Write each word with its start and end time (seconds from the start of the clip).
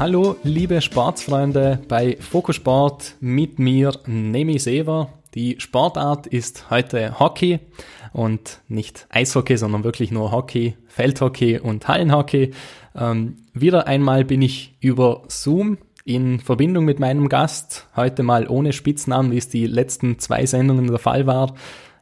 Hallo, 0.00 0.36
liebe 0.44 0.80
Sportsfreunde 0.80 1.78
bei 1.86 2.16
Fokusport 2.18 3.16
mit 3.20 3.58
mir, 3.58 3.92
Nemi 4.06 4.58
Sever. 4.58 5.12
Die 5.34 5.56
Sportart 5.60 6.26
ist 6.26 6.70
heute 6.70 7.20
Hockey 7.20 7.58
und 8.14 8.62
nicht 8.66 9.06
Eishockey, 9.10 9.58
sondern 9.58 9.84
wirklich 9.84 10.10
nur 10.10 10.32
Hockey, 10.32 10.74
Feldhockey 10.86 11.58
und 11.58 11.86
Hallenhockey. 11.86 12.52
Ähm, 12.94 13.36
wieder 13.52 13.86
einmal 13.88 14.24
bin 14.24 14.40
ich 14.40 14.74
über 14.80 15.24
Zoom 15.28 15.76
in 16.06 16.40
Verbindung 16.40 16.86
mit 16.86 16.98
meinem 16.98 17.28
Gast, 17.28 17.86
heute 17.94 18.22
mal 18.22 18.48
ohne 18.48 18.72
Spitznamen, 18.72 19.32
wie 19.32 19.36
es 19.36 19.50
die 19.50 19.66
letzten 19.66 20.18
zwei 20.18 20.46
Sendungen 20.46 20.86
der 20.86 20.98
Fall 20.98 21.26
war. 21.26 21.54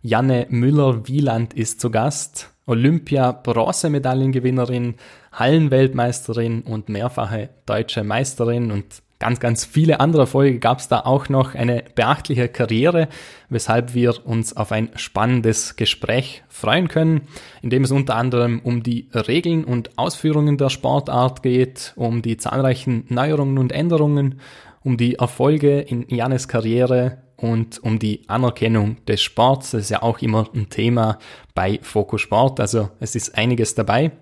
Janne 0.03 0.47
Müller-Wieland 0.51 1.53
ist 1.53 1.81
zu 1.81 1.91
Gast, 1.91 2.55
Olympia-Bronzemedaillengewinnerin, 2.69 4.95
Hallenweltmeisterin 5.33 6.63
und 6.63 6.89
mehrfache 6.89 7.49
deutsche 7.67 8.05
Meisterin. 8.05 8.71
Und 8.71 9.03
ganz, 9.19 9.41
ganz 9.41 9.65
viele 9.65 10.01
andere 10.01 10.23
Erfolge 10.23 10.59
gab 10.59 10.79
es 10.79 10.89
da 10.89 11.01
auch 11.01 11.29
noch. 11.29 11.55
Eine 11.55 11.85
beachtliche 11.95 12.49
Karriere, 12.49 13.09
weshalb 13.49 13.95
wir 13.95 14.27
uns 14.27 14.57
auf 14.57 14.73
ein 14.73 14.91
spannendes 14.97 15.77
Gespräch 15.77 16.43
freuen 16.49 16.89
können, 16.89 17.23
in 17.63 17.71
dem 17.71 17.85
es 17.85 17.91
unter 17.91 18.17
anderem 18.17 18.61
um 18.63 18.83
die 18.83 19.09
Regeln 19.13 19.65
und 19.65 19.99
Ausführungen 19.99 20.59
der 20.59 20.71
Sportart 20.71 21.43
geht, 21.43 21.93
um 21.97 22.23
die 22.23 22.37
zahlreichen 22.37 23.05
Neuerungen 23.09 23.59
und 23.59 23.73
Änderungen, 23.73 24.41
um 24.85 24.97
die 24.97 25.17
Erfolge 25.17 25.81
in 25.81 26.07
Janes 26.09 26.49
Karriere 26.49 27.19
und 27.39 27.83
um 27.83 27.99
die 27.99 28.23
Anerkennung 28.27 28.97
des 29.07 29.23
Sports. 29.23 29.71
Das 29.71 29.83
ist 29.83 29.91
ja 29.91 30.03
auch 30.03 30.19
immer 30.19 30.49
ein 30.55 30.69
Thema 30.69 31.19
bei 31.55 31.79
Fokus 31.83 32.21
Sport, 32.21 32.61
also 32.61 32.91
es 33.01 33.15
ist 33.15 33.37
einiges 33.37 33.75
dabei. 33.75 34.13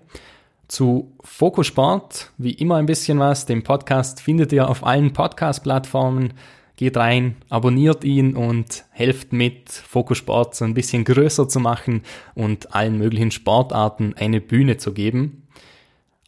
Zu 0.67 1.13
Fokus 1.23 1.67
Sport, 1.67 2.31
wie 2.37 2.51
immer 2.51 2.75
ein 2.75 2.85
bisschen 2.85 3.19
was. 3.19 3.45
Den 3.45 3.63
Podcast 3.63 4.21
findet 4.21 4.51
ihr 4.51 4.69
auf 4.69 4.85
allen 4.85 5.13
Podcast-Plattformen. 5.13 6.33
Geht 6.75 6.97
rein, 6.97 7.37
abonniert 7.49 8.03
ihn 8.03 8.35
und 8.35 8.85
helft 8.91 9.33
mit, 9.33 9.71
Fokus 9.71 10.19
Sport 10.19 10.55
so 10.55 10.65
ein 10.65 10.75
bisschen 10.75 11.05
größer 11.05 11.49
zu 11.49 11.59
machen 11.59 12.03
und 12.35 12.75
allen 12.75 12.99
möglichen 12.99 13.31
Sportarten 13.31 14.13
eine 14.15 14.41
Bühne 14.41 14.77
zu 14.77 14.93
geben. 14.93 15.46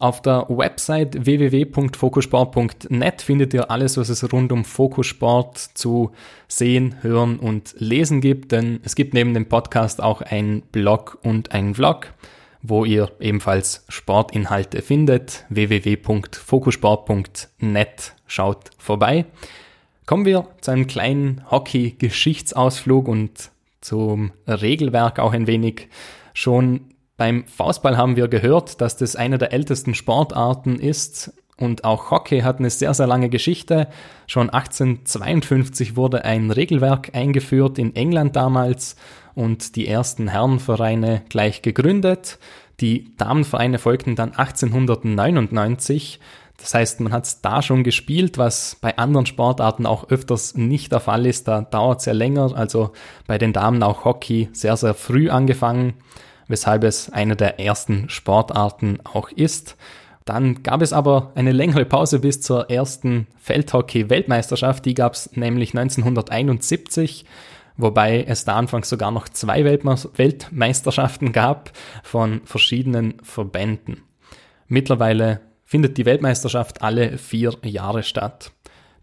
Auf 0.00 0.22
der 0.22 0.46
Website 0.48 1.26
www.fokusport.net 1.26 3.22
findet 3.22 3.54
ihr 3.54 3.70
alles, 3.70 3.98
was 3.98 4.08
es 4.08 4.32
rund 4.32 4.50
um 4.50 4.64
Fokussport 4.64 5.58
zu 5.58 6.10
sehen, 6.48 6.96
hören 7.02 7.38
und 7.38 7.74
lesen 7.78 8.20
gibt, 8.20 8.50
denn 8.50 8.80
es 8.82 8.96
gibt 8.96 9.14
neben 9.14 9.34
dem 9.34 9.46
Podcast 9.46 10.02
auch 10.02 10.22
einen 10.22 10.62
Blog 10.62 11.18
und 11.22 11.52
einen 11.52 11.74
Vlog 11.74 12.12
wo 12.62 12.84
ihr 12.84 13.10
ebenfalls 13.20 13.86
Sportinhalte 13.88 14.82
findet. 14.82 15.46
www.fokusport.net 15.48 18.14
schaut 18.26 18.68
vorbei. 18.78 19.24
Kommen 20.06 20.26
wir 20.26 20.46
zu 20.60 20.72
einem 20.72 20.86
kleinen 20.86 21.42
Hockey-Geschichtsausflug 21.50 23.08
und 23.08 23.50
zum 23.80 24.32
Regelwerk 24.46 25.18
auch 25.18 25.32
ein 25.32 25.46
wenig. 25.46 25.88
Schon 26.34 26.89
beim 27.20 27.44
Faustball 27.44 27.98
haben 27.98 28.16
wir 28.16 28.28
gehört, 28.28 28.80
dass 28.80 28.96
das 28.96 29.14
eine 29.14 29.36
der 29.36 29.52
ältesten 29.52 29.94
Sportarten 29.94 30.76
ist 30.78 31.34
und 31.58 31.84
auch 31.84 32.10
Hockey 32.10 32.40
hat 32.40 32.60
eine 32.60 32.70
sehr, 32.70 32.94
sehr 32.94 33.06
lange 33.06 33.28
Geschichte. 33.28 33.88
Schon 34.26 34.48
1852 34.48 35.96
wurde 35.96 36.24
ein 36.24 36.50
Regelwerk 36.50 37.14
eingeführt 37.14 37.78
in 37.78 37.94
England 37.94 38.36
damals 38.36 38.96
und 39.34 39.76
die 39.76 39.86
ersten 39.86 40.28
Herrenvereine 40.28 41.20
gleich 41.28 41.60
gegründet. 41.60 42.38
Die 42.80 43.14
Damenvereine 43.18 43.78
folgten 43.78 44.16
dann 44.16 44.32
1899. 44.32 46.20
Das 46.56 46.72
heißt, 46.72 47.00
man 47.00 47.12
hat 47.12 47.44
da 47.44 47.60
schon 47.60 47.84
gespielt, 47.84 48.38
was 48.38 48.78
bei 48.80 48.96
anderen 48.96 49.26
Sportarten 49.26 49.84
auch 49.84 50.08
öfters 50.08 50.54
nicht 50.54 50.90
der 50.90 51.00
Fall 51.00 51.26
ist. 51.26 51.48
Da 51.48 51.60
dauert 51.60 52.00
es 52.00 52.06
ja 52.06 52.14
länger. 52.14 52.56
Also 52.56 52.92
bei 53.26 53.36
den 53.36 53.52
Damen 53.52 53.82
auch 53.82 54.06
Hockey 54.06 54.48
sehr, 54.54 54.78
sehr 54.78 54.94
früh 54.94 55.28
angefangen, 55.28 55.92
weshalb 56.50 56.84
es 56.84 57.10
eine 57.10 57.36
der 57.36 57.58
ersten 57.58 58.10
Sportarten 58.10 58.98
auch 59.04 59.30
ist. 59.30 59.76
Dann 60.24 60.62
gab 60.62 60.82
es 60.82 60.92
aber 60.92 61.32
eine 61.34 61.52
längere 61.52 61.84
Pause 61.86 62.18
bis 62.18 62.40
zur 62.42 62.70
ersten 62.70 63.26
Feldhockey-Weltmeisterschaft. 63.38 64.84
Die 64.84 64.94
gab 64.94 65.14
es 65.14 65.34
nämlich 65.34 65.76
1971 65.76 67.24
wobei 67.80 68.24
es 68.24 68.44
da 68.44 68.56
anfangs 68.56 68.88
sogar 68.88 69.10
noch 69.10 69.28
zwei 69.28 69.64
Weltmeisterschaften 69.64 71.32
gab 71.32 71.72
von 72.02 72.42
verschiedenen 72.44 73.14
Verbänden. 73.22 74.02
Mittlerweile 74.66 75.40
findet 75.64 75.98
die 75.98 76.04
Weltmeisterschaft 76.04 76.82
alle 76.82 77.18
vier 77.18 77.54
Jahre 77.62 78.02
statt. 78.02 78.52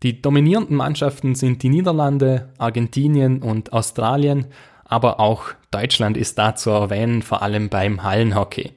Die 0.04 0.22
dominierenden 0.22 0.76
Mannschaften 0.76 1.34
sind 1.34 1.64
die 1.64 1.70
Niederlande, 1.70 2.50
Argentinien 2.58 3.42
und 3.42 3.74
Australien, 3.74 4.48
aber 4.88 5.20
auch 5.20 5.50
Deutschland 5.72 6.18
ist 6.18 6.38
da 6.38 6.56
zu 6.56 6.70
erwähnen, 6.72 7.22
vor 7.22 7.42
allem 7.42 7.70
beim 7.70 8.04
Hallenhockey. 8.04 8.72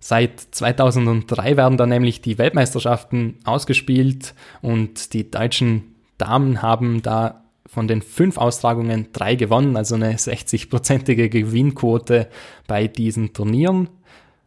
Seit 0.00 0.40
2003 0.40 1.56
werden 1.56 1.78
da 1.78 1.86
nämlich 1.86 2.22
die 2.22 2.38
Weltmeisterschaften 2.38 3.38
ausgespielt 3.44 4.34
und 4.60 5.12
die 5.12 5.30
deutschen 5.30 5.94
Damen 6.18 6.62
haben 6.62 7.02
da 7.02 7.42
von 7.66 7.88
den 7.88 8.02
fünf 8.02 8.36
Austragungen 8.36 9.08
drei 9.12 9.34
gewonnen, 9.34 9.76
also 9.76 9.94
eine 9.94 10.14
60-prozentige 10.14 11.28
Gewinnquote 11.28 12.28
bei 12.66 12.88
diesen 12.88 13.32
Turnieren. 13.32 13.88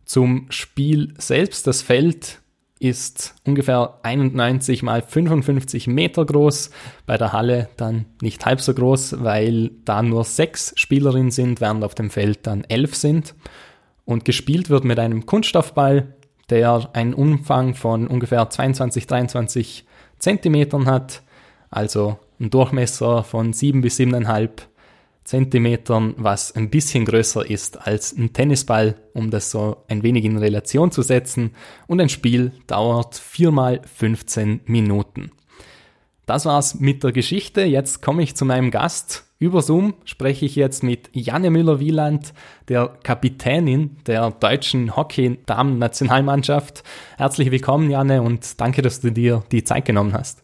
Zum 0.03 0.47
Spiel 0.49 1.13
selbst, 1.17 1.65
das 1.67 1.81
Feld 1.81 2.41
ist 2.87 3.35
ungefähr 3.45 3.99
91 4.03 4.83
mal 4.83 5.01
55 5.01 5.87
Meter 5.87 6.25
groß, 6.25 6.69
bei 7.05 7.17
der 7.17 7.33
Halle 7.33 7.69
dann 7.77 8.05
nicht 8.21 8.45
halb 8.45 8.61
so 8.61 8.73
groß, 8.73 9.23
weil 9.23 9.71
da 9.85 10.01
nur 10.01 10.23
sechs 10.23 10.73
Spielerinnen 10.75 11.31
sind, 11.31 11.61
während 11.61 11.83
auf 11.83 11.95
dem 11.95 12.09
Feld 12.09 12.47
dann 12.47 12.63
elf 12.63 12.95
sind. 12.95 13.35
Und 14.05 14.25
gespielt 14.25 14.69
wird 14.69 14.83
mit 14.83 14.99
einem 14.99 15.25
Kunststoffball, 15.25 16.15
der 16.49 16.89
einen 16.93 17.13
Umfang 17.13 17.73
von 17.73 18.07
ungefähr 18.07 18.49
22, 18.49 19.07
23 19.07 19.85
Zentimetern 20.19 20.85
hat, 20.85 21.23
also 21.69 22.19
einen 22.39 22.49
Durchmesser 22.49 23.23
von 23.23 23.53
7 23.53 23.81
bis 23.81 23.99
7,5 23.99 24.49
Zentimetern, 25.25 26.13
was 26.17 26.55
ein 26.55 26.69
bisschen 26.69 27.03
größer 27.03 27.49
ist 27.49 27.85
als 27.85 28.15
ein 28.15 28.31
Tennisball, 28.31 28.95
um 29.13 29.31
das 29.31 29.51
so 29.51 29.83
ein 29.87 30.03
wenig 30.03 30.23
in 30.23 30.37
Relation 30.37 30.91
zu 30.91 31.01
setzen. 31.01 31.51
Und 31.87 31.99
ein 31.99 32.09
Spiel 32.09 32.51
dauert 32.67 33.15
4 33.15 33.51
mal 33.51 33.81
15 33.83 34.61
Minuten. 34.65 35.31
Das 36.27 36.45
war's 36.45 36.79
mit 36.79 37.03
der 37.03 37.11
Geschichte. 37.11 37.61
Jetzt 37.63 38.01
komme 38.01 38.23
ich 38.23 38.35
zu 38.35 38.45
meinem 38.45 38.71
Gast. 38.71 39.25
Über 39.37 39.61
Zoom 39.61 39.95
spreche 40.05 40.45
ich 40.45 40.55
jetzt 40.55 40.81
mit 40.81 41.09
Janne 41.11 41.49
Müller-Wieland, 41.49 42.33
der 42.69 42.97
Kapitänin 43.03 43.97
der 44.07 44.31
deutschen 44.31 44.95
Hockey-Damen-Nationalmannschaft. 44.95 46.83
Herzlich 47.17 47.51
willkommen, 47.51 47.89
Janne, 47.89 48.21
und 48.21 48.61
danke, 48.61 48.81
dass 48.81 49.01
du 49.01 49.11
dir 49.11 49.43
die 49.51 49.63
Zeit 49.63 49.85
genommen 49.85 50.13
hast. 50.13 50.43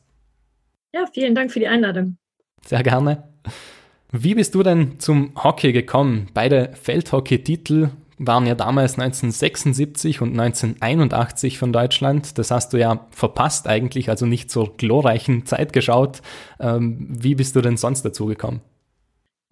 Ja, 0.93 1.05
vielen 1.13 1.35
Dank 1.35 1.51
für 1.51 1.59
die 1.59 1.67
Einladung. 1.67 2.17
Sehr 2.65 2.83
gerne. 2.83 3.23
Wie 4.13 4.35
bist 4.35 4.55
du 4.55 4.61
denn 4.61 4.99
zum 4.99 5.31
Hockey 5.41 5.71
gekommen? 5.71 6.27
Beide 6.33 6.73
Feldhockey-Titel 6.73 7.91
waren 8.17 8.45
ja 8.45 8.55
damals 8.55 8.99
1976 8.99 10.21
und 10.21 10.37
1981 10.37 11.57
von 11.57 11.71
Deutschland. 11.71 12.37
Das 12.37 12.51
hast 12.51 12.73
du 12.73 12.77
ja 12.77 13.07
verpasst 13.11 13.69
eigentlich, 13.69 14.09
also 14.09 14.25
nicht 14.25 14.51
zur 14.51 14.75
glorreichen 14.75 15.45
Zeit 15.45 15.71
geschaut. 15.71 16.21
Ähm, 16.59 17.07
wie 17.09 17.35
bist 17.35 17.55
du 17.55 17.61
denn 17.61 17.77
sonst 17.77 18.03
dazu 18.03 18.25
gekommen? 18.25 18.59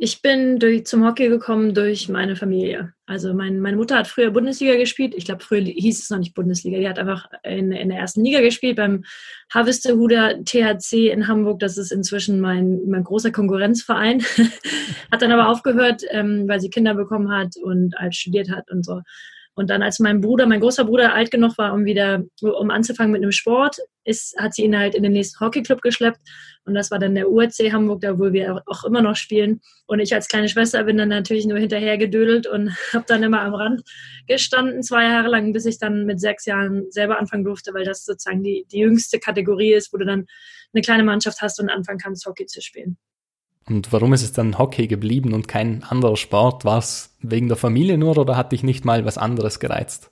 Ich 0.01 0.22
bin 0.22 0.60
durch, 0.60 0.86
zum 0.86 1.06
Hockey 1.06 1.28
gekommen 1.28 1.74
durch 1.74 2.07
meine 2.07 2.38
Familie. 2.38 2.94
Also 3.06 3.34
mein, 3.34 3.60
meine 3.60 3.75
Mutter 3.75 3.98
hat 3.98 4.07
früher 4.07 4.31
Bundesliga 4.31 4.78
gespielt. 4.78 5.13
Ich 5.13 5.25
glaube, 5.25 5.44
früher 5.44 5.60
hieß 5.60 6.01
es 6.01 6.10
noch 6.10 6.19
nicht 6.19 6.34
Bundesliga. 6.34 6.80
Die 6.80 6.88
hat 6.88 6.98
einfach 6.98 7.28
in, 7.44 7.74
in 7.74 7.90
der 7.90 7.98
ersten 7.98 8.24
Liga 8.24 8.40
gespielt 8.40 8.78
beim 8.78 9.04
Harvesterhuder 9.54 10.46
THC 10.46 11.10
in 11.10 11.28
Hamburg. 11.28 11.60
Das 11.60 11.78
ist 11.78 11.92
inzwischen 11.92 12.40
mein, 12.40 12.80
mein 12.88 13.04
großer 13.04 13.31
Konkurrenzverein. 13.31 14.22
hat 15.12 15.22
dann 15.22 15.34
aber 15.34 15.50
aufgehört, 15.50 16.04
ähm, 16.12 16.48
weil 16.48 16.62
sie 16.62 16.69
Kinder 16.69 16.94
bekommen 16.94 17.30
hat 17.30 17.57
und 17.62 17.98
als 17.98 18.16
studiert 18.16 18.50
hat 18.50 18.72
und 18.72 18.86
so. 18.86 19.01
Und 19.56 19.69
dann, 19.69 19.84
als 19.84 20.00
mein 20.00 20.22
Bruder, 20.22 20.46
mein 20.46 20.62
großer 20.62 20.86
Bruder 20.86 21.13
alt 21.13 21.31
genug 21.31 21.57
war, 21.57 21.74
um 21.74 21.84
wieder, 21.84 22.24
um 22.42 22.69
anzufangen 22.69 23.12
mit 23.12 23.22
einem 23.22 23.31
Sport, 23.31 23.78
ist, 24.06 24.36
hat 24.38 24.54
sie 24.54 24.63
ihn 24.63 24.78
halt 24.78 24.96
in 24.96 25.04
den 25.04 25.12
nächsten 25.12 25.40
Hockeyclub 25.40 25.81
geschleppt. 25.81 26.19
Und 26.66 26.75
das 26.75 26.92
war 26.92 27.00
dann 27.00 27.16
der 27.16 27.30
URC 27.30 27.72
Hamburg, 27.72 28.01
da 28.01 28.18
wo 28.18 28.31
wir 28.31 28.63
auch 28.66 28.84
immer 28.84 29.01
noch 29.01 29.16
spielen. 29.16 29.60
Und 29.86 30.00
ich 30.00 30.13
als 30.13 30.28
kleine 30.28 30.50
Schwester 30.50 30.84
bin 30.84 30.98
dann 30.98 31.10
natürlich 31.10 31.46
nur 31.46 31.57
hinterher 31.57 31.98
gedödelt 31.98 32.48
und 32.48 32.69
habe 32.94 33.06
dann 33.07 33.24
immer 33.24 33.42
am 33.42 33.54
Rand 33.54 33.81
gestanden, 34.28 34.84
zwei 34.84 35.04
Jahre 35.04 35.30
lang, 35.30 35.51
bis 35.51 35.66
ich 35.66 35.78
dann 35.78 36.06
mit 36.06 36.19
sechs 36.19 36.46
Jahren 36.46 36.90
selber 36.92 37.19
anfangen 37.19 37.44
durfte, 37.44 37.74
weil 37.74 37.86
das 37.86 38.06
sozusagen 38.06 38.44
die, 38.44 38.66
die 38.72 38.80
jüngste 38.80 39.19
Kategorie 39.19 39.74
ist, 39.74 39.94
wo 39.94 39.98
du 39.98 40.06
dann 40.06 40.25
eine 40.74 40.81
kleine 40.81 41.04
Mannschaft 41.04 41.42
hast 41.42 41.60
und 41.60 41.69
anfangen 41.69 42.00
kannst, 42.00 42.25
Hockey 42.25 42.46
zu 42.46 42.62
spielen. 42.62 42.98
Und 43.69 43.94
warum 43.94 44.13
ist 44.13 44.24
es 44.24 44.33
dann 44.33 44.57
Hockey 44.57 44.88
geblieben 44.88 45.33
und 45.33 45.48
kein 45.48 45.83
anderer 45.83 46.18
Sport? 46.18 46.66
War 46.66 46.80
es 46.80 47.16
wegen 47.21 47.48
der 47.48 47.57
Familie 47.57 47.98
nur 47.98 48.18
oder 48.18 48.36
hat 48.36 48.51
dich 48.51 48.63
nicht 48.63 48.86
mal 48.86 49.06
was 49.06 49.18
anderes 49.18 49.60
gereizt? 49.60 50.12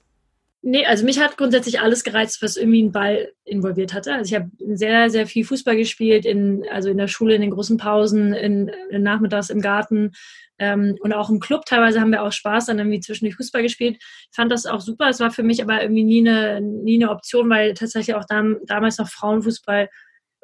Nee, 0.61 0.85
also 0.85 1.05
mich 1.05 1.19
hat 1.19 1.37
grundsätzlich 1.37 1.79
alles 1.79 2.03
gereizt, 2.03 2.41
was 2.41 2.57
irgendwie 2.57 2.81
einen 2.81 2.91
Ball 2.91 3.31
involviert 3.45 3.93
hatte. 3.93 4.13
Also 4.13 4.33
ich 4.33 4.39
habe 4.39 4.51
sehr, 4.75 5.09
sehr 5.09 5.27
viel 5.27 5.45
Fußball 5.45 5.77
gespielt, 5.77 6.25
in, 6.25 6.65
also 6.71 6.89
in 6.89 6.97
der 6.97 7.07
Schule, 7.07 7.35
in 7.35 7.41
den 7.41 7.51
großen 7.51 7.77
Pausen, 7.77 8.33
in, 8.33 8.69
in 8.89 9.03
Nachmittags 9.03 9.49
im 9.49 9.61
Garten 9.61 10.11
ähm, 10.59 10.97
und 10.99 11.13
auch 11.13 11.29
im 11.29 11.39
Club. 11.39 11.65
Teilweise 11.65 12.01
haben 12.01 12.11
wir 12.11 12.23
auch 12.23 12.31
Spaß 12.31 12.65
dann 12.65 12.79
irgendwie 12.79 12.99
zwischendurch 12.99 13.37
Fußball 13.37 13.61
gespielt. 13.61 13.97
Ich 13.99 14.35
fand 14.35 14.51
das 14.51 14.65
auch 14.65 14.81
super. 14.81 15.07
Es 15.09 15.19
war 15.19 15.31
für 15.31 15.43
mich 15.43 15.61
aber 15.61 15.81
irgendwie 15.81 16.03
nie 16.03 16.27
eine, 16.27 16.59
nie 16.59 17.01
eine 17.01 17.11
Option, 17.11 17.49
weil 17.49 17.73
tatsächlich 17.73 18.15
auch 18.15 18.25
dam, 18.25 18.57
damals 18.65 18.97
noch 18.97 19.07
Frauenfußball 19.07 19.89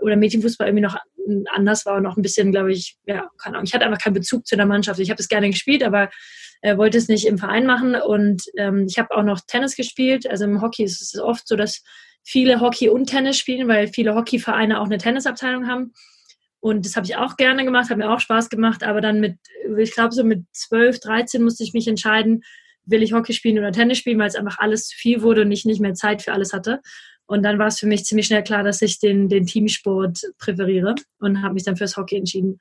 oder 0.03 0.15
Mädchenfußball 0.15 0.67
irgendwie 0.67 0.83
noch 0.83 0.97
anders 1.53 1.85
war 1.85 1.95
und 1.95 2.03
noch 2.03 2.17
ein 2.17 2.21
bisschen, 2.21 2.51
glaube 2.51 2.71
ich, 2.71 2.97
ja, 3.05 3.29
keine 3.41 3.55
Ahnung. 3.55 3.65
Ich 3.65 3.73
hatte 3.73 3.85
einfach 3.85 4.01
keinen 4.01 4.13
Bezug 4.13 4.45
zu 4.45 4.55
der 4.55 4.65
Mannschaft. 4.65 4.99
Ich 4.99 5.09
habe 5.09 5.21
es 5.21 5.29
gerne 5.29 5.49
gespielt, 5.49 5.83
aber 5.83 6.09
äh, 6.61 6.77
wollte 6.77 6.97
es 6.97 7.07
nicht 7.07 7.25
im 7.25 7.37
Verein 7.37 7.65
machen. 7.65 7.95
Und 7.95 8.43
ähm, 8.57 8.85
ich 8.89 8.99
habe 8.99 9.15
auch 9.15 9.23
noch 9.23 9.41
Tennis 9.47 9.75
gespielt. 9.75 10.29
Also 10.29 10.45
im 10.45 10.61
Hockey 10.61 10.83
ist 10.83 11.01
es 11.01 11.19
oft 11.19 11.47
so, 11.47 11.55
dass 11.55 11.83
viele 12.23 12.59
Hockey 12.61 12.89
und 12.89 13.07
Tennis 13.07 13.37
spielen, 13.37 13.67
weil 13.67 13.87
viele 13.87 14.15
Hockeyvereine 14.15 14.79
auch 14.79 14.85
eine 14.85 14.97
Tennisabteilung 14.97 15.67
haben. 15.67 15.93
Und 16.59 16.85
das 16.85 16.95
habe 16.95 17.05
ich 17.05 17.17
auch 17.17 17.35
gerne 17.35 17.65
gemacht, 17.65 17.89
hat 17.89 17.97
mir 17.97 18.09
auch 18.09 18.21
Spaß 18.21 18.49
gemacht. 18.49 18.83
Aber 18.83 19.01
dann 19.01 19.19
mit, 19.19 19.37
ich 19.77 19.93
glaube, 19.93 20.13
so 20.13 20.23
mit 20.23 20.45
12, 20.53 20.99
13 20.99 21.43
musste 21.43 21.63
ich 21.63 21.73
mich 21.73 21.87
entscheiden, 21.87 22.43
will 22.85 23.03
ich 23.03 23.13
Hockey 23.13 23.33
spielen 23.33 23.57
oder 23.59 23.71
Tennis 23.71 23.97
spielen, 23.97 24.19
weil 24.19 24.27
es 24.27 24.35
einfach 24.35 24.59
alles 24.59 24.87
zu 24.87 24.97
viel 24.97 25.21
wurde 25.21 25.41
und 25.41 25.51
ich 25.51 25.65
nicht 25.65 25.81
mehr 25.81 25.93
Zeit 25.93 26.21
für 26.21 26.33
alles 26.33 26.53
hatte. 26.53 26.81
Und 27.25 27.43
dann 27.43 27.59
war 27.59 27.67
es 27.67 27.79
für 27.79 27.87
mich 27.87 28.05
ziemlich 28.05 28.27
schnell 28.27 28.43
klar, 28.43 28.63
dass 28.63 28.81
ich 28.81 28.99
den, 28.99 29.29
den 29.29 29.45
Teamsport 29.45 30.21
präferiere 30.37 30.95
und 31.19 31.41
habe 31.41 31.53
mich 31.53 31.63
dann 31.63 31.77
fürs 31.77 31.97
Hockey 31.97 32.17
entschieden. 32.17 32.59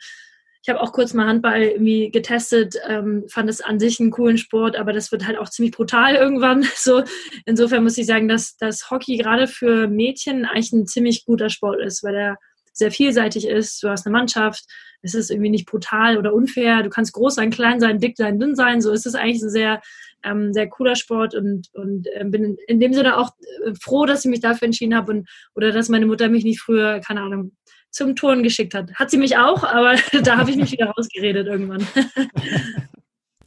Ich 0.62 0.68
habe 0.68 0.80
auch 0.80 0.92
kurz 0.92 1.12
mal 1.12 1.26
Handball 1.26 1.60
irgendwie 1.60 2.10
getestet, 2.12 2.76
ähm, 2.88 3.24
fand 3.28 3.50
es 3.50 3.60
an 3.60 3.80
sich 3.80 3.98
einen 3.98 4.12
coolen 4.12 4.38
Sport, 4.38 4.76
aber 4.76 4.92
das 4.92 5.10
wird 5.10 5.26
halt 5.26 5.36
auch 5.36 5.48
ziemlich 5.48 5.74
brutal 5.74 6.14
irgendwann. 6.14 6.64
So, 6.76 7.02
insofern 7.46 7.82
muss 7.82 7.98
ich 7.98 8.06
sagen, 8.06 8.28
dass 8.28 8.56
das 8.56 8.88
Hockey 8.90 9.16
gerade 9.16 9.48
für 9.48 9.88
Mädchen 9.88 10.44
eigentlich 10.44 10.72
ein 10.72 10.86
ziemlich 10.86 11.24
guter 11.24 11.50
Sport 11.50 11.80
ist, 11.80 12.04
weil 12.04 12.14
er 12.14 12.38
sehr 12.72 12.92
vielseitig 12.92 13.46
ist. 13.46 13.82
Du 13.82 13.88
hast 13.88 14.06
eine 14.06 14.12
Mannschaft, 14.16 14.64
es 15.02 15.14
ist 15.14 15.30
irgendwie 15.30 15.50
nicht 15.50 15.66
brutal 15.66 16.16
oder 16.16 16.32
unfair. 16.32 16.82
Du 16.82 16.90
kannst 16.90 17.12
groß 17.12 17.34
sein, 17.34 17.50
klein 17.50 17.80
sein, 17.80 17.98
dick 17.98 18.16
sein, 18.16 18.38
dünn 18.38 18.54
sein. 18.54 18.80
So 18.80 18.92
ist 18.92 19.06
es 19.06 19.14
eigentlich 19.16 19.42
ein 19.42 19.50
sehr, 19.50 19.80
ähm, 20.24 20.52
sehr 20.52 20.68
cooler 20.68 20.96
Sport 20.96 21.34
und, 21.34 21.68
und 21.74 22.06
äh, 22.14 22.24
bin 22.24 22.56
in 22.66 22.80
dem 22.80 22.92
Sinne 22.92 23.18
auch 23.18 23.30
äh, 23.66 23.72
froh, 23.80 24.06
dass 24.06 24.24
ich 24.24 24.30
mich 24.30 24.40
dafür 24.40 24.66
entschieden 24.66 24.94
habe 24.94 25.12
und 25.12 25.28
oder 25.54 25.72
dass 25.72 25.88
meine 25.88 26.06
Mutter 26.06 26.28
mich 26.28 26.44
nicht 26.44 26.60
früher, 26.60 27.00
keine 27.00 27.22
Ahnung, 27.22 27.52
zum 27.90 28.16
Turnen 28.16 28.42
geschickt 28.42 28.74
hat. 28.74 28.94
Hat 28.94 29.10
sie 29.10 29.18
mich 29.18 29.36
auch, 29.36 29.64
aber 29.72 29.96
da 30.22 30.38
habe 30.38 30.50
ich 30.50 30.56
mich 30.56 30.72
wieder 30.72 30.86
rausgeredet 30.86 31.46
irgendwann. 31.46 31.86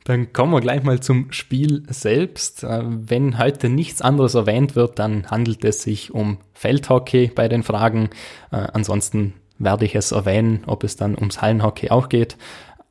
Dann 0.05 0.33
kommen 0.33 0.53
wir 0.53 0.61
gleich 0.61 0.83
mal 0.83 0.99
zum 0.99 1.31
Spiel 1.31 1.81
selbst. 1.89 2.63
Äh, 2.63 2.83
wenn 2.83 3.39
heute 3.39 3.69
nichts 3.69 4.03
anderes 4.03 4.35
erwähnt 4.35 4.75
wird, 4.75 4.99
dann 4.99 5.31
handelt 5.31 5.65
es 5.65 5.81
sich 5.81 6.13
um 6.13 6.37
Feldhockey 6.53 7.31
bei 7.33 7.47
den 7.47 7.63
Fragen. 7.63 8.11
Äh, 8.51 8.67
ansonsten 8.71 9.33
werde 9.57 9.85
ich 9.85 9.95
es 9.95 10.11
erwähnen, 10.11 10.63
ob 10.67 10.83
es 10.83 10.95
dann 10.95 11.15
ums 11.15 11.41
Hallenhockey 11.41 11.89
auch 11.89 12.07
geht. 12.07 12.37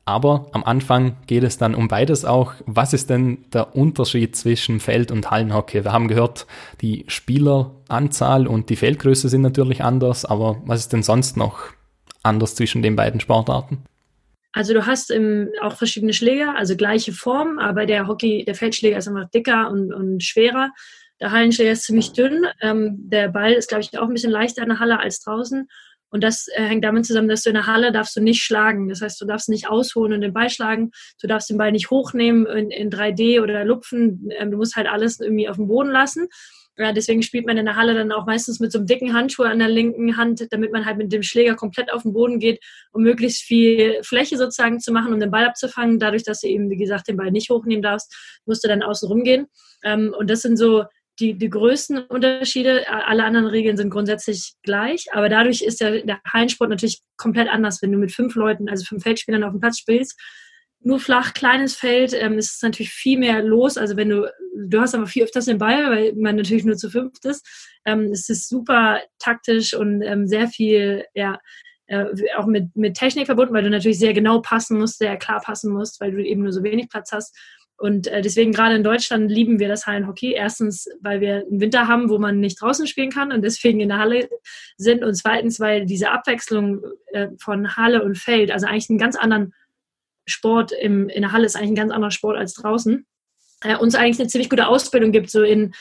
Aber 0.07 0.49
am 0.51 0.63
Anfang 0.63 1.17
geht 1.25 1.43
es 1.43 1.57
dann 1.57 1.73
um 1.73 1.87
beides 1.87 2.25
auch. 2.25 2.53
Was 2.67 2.93
ist 2.93 3.09
denn 3.09 3.45
der 3.51 3.75
Unterschied 3.75 4.35
zwischen 4.35 4.79
Feld- 4.79 5.11
und 5.11 5.31
Hallenhockey? 5.31 5.83
Wir 5.83 5.91
haben 5.91 6.07
gehört, 6.07 6.45
die 6.81 7.05
Spieleranzahl 7.07 8.45
und 8.45 8.69
die 8.69 8.75
Feldgröße 8.75 9.29
sind 9.29 9.41
natürlich 9.41 9.83
anders, 9.83 10.23
aber 10.23 10.61
was 10.65 10.81
ist 10.81 10.93
denn 10.93 11.01
sonst 11.01 11.37
noch 11.37 11.71
anders 12.21 12.53
zwischen 12.53 12.83
den 12.83 12.95
beiden 12.95 13.19
Sportarten? 13.19 13.83
Also 14.53 14.73
du 14.73 14.85
hast 14.85 15.09
im, 15.09 15.49
auch 15.61 15.75
verschiedene 15.75 16.13
Schläger, 16.13 16.55
also 16.55 16.77
gleiche 16.77 17.11
Form, 17.11 17.57
aber 17.57 17.87
der 17.87 18.07
Hockey, 18.07 18.45
der 18.45 18.55
Feldschläger 18.55 18.97
ist 18.97 19.07
einfach 19.07 19.29
dicker 19.31 19.69
und, 19.71 19.91
und 19.91 20.23
schwerer. 20.23 20.69
Der 21.19 21.31
Hallenschläger 21.31 21.71
ist 21.71 21.83
ziemlich 21.83 22.13
dünn. 22.13 22.45
Ähm, 22.61 23.09
der 23.09 23.29
Ball 23.29 23.53
ist, 23.53 23.69
glaube 23.69 23.81
ich, 23.81 23.97
auch 23.97 24.07
ein 24.07 24.13
bisschen 24.13 24.31
leichter 24.31 24.61
in 24.61 24.69
der 24.69 24.79
Halle 24.79 24.99
als 24.99 25.21
draußen. 25.21 25.67
Und 26.09 26.23
das 26.23 26.47
äh, 26.53 26.63
hängt 26.63 26.83
damit 26.83 27.05
zusammen, 27.05 27.27
dass 27.27 27.43
du 27.43 27.49
in 27.49 27.55
der 27.55 27.67
Halle 27.67 27.91
darfst 27.91 28.15
du 28.15 28.21
nicht 28.21 28.41
schlagen. 28.41 28.89
Das 28.89 29.01
heißt, 29.01 29.19
du 29.19 29.25
darfst 29.25 29.49
nicht 29.49 29.67
ausholen 29.69 30.13
und 30.13 30.21
den 30.21 30.33
Ball 30.33 30.49
schlagen. 30.49 30.91
Du 31.21 31.27
darfst 31.27 31.49
den 31.49 31.57
Ball 31.57 31.71
nicht 31.71 31.89
hochnehmen 31.89 32.45
in, 32.45 32.71
in 32.71 32.89
3D 32.89 33.41
oder 33.41 33.65
lupfen. 33.65 34.29
Ähm, 34.37 34.51
du 34.51 34.57
musst 34.57 34.75
halt 34.75 34.87
alles 34.87 35.19
irgendwie 35.19 35.49
auf 35.49 35.57
dem 35.57 35.67
Boden 35.67 35.89
lassen. 35.89 36.27
Ja, 36.77 36.91
deswegen 36.91 37.21
spielt 37.21 37.45
man 37.45 37.57
in 37.57 37.65
der 37.65 37.77
Halle 37.77 37.93
dann 37.93 38.11
auch 38.11 38.25
meistens 38.25 38.59
mit 38.59 38.69
so 38.69 38.79
einem 38.79 38.87
dicken 38.87 39.13
Handschuh 39.13 39.43
an 39.43 39.59
der 39.59 39.69
linken 39.69 40.17
Hand, 40.17 40.45
damit 40.51 40.73
man 40.73 40.85
halt 40.85 40.97
mit 40.97 41.11
dem 41.13 41.23
Schläger 41.23 41.55
komplett 41.55 41.91
auf 41.91 42.01
den 42.03 42.11
Boden 42.11 42.37
geht, 42.37 42.59
um 42.91 43.01
möglichst 43.01 43.43
viel 43.43 44.03
Fläche 44.03 44.37
sozusagen 44.37 44.81
zu 44.81 44.91
machen, 44.91 45.13
um 45.13 45.19
den 45.21 45.31
Ball 45.31 45.45
abzufangen. 45.45 45.99
Dadurch, 45.99 46.23
dass 46.23 46.41
du 46.41 46.47
eben, 46.47 46.69
wie 46.69 46.75
gesagt, 46.75 47.07
den 47.07 47.15
Ball 47.15 47.31
nicht 47.31 47.49
hochnehmen 47.49 47.81
darfst, 47.81 48.13
musst 48.45 48.61
du 48.63 48.67
dann 48.67 48.83
außen 48.83 49.07
rumgehen. 49.07 49.47
Ähm, 49.83 50.13
und 50.17 50.29
das 50.29 50.41
sind 50.41 50.57
so 50.57 50.83
die, 51.19 51.37
die 51.37 51.49
größten 51.49 51.99
Unterschiede. 52.05 52.87
Alle 52.89 53.23
anderen 53.23 53.47
Regeln 53.47 53.77
sind 53.77 53.89
grundsätzlich 53.89 54.53
gleich, 54.63 55.05
aber 55.11 55.29
dadurch 55.29 55.61
ist 55.61 55.81
der, 55.81 56.01
der 56.05 56.19
Hallensport 56.25 56.69
natürlich 56.69 57.01
komplett 57.17 57.49
anders. 57.49 57.81
Wenn 57.81 57.91
du 57.91 57.97
mit 57.97 58.11
fünf 58.11 58.35
Leuten, 58.35 58.69
also 58.69 58.85
fünf 58.85 59.03
Feldspielern 59.03 59.43
auf 59.43 59.51
dem 59.51 59.59
Platz 59.59 59.79
spielst, 59.79 60.19
nur 60.85 60.99
flach, 60.99 61.33
kleines 61.33 61.75
Feld, 61.75 62.13
ähm, 62.13 62.37
ist 62.37 62.55
es 62.55 62.61
natürlich 62.61 62.91
viel 62.91 63.17
mehr 63.17 63.41
los. 63.41 63.77
Also 63.77 63.97
wenn 63.97 64.09
du, 64.09 64.31
du 64.67 64.79
hast 64.79 64.93
aber 64.93 65.07
viel 65.07 65.23
öfters 65.23 65.45
den 65.45 65.57
Ball, 65.57 65.89
weil 65.89 66.13
man 66.15 66.35
natürlich 66.35 66.63
nur 66.63 66.77
zu 66.77 66.91
fünft 66.91 67.25
ist. 67.25 67.43
Ähm, 67.85 68.11
es 68.11 68.29
ist 68.29 68.47
super 68.47 69.01
taktisch 69.17 69.73
und 69.73 70.03
ähm, 70.03 70.27
sehr 70.27 70.47
viel, 70.47 71.05
ja, 71.15 71.39
äh, 71.87 72.05
auch 72.37 72.45
mit, 72.45 72.75
mit 72.75 72.95
Technik 72.95 73.25
verbunden, 73.25 73.53
weil 73.53 73.63
du 73.63 73.69
natürlich 73.69 73.97
sehr 73.97 74.13
genau 74.13 74.41
passen 74.41 74.77
musst, 74.77 74.99
sehr 74.99 75.17
klar 75.17 75.41
passen 75.41 75.73
musst, 75.73 75.99
weil 76.01 76.11
du 76.11 76.23
eben 76.23 76.43
nur 76.43 76.51
so 76.51 76.63
wenig 76.63 76.89
Platz 76.89 77.11
hast. 77.11 77.35
Und 77.77 78.07
äh, 78.07 78.21
deswegen 78.21 78.53
gerade 78.53 78.75
in 78.75 78.83
Deutschland 78.83 79.29
lieben 79.29 79.59
wir 79.59 79.67
das 79.67 79.85
Hallenhockey. 79.85 80.33
Erstens, 80.33 80.87
weil 81.01 81.19
wir 81.19 81.45
einen 81.47 81.59
Winter 81.59 81.87
haben, 81.87 82.09
wo 82.09 82.17
man 82.17 82.39
nicht 82.39 82.61
draußen 82.61 82.87
spielen 82.87 83.11
kann 83.11 83.31
und 83.31 83.41
deswegen 83.41 83.81
in 83.81 83.89
der 83.89 83.99
Halle 83.99 84.29
sind. 84.77 85.03
Und 85.03 85.15
zweitens, 85.15 85.59
weil 85.59 85.85
diese 85.85 86.11
Abwechslung 86.11 86.81
äh, 87.07 87.27
von 87.37 87.75
Halle 87.75 88.03
und 88.03 88.17
Feld, 88.17 88.51
also 88.51 88.67
eigentlich 88.67 88.89
einen 88.89 88.99
ganz 88.99 89.15
anderen 89.15 89.53
Sport 90.25 90.71
im, 90.71 91.09
in 91.09 91.21
der 91.21 91.31
Halle 91.31 91.45
ist 91.45 91.55
eigentlich 91.55 91.71
ein 91.71 91.75
ganz 91.75 91.91
anderer 91.91 92.11
Sport 92.11 92.37
als 92.37 92.53
draußen, 92.53 93.05
äh, 93.63 93.75
uns 93.75 93.95
eigentlich 93.95 94.19
eine 94.19 94.29
ziemlich 94.29 94.49
gute 94.49 94.67
Ausbildung 94.67 95.11
gibt, 95.11 95.29
so 95.29 95.43
in 95.43 95.73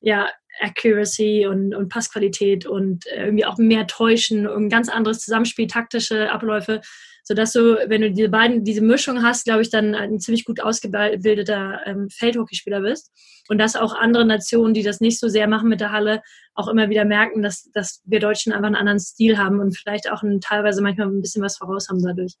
ja, 0.00 0.28
Accuracy 0.60 1.46
und, 1.46 1.74
und 1.74 1.88
Passqualität 1.88 2.66
und 2.66 3.06
äh, 3.06 3.24
irgendwie 3.24 3.44
auch 3.44 3.58
mehr 3.58 3.86
Täuschen 3.86 4.46
und 4.46 4.64
ein 4.64 4.68
ganz 4.68 4.88
anderes 4.88 5.20
Zusammenspiel, 5.20 5.66
taktische 5.66 6.30
Abläufe 6.30 6.80
sodass 7.28 7.52
du, 7.52 7.76
wenn 7.88 8.00
du 8.00 8.10
diese 8.10 8.30
beiden, 8.30 8.64
diese 8.64 8.80
Mischung 8.80 9.22
hast, 9.22 9.44
glaube 9.44 9.60
ich, 9.60 9.68
dann 9.68 9.94
ein 9.94 10.18
ziemlich 10.18 10.46
gut 10.46 10.60
ausgebildeter 10.62 11.80
ähm, 11.84 12.08
Feldhockeyspieler 12.08 12.80
bist. 12.80 13.12
Und 13.50 13.58
dass 13.58 13.76
auch 13.76 13.94
andere 13.94 14.24
Nationen, 14.24 14.72
die 14.72 14.82
das 14.82 15.00
nicht 15.00 15.20
so 15.20 15.28
sehr 15.28 15.46
machen 15.46 15.68
mit 15.68 15.80
der 15.80 15.92
Halle, 15.92 16.22
auch 16.54 16.68
immer 16.68 16.88
wieder 16.88 17.04
merken, 17.04 17.42
dass, 17.42 17.70
dass 17.74 18.00
wir 18.06 18.18
Deutschen 18.18 18.54
einfach 18.54 18.68
einen 18.68 18.76
anderen 18.76 18.98
Stil 18.98 19.36
haben 19.36 19.60
und 19.60 19.76
vielleicht 19.76 20.10
auch 20.10 20.22
ein, 20.22 20.40
teilweise 20.40 20.80
manchmal 20.80 21.08
ein 21.08 21.20
bisschen 21.20 21.42
was 21.42 21.58
voraus 21.58 21.90
haben 21.90 22.02
dadurch. 22.02 22.32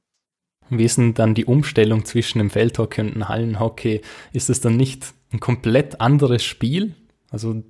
Wie 0.70 0.84
ist 0.84 0.96
denn 0.96 1.12
dann 1.12 1.34
die 1.34 1.44
Umstellung 1.44 2.06
zwischen 2.06 2.38
dem 2.38 2.48
Feldhockey 2.48 3.02
und 3.02 3.14
dem 3.14 3.28
Hallenhockey? 3.28 4.00
Ist 4.32 4.48
es 4.48 4.62
dann 4.62 4.78
nicht 4.78 5.04
ein 5.34 5.40
komplett 5.40 6.00
anderes 6.00 6.42
Spiel? 6.42 6.94
Also 7.30 7.62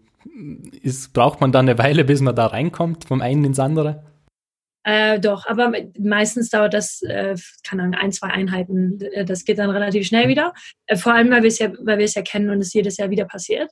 ist, 0.82 1.12
braucht 1.14 1.40
man 1.40 1.50
dann 1.50 1.68
eine 1.68 1.78
Weile, 1.78 2.04
bis 2.04 2.20
man 2.20 2.36
da 2.36 2.46
reinkommt, 2.46 3.06
vom 3.06 3.20
einen 3.22 3.44
ins 3.44 3.58
andere? 3.58 4.04
Äh, 4.88 5.20
doch, 5.20 5.44
aber 5.44 5.70
meistens 5.98 6.48
dauert 6.48 6.72
das, 6.72 7.02
äh, 7.02 7.36
kann 7.62 7.76
dann 7.76 7.94
ein, 7.94 8.10
zwei 8.10 8.28
Einheiten. 8.28 8.98
Äh, 9.12 9.26
das 9.26 9.44
geht 9.44 9.58
dann 9.58 9.68
relativ 9.68 10.06
schnell 10.06 10.28
wieder. 10.28 10.54
Äh, 10.86 10.96
vor 10.96 11.12
allem, 11.12 11.30
weil 11.30 11.42
wir 11.42 11.48
es 11.48 11.58
ja, 11.58 11.70
weil 11.82 11.98
wir 11.98 12.06
es 12.06 12.14
ja 12.14 12.22
kennen 12.22 12.48
und 12.48 12.62
es 12.62 12.72
jedes 12.72 12.96
Jahr 12.96 13.10
wieder 13.10 13.26
passiert. 13.26 13.70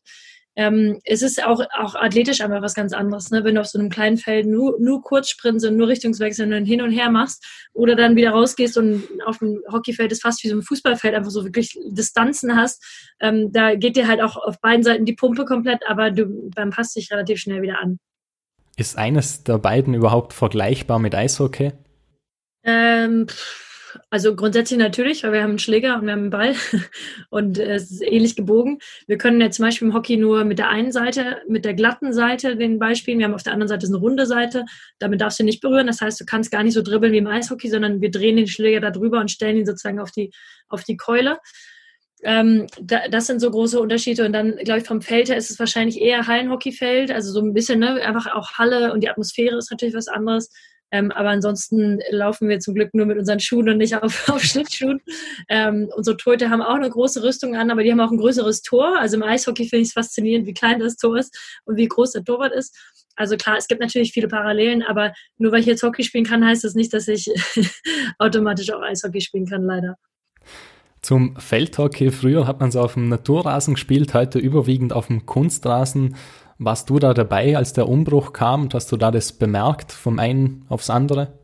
Ähm, 0.56 1.00
es 1.04 1.23
ist 1.23 1.42
auch, 1.42 1.62
auch 1.78 1.94
athletisch 1.94 2.42
einfach 2.42 2.61
was 2.61 2.75
ganz 2.75 2.92
anderes, 2.92 3.30
ne? 3.30 3.44
wenn 3.44 3.54
du 3.54 3.62
auf 3.62 3.66
so 3.66 3.78
einem 3.78 3.88
kleinen 3.88 4.18
Feld 4.18 4.46
nur, 4.46 4.78
nur 4.78 5.02
Kurzsprints 5.02 5.64
und 5.64 5.78
nur 5.78 5.88
Richtungswechsel 5.88 6.52
und 6.52 6.66
hin 6.66 6.82
und 6.82 6.90
her 6.90 7.11
machst 7.11 7.46
oder 7.73 7.94
dann 7.94 8.16
wieder 8.16 8.32
rausgehst 8.32 8.76
und 8.76 9.04
auf 9.25 9.38
dem 9.38 9.62
Hockeyfeld 9.73 10.12
ist 10.12 10.23
fast 10.23 10.44
wie 10.44 10.49
so 10.49 10.56
ein 10.56 10.62
Fußballfeld, 10.62 11.14
einfach 11.14 11.30
so 11.30 11.44
wirklich 11.44 11.78
Distanzen 11.88 12.56
hast. 12.56 12.85
Ähm, 13.20 13.52
da 13.52 13.75
geht 13.75 13.96
dir 13.96 14.06
halt 14.06 14.20
auch 14.20 14.37
auf 14.37 14.61
beiden 14.61 14.82
Seiten 14.82 15.06
die 15.06 15.14
Pumpe 15.14 15.46
komplett, 15.46 15.80
aber 15.88 16.11
du 16.11 16.50
dann 16.54 16.70
passt 16.70 16.94
dich 16.94 17.11
relativ 17.11 17.38
schnell 17.38 17.62
wieder 17.62 17.78
an. 17.80 17.99
Ist 18.78 18.99
eines 18.99 19.42
der 19.42 19.56
beiden 19.56 19.95
überhaupt 19.95 20.35
vergleichbar 20.35 20.99
mit 20.99 21.14
Eishockey? 21.14 21.73
Ähm, 22.62 23.26
also 24.11 24.37
grundsätzlich 24.37 24.78
natürlich, 24.78 25.25
weil 25.25 25.33
wir 25.33 25.42
haben 25.42 25.50
einen 25.50 25.59
Schläger 25.59 25.97
und 25.97 26.04
wir 26.04 26.12
haben 26.12 26.21
einen 26.21 26.30
Ball 26.30 26.54
und 27.30 27.59
es 27.59 27.90
ist 27.90 28.02
ähnlich 28.02 28.37
gebogen. 28.37 28.78
Wir 29.06 29.16
können 29.16 29.40
ja 29.40 29.50
zum 29.50 29.64
Beispiel 29.64 29.88
im 29.88 29.95
Hockey 29.95 30.18
nur 30.18 30.45
mit 30.45 30.59
der 30.59 30.68
einen 30.68 30.92
Seite, 30.92 31.38
mit 31.49 31.64
der 31.64 31.73
glatten 31.73 32.12
Seite 32.12 32.56
den 32.56 32.78
Ball 32.78 32.97
spielen. 32.97 33.18
Wir 33.18 33.25
haben 33.25 33.35
auf 33.35 33.42
der 33.42 33.54
anderen 33.54 33.68
Seite 33.68 33.87
eine 33.87 33.97
runde 33.97 34.26
Seite. 34.26 34.66
Damit 34.99 35.23
darfst 35.23 35.38
du 35.38 35.45
nicht 35.45 35.62
berühren. 35.62 35.87
Das 35.87 36.02
heißt, 36.02 36.21
du 36.21 36.26
kannst 36.26 36.50
gar 36.50 36.62
nicht 36.62 36.75
so 36.75 36.83
dribbeln 36.83 37.14
wie 37.14 37.18
im 37.18 37.26
Eishockey, 37.26 37.71
sondern 37.71 38.02
wir 38.02 38.11
drehen 38.11 38.37
den 38.37 38.47
Schläger 38.47 38.80
da 38.80 38.90
drüber 38.90 39.21
und 39.21 39.30
stellen 39.30 39.56
ihn 39.56 39.66
sozusagen 39.66 40.00
auf 40.00 40.11
die, 40.11 40.33
auf 40.68 40.85
die 40.85 40.99
Keule. 40.99 41.38
Ähm, 42.23 42.66
da, 42.80 43.08
das 43.08 43.26
sind 43.26 43.40
so 43.40 43.50
große 43.50 43.80
Unterschiede. 43.80 44.25
Und 44.25 44.32
dann, 44.32 44.56
glaube 44.56 44.80
ich, 44.80 44.87
vom 44.87 45.02
Feld 45.02 45.28
her 45.28 45.37
ist 45.37 45.50
es 45.50 45.58
wahrscheinlich 45.58 46.00
eher 46.00 46.26
Hallenhockeyfeld, 46.26 47.11
also 47.11 47.30
so 47.32 47.40
ein 47.40 47.52
bisschen, 47.52 47.80
ne, 47.80 48.00
einfach 48.02 48.35
auch 48.35 48.52
Halle 48.52 48.92
und 48.92 49.02
die 49.02 49.11
Atmosphäre 49.11 49.56
ist 49.56 49.70
natürlich 49.70 49.94
was 49.94 50.08
anderes. 50.08 50.50
Ähm, 50.92 51.11
aber 51.11 51.30
ansonsten 51.30 51.99
laufen 52.11 52.49
wir 52.49 52.61
zum 52.61 52.75
Glück 52.75 52.94
nur 52.94 53.06
mit 53.06 53.18
unseren 53.18 53.40
Schuhen 53.40 53.68
und 53.68 53.78
nicht 53.78 53.96
auf, 53.96 54.28
auf 54.28 54.42
Schlittschuhen. 54.42 55.00
Ähm, 55.49 55.90
unsere 55.94 56.16
Torhüter 56.16 56.50
haben 56.50 56.62
auch 56.62 56.75
eine 56.75 56.90
große 56.90 57.23
Rüstung 57.23 57.56
an, 57.56 57.70
aber 57.70 57.82
die 57.82 57.90
haben 57.90 58.00
auch 58.00 58.12
ein 58.12 58.18
größeres 58.18 58.62
Tor. 58.62 58.99
Also 58.99 59.16
im 59.16 59.23
Eishockey 59.23 59.68
finde 59.68 59.82
ich 59.82 59.88
es 59.88 59.94
faszinierend, 59.94 60.46
wie 60.46 60.54
klein 60.54 60.78
das 60.78 60.96
Tor 60.96 61.18
ist 61.18 61.37
und 61.64 61.76
wie 61.76 61.88
groß 61.88 62.12
der 62.12 62.25
Torwart 62.25 62.52
ist. 62.52 62.76
Also 63.16 63.37
klar, 63.37 63.56
es 63.56 63.66
gibt 63.66 63.80
natürlich 63.80 64.12
viele 64.12 64.28
Parallelen, 64.28 64.82
aber 64.82 65.12
nur 65.38 65.50
weil 65.50 65.61
ich 65.61 65.66
jetzt 65.66 65.82
Hockey 65.82 66.04
spielen 66.04 66.25
kann, 66.25 66.44
heißt 66.44 66.64
das 66.64 66.75
nicht, 66.75 66.92
dass 66.92 67.08
ich 67.08 67.26
automatisch 68.18 68.70
auch 68.70 68.82
Eishockey 68.82 69.20
spielen 69.20 69.46
kann, 69.46 69.64
leider. 69.64 69.96
Zum 71.06 71.36
Feldhockey. 71.36 72.10
Früher 72.10 72.48
hat 72.48 72.58
man 72.58 72.70
es 72.70 72.75
auf 72.75 72.94
dem 72.94 73.08
Naturrasen 73.08 73.75
gespielt, 73.75 74.12
heute 74.12 74.40
überwiegend 74.40 74.92
auf 74.92 75.06
dem 75.06 75.25
Kunstrasen. 75.25 76.16
Warst 76.58 76.90
du 76.90 76.98
da 76.98 77.14
dabei, 77.14 77.56
als 77.56 77.72
der 77.72 77.88
Umbruch 77.88 78.32
kam 78.32 78.68
hast 78.72 78.90
du 78.90 78.96
da 78.96 79.12
das 79.12 79.32
bemerkt, 79.32 79.92
vom 79.92 80.18
einen 80.18 80.64
aufs 80.68 80.90
andere? 80.90 81.38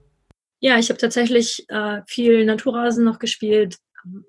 Ja, 0.59 0.81
ich 0.81 0.89
habe 0.89 0.99
tatsächlich 0.99 1.65
äh, 1.69 2.01
viel 2.09 2.45
Naturrasen 2.45 3.05
noch 3.05 3.21
gespielt, 3.21 3.77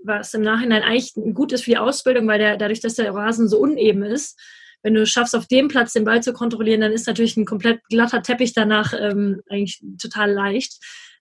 was 0.04 0.36
im 0.36 0.44
Nachhinein 0.44 0.84
eigentlich 0.84 1.16
gut 1.34 1.52
ist 1.52 1.64
für 1.64 1.72
die 1.72 1.78
Ausbildung, 1.80 2.28
weil 2.28 2.38
der, 2.38 2.58
dadurch, 2.58 2.82
dass 2.82 2.94
der 2.94 3.12
Rasen 3.12 3.48
so 3.48 3.58
uneben 3.58 4.04
ist, 4.04 4.40
wenn 4.84 4.94
du 4.94 5.04
schaffst, 5.08 5.36
auf 5.36 5.48
dem 5.48 5.68
Platz 5.68 5.94
den 5.94 6.06
Ball 6.06 6.22
zu 6.22 6.34
kontrollieren, 6.34 6.82
dann 6.82 6.92
ist 6.92 7.08
natürlich 7.08 7.38
ein 7.38 7.46
komplett 7.46 7.82
glatter 7.90 8.22
Teppich 8.22 8.54
danach 8.54 8.94
ähm, 8.94 9.42
eigentlich 9.50 9.82
total 10.00 10.32
leicht. 10.32 10.74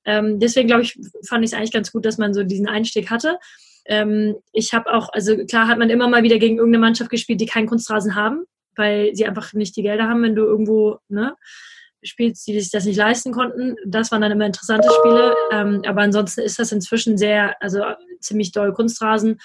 Ähm, 0.04 0.38
deswegen 0.38 0.68
glaube 0.68 0.82
ich, 0.82 0.98
fand 1.26 1.46
ich 1.46 1.52
es 1.52 1.56
eigentlich 1.56 1.72
ganz 1.72 1.92
gut, 1.92 2.04
dass 2.04 2.18
man 2.18 2.34
so 2.34 2.42
diesen 2.42 2.68
Einstieg 2.68 3.08
hatte. 3.08 3.38
Ähm, 3.86 4.36
ich 4.52 4.74
habe 4.74 4.92
auch, 4.92 5.08
also 5.12 5.36
klar 5.46 5.68
hat 5.68 5.78
man 5.78 5.90
immer 5.90 6.08
mal 6.08 6.22
wieder 6.22 6.38
gegen 6.38 6.58
irgendeine 6.58 6.80
Mannschaft 6.80 7.10
gespielt, 7.10 7.40
die 7.40 7.46
keinen 7.46 7.66
Kunstrasen 7.66 8.14
haben 8.14 8.46
weil 8.76 9.14
sie 9.14 9.26
einfach 9.26 9.52
nicht 9.52 9.76
die 9.76 9.82
Gelder 9.82 10.08
haben, 10.08 10.22
wenn 10.22 10.34
du 10.34 10.42
irgendwo 10.42 10.98
ne, 11.08 11.36
spielst, 12.02 12.46
die 12.46 12.58
sich 12.58 12.70
das 12.70 12.84
nicht 12.84 12.96
leisten 12.96 13.32
konnten. 13.32 13.76
Das 13.86 14.10
waren 14.10 14.22
dann 14.22 14.32
immer 14.32 14.46
interessante 14.46 14.88
Spiele. 14.90 15.34
Ähm, 15.52 15.82
aber 15.86 16.02
ansonsten 16.02 16.40
ist 16.40 16.58
das 16.58 16.72
inzwischen 16.72 17.18
sehr, 17.18 17.60
also 17.60 17.82
ziemlich 18.20 18.52
doll 18.52 18.72
Kunstrasen. 18.72 19.40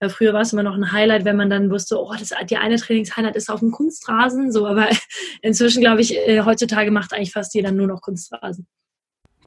Äh, 0.00 0.08
früher 0.08 0.32
war 0.32 0.42
es 0.42 0.52
immer 0.52 0.62
noch 0.62 0.74
ein 0.74 0.92
Highlight, 0.92 1.24
wenn 1.24 1.36
man 1.36 1.50
dann 1.50 1.70
wusste, 1.70 1.98
oh, 1.98 2.12
das, 2.18 2.32
die 2.48 2.56
eine 2.56 2.76
Trainingshighlight 2.76 3.36
ist 3.36 3.50
auf 3.50 3.60
dem 3.60 3.70
Kunstrasen. 3.70 4.52
So, 4.52 4.66
aber 4.66 4.88
inzwischen 5.42 5.80
glaube 5.80 6.00
ich, 6.00 6.16
äh, 6.16 6.42
heutzutage 6.42 6.90
macht 6.90 7.12
eigentlich 7.12 7.32
fast 7.32 7.54
jeder 7.54 7.72
nur 7.72 7.86
noch 7.86 8.00
Kunstrasen. 8.00 8.66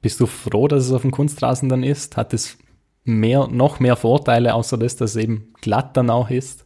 Bist 0.01 0.19
du 0.19 0.27
froh, 0.27 0.67
dass 0.67 0.85
es 0.85 0.91
auf 0.91 1.01
dem 1.01 1.11
Kunstrasen 1.11 1.67
dann 1.67 1.83
ist? 1.83 2.15
Hat 2.15 2.33
es 2.33 2.57
mehr, 3.05 3.47
noch 3.47 3.79
mehr 3.79 3.95
Vorteile, 3.95 4.53
außer 4.53 4.77
dass 4.77 4.97
das 4.97 5.15
eben 5.15 5.53
glatt 5.61 5.95
dann 5.95 6.09
auch 6.09 6.29
ist? 6.29 6.65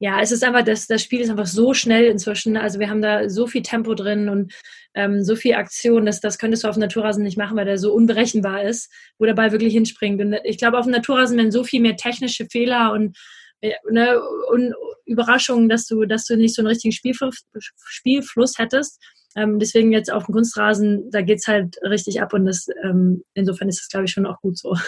ja, 0.00 0.20
es 0.20 0.30
ist 0.30 0.44
einfach, 0.44 0.62
das, 0.62 0.86
das 0.86 1.02
Spiel 1.02 1.20
ist 1.20 1.30
einfach 1.30 1.46
so 1.46 1.74
schnell 1.74 2.04
inzwischen. 2.04 2.56
Also 2.56 2.78
wir 2.78 2.88
haben 2.88 3.02
da 3.02 3.28
so 3.28 3.48
viel 3.48 3.62
Tempo 3.62 3.94
drin 3.94 4.28
und 4.28 4.52
ähm, 4.94 5.24
so 5.24 5.34
viel 5.34 5.54
Aktion, 5.54 6.06
dass 6.06 6.20
das 6.20 6.38
könntest 6.38 6.62
du 6.62 6.68
auf 6.68 6.76
dem 6.76 6.82
Naturrasen 6.82 7.24
nicht 7.24 7.36
machen, 7.36 7.56
weil 7.56 7.64
der 7.64 7.78
so 7.78 7.92
unberechenbar 7.92 8.62
ist, 8.62 8.92
wo 9.18 9.24
der 9.24 9.34
Ball 9.34 9.50
wirklich 9.50 9.72
hinspringt. 9.72 10.20
Und 10.20 10.36
ich 10.44 10.58
glaube, 10.58 10.78
auf 10.78 10.84
dem 10.84 10.92
Naturrasen 10.92 11.36
werden 11.36 11.50
so 11.50 11.64
viel 11.64 11.80
mehr 11.80 11.96
technische 11.96 12.46
Fehler 12.46 12.92
und, 12.92 13.18
äh, 13.60 13.72
ne, 13.90 14.20
und 14.52 14.72
Überraschungen, 15.04 15.68
dass 15.68 15.86
du, 15.86 16.04
dass 16.04 16.26
du 16.26 16.36
nicht 16.36 16.54
so 16.54 16.62
einen 16.62 16.68
richtigen 16.68 16.92
Spielfluss, 16.92 17.44
Spielfluss 17.58 18.58
hättest. 18.58 19.02
Ähm, 19.38 19.58
deswegen 19.60 19.92
jetzt 19.92 20.12
auf 20.12 20.26
dem 20.26 20.34
Kunstrasen, 20.34 21.10
da 21.10 21.22
geht's 21.22 21.46
halt 21.46 21.76
richtig 21.82 22.20
ab 22.20 22.32
und 22.34 22.44
das, 22.44 22.66
ähm, 22.82 23.22
insofern 23.34 23.68
ist 23.68 23.80
das, 23.80 23.88
glaube 23.88 24.06
ich, 24.06 24.10
schon 24.10 24.26
auch 24.26 24.40
gut 24.40 24.58
so. 24.58 24.76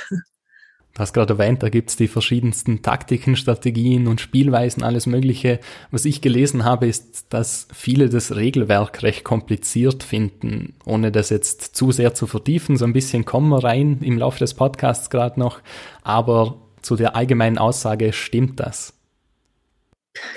Du 0.92 0.98
hast 0.98 1.12
gerade 1.12 1.34
erwähnt, 1.34 1.62
da 1.62 1.68
gibt's 1.68 1.94
die 1.94 2.08
verschiedensten 2.08 2.82
Taktiken, 2.82 3.36
Strategien 3.36 4.08
und 4.08 4.20
Spielweisen, 4.20 4.82
alles 4.82 5.06
Mögliche. 5.06 5.60
Was 5.92 6.04
ich 6.04 6.20
gelesen 6.20 6.64
habe, 6.64 6.88
ist, 6.88 7.32
dass 7.32 7.68
viele 7.72 8.08
das 8.08 8.34
Regelwerk 8.34 9.04
recht 9.04 9.22
kompliziert 9.22 10.02
finden, 10.02 10.74
ohne 10.84 11.12
das 11.12 11.30
jetzt 11.30 11.76
zu 11.76 11.92
sehr 11.92 12.14
zu 12.14 12.26
vertiefen. 12.26 12.76
So 12.76 12.86
ein 12.86 12.92
bisschen 12.92 13.24
kommen 13.24 13.50
wir 13.50 13.62
rein 13.62 14.00
im 14.02 14.18
Laufe 14.18 14.40
des 14.40 14.54
Podcasts 14.54 15.10
gerade 15.10 15.38
noch, 15.38 15.60
aber 16.02 16.60
zu 16.82 16.96
der 16.96 17.14
allgemeinen 17.14 17.58
Aussage 17.58 18.12
stimmt 18.12 18.58
das. 18.58 18.99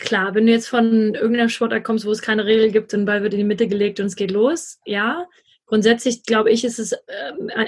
Klar, 0.01 0.36
wenn 0.36 0.46
du 0.46 0.51
jetzt 0.51 0.68
von 0.68 1.15
irgendeinem 1.15 1.50
Sportart 1.50 1.84
kommst, 1.84 2.06
wo 2.06 2.12
es 2.12 2.22
keine 2.22 2.46
Regel 2.46 2.72
gibt 2.72 2.94
und 2.94 3.06
Ball 3.06 3.24
wird 3.24 3.34
in 3.34 3.39
die 3.39 3.46
Mitte 3.46 3.68
gelegt 3.68 4.00
und 4.00 4.06
es 4.06 4.15
geht 4.15 4.32
los, 4.32 4.80
ja. 4.86 5.27
Grundsätzlich 5.65 6.24
glaube 6.24 6.51
ich, 6.51 6.63
ist 6.63 6.77
es 6.77 6.92
äh, 6.92 6.98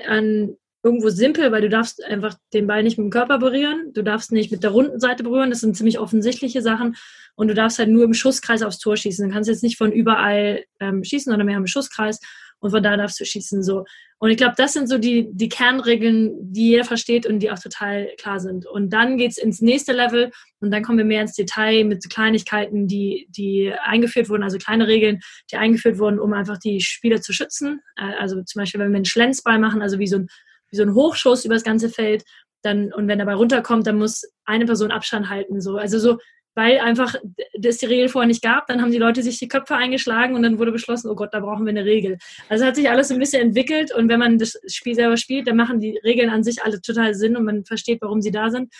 an 0.07 0.57
irgendwo 0.83 1.09
simpel, 1.09 1.51
weil 1.51 1.63
du 1.63 1.69
darfst 1.69 2.03
einfach 2.03 2.35
den 2.53 2.67
Ball 2.67 2.83
nicht 2.83 2.99
mit 2.99 3.05
dem 3.05 3.09
Körper 3.09 3.39
berühren, 3.39 3.91
du 3.93 4.03
darfst 4.03 4.31
nicht 4.31 4.51
mit 4.51 4.61
der 4.61 4.69
runden 4.69 4.99
Seite 4.99 5.23
berühren, 5.23 5.49
das 5.49 5.61
sind 5.61 5.75
ziemlich 5.75 5.97
offensichtliche 5.97 6.61
Sachen 6.61 6.95
und 7.33 7.47
du 7.47 7.55
darfst 7.55 7.79
halt 7.79 7.89
nur 7.89 8.03
im 8.03 8.13
Schusskreis 8.13 8.61
aufs 8.61 8.77
Tor 8.77 8.95
schießen. 8.95 9.27
Du 9.27 9.33
kannst 9.33 9.49
jetzt 9.49 9.63
nicht 9.63 9.79
von 9.79 9.91
überall 9.91 10.63
ähm, 10.79 11.03
schießen, 11.03 11.31
sondern 11.31 11.47
mehr 11.47 11.57
im 11.57 11.65
Schusskreis 11.65 12.19
und 12.65 12.71
von 12.71 12.81
da 12.81 12.97
darfst 12.97 13.19
du 13.19 13.25
schießen 13.25 13.61
so. 13.61 13.85
Und 14.17 14.31
ich 14.31 14.37
glaube, 14.37 14.55
das 14.57 14.73
sind 14.73 14.89
so 14.89 14.97
die, 14.97 15.29
die 15.31 15.49
Kernregeln, 15.49 16.51
die 16.51 16.69
jeder 16.69 16.83
versteht 16.83 17.27
und 17.27 17.39
die 17.39 17.51
auch 17.51 17.59
total 17.59 18.09
klar 18.17 18.39
sind. 18.39 18.65
Und 18.65 18.91
dann 18.91 19.17
geht's 19.17 19.37
ins 19.37 19.61
nächste 19.61 19.93
Level 19.93 20.31
und 20.61 20.71
dann 20.71 20.81
kommen 20.81 20.97
wir 20.97 21.05
mehr 21.05 21.21
ins 21.21 21.35
Detail 21.35 21.83
mit 21.83 22.09
Kleinigkeiten, 22.09 22.87
die, 22.87 23.27
die 23.29 23.71
eingeführt 23.83 24.29
wurden, 24.29 24.41
also 24.41 24.57
kleine 24.57 24.87
Regeln, 24.87 25.19
die 25.51 25.57
eingeführt 25.57 25.99
wurden, 25.99 26.19
um 26.19 26.33
einfach 26.33 26.57
die 26.57 26.81
Spieler 26.81 27.21
zu 27.21 27.33
schützen. 27.33 27.81
Äh, 27.97 28.15
also 28.19 28.41
zum 28.41 28.61
Beispiel, 28.61 28.79
wenn 28.81 28.91
wir 28.91 28.95
einen 28.95 29.05
Schlenzball 29.05 29.59
machen, 29.59 29.83
also 29.83 29.99
wie 29.99 30.07
so 30.07 30.17
ein 30.17 30.27
wie 30.71 30.77
so 30.77 30.83
ein 30.83 30.95
Hochschuss 30.95 31.45
über 31.45 31.53
das 31.53 31.63
ganze 31.63 31.89
Feld. 31.89 32.23
Dann, 32.63 32.91
und 32.91 33.07
wenn 33.07 33.19
dabei 33.19 33.35
runterkommt, 33.35 33.85
dann 33.85 33.99
muss 33.99 34.23
eine 34.45 34.65
Person 34.65 34.89
Abstand 34.89 35.29
halten. 35.29 35.61
So. 35.61 35.77
Also 35.77 35.99
so, 35.99 36.17
weil 36.55 36.79
einfach 36.79 37.15
das 37.57 37.77
die 37.77 37.85
Regel 37.85 38.09
vorher 38.09 38.27
nicht 38.27 38.41
gab, 38.41 38.67
dann 38.67 38.81
haben 38.81 38.91
die 38.91 38.97
Leute 38.97 39.21
sich 39.21 39.37
die 39.37 39.47
Köpfe 39.47 39.75
eingeschlagen 39.75 40.35
und 40.35 40.43
dann 40.43 40.57
wurde 40.57 40.71
beschlossen, 40.71 41.09
oh 41.09 41.15
Gott, 41.15 41.33
da 41.33 41.41
brauchen 41.41 41.65
wir 41.65 41.71
eine 41.71 41.85
Regel. 41.85 42.17
Also 42.49 42.65
hat 42.65 42.75
sich 42.75 42.89
alles 42.89 43.11
ein 43.11 43.19
bisschen 43.19 43.41
entwickelt 43.41 43.93
und 43.93 44.09
wenn 44.09 44.19
man 44.19 44.37
das 44.37 44.59
Spiel 44.67 44.95
selber 44.95 45.17
spielt, 45.17 45.47
dann 45.47 45.57
machen 45.57 45.79
die 45.79 45.99
Regeln 46.03 46.29
an 46.29 46.43
sich 46.43 46.63
alle 46.63 46.81
total 46.81 47.13
Sinn 47.13 47.35
und 47.35 47.43
man 47.43 47.65
versteht, 47.65 48.01
warum 48.01 48.21
sie 48.21 48.31
da 48.31 48.49
sind. 48.49 48.73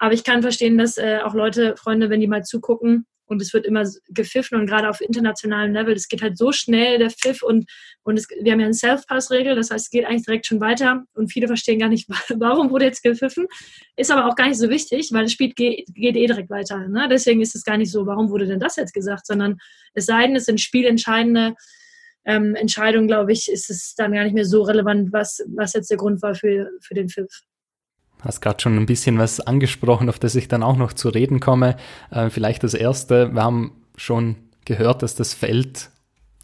Aber 0.00 0.14
ich 0.14 0.24
kann 0.24 0.42
verstehen, 0.42 0.78
dass 0.78 0.96
äh, 0.96 1.20
auch 1.22 1.34
Leute, 1.34 1.76
Freunde, 1.76 2.10
wenn 2.10 2.20
die 2.20 2.26
mal 2.26 2.42
zugucken, 2.42 3.06
und 3.30 3.40
es 3.40 3.54
wird 3.54 3.64
immer 3.64 3.84
gepfiffen 4.08 4.58
und 4.58 4.66
gerade 4.66 4.90
auf 4.90 5.00
internationalem 5.00 5.72
Level, 5.72 5.94
es 5.94 6.08
geht 6.08 6.20
halt 6.20 6.36
so 6.36 6.50
schnell, 6.50 6.98
der 6.98 7.10
Pfiff 7.10 7.42
und, 7.42 7.70
und 8.02 8.18
es, 8.18 8.28
wir 8.28 8.50
haben 8.50 8.58
ja 8.58 8.66
eine 8.66 8.74
Self-Pass-Regel, 8.74 9.54
das 9.54 9.70
heißt, 9.70 9.86
es 9.86 9.90
geht 9.90 10.04
eigentlich 10.04 10.24
direkt 10.24 10.46
schon 10.46 10.60
weiter 10.60 11.04
und 11.14 11.32
viele 11.32 11.46
verstehen 11.46 11.78
gar 11.78 11.88
nicht, 11.88 12.08
warum 12.34 12.70
wurde 12.70 12.86
jetzt 12.86 13.04
gepfiffen. 13.04 13.46
Ist 13.94 14.10
aber 14.10 14.26
auch 14.26 14.34
gar 14.34 14.48
nicht 14.48 14.58
so 14.58 14.68
wichtig, 14.68 15.10
weil 15.12 15.22
das 15.22 15.32
Spiel 15.32 15.52
geht, 15.52 15.86
geht 15.94 16.16
eh 16.16 16.26
direkt 16.26 16.50
weiter. 16.50 16.88
Ne? 16.88 17.06
Deswegen 17.08 17.40
ist 17.40 17.54
es 17.54 17.62
gar 17.62 17.76
nicht 17.76 17.92
so, 17.92 18.04
warum 18.04 18.30
wurde 18.30 18.46
denn 18.46 18.58
das 18.58 18.74
jetzt 18.74 18.94
gesagt, 18.94 19.26
sondern 19.26 19.58
es 19.94 20.06
sei 20.06 20.26
denn, 20.26 20.34
es 20.34 20.46
sind 20.46 20.60
spielentscheidende 20.60 21.54
ähm, 22.24 22.56
Entscheidungen, 22.56 23.06
glaube 23.06 23.32
ich, 23.32 23.48
ist 23.48 23.70
es 23.70 23.94
dann 23.94 24.12
gar 24.12 24.24
nicht 24.24 24.34
mehr 24.34 24.44
so 24.44 24.62
relevant, 24.62 25.12
was, 25.12 25.40
was 25.54 25.74
jetzt 25.74 25.90
der 25.90 25.98
Grund 25.98 26.20
war 26.22 26.34
für, 26.34 26.68
für 26.82 26.94
den 26.94 27.08
Pfiff 27.08 27.44
hast 28.22 28.40
gerade 28.40 28.60
schon 28.60 28.76
ein 28.76 28.86
bisschen 28.86 29.18
was 29.18 29.40
angesprochen, 29.40 30.08
auf 30.08 30.18
das 30.18 30.34
ich 30.34 30.48
dann 30.48 30.62
auch 30.62 30.76
noch 30.76 30.92
zu 30.92 31.08
reden 31.08 31.40
komme. 31.40 31.76
Äh, 32.10 32.30
vielleicht 32.30 32.62
das 32.64 32.74
erste, 32.74 33.32
wir 33.32 33.42
haben 33.42 33.72
schon 33.96 34.36
gehört, 34.64 35.02
dass 35.02 35.14
das 35.14 35.34
Feld 35.34 35.90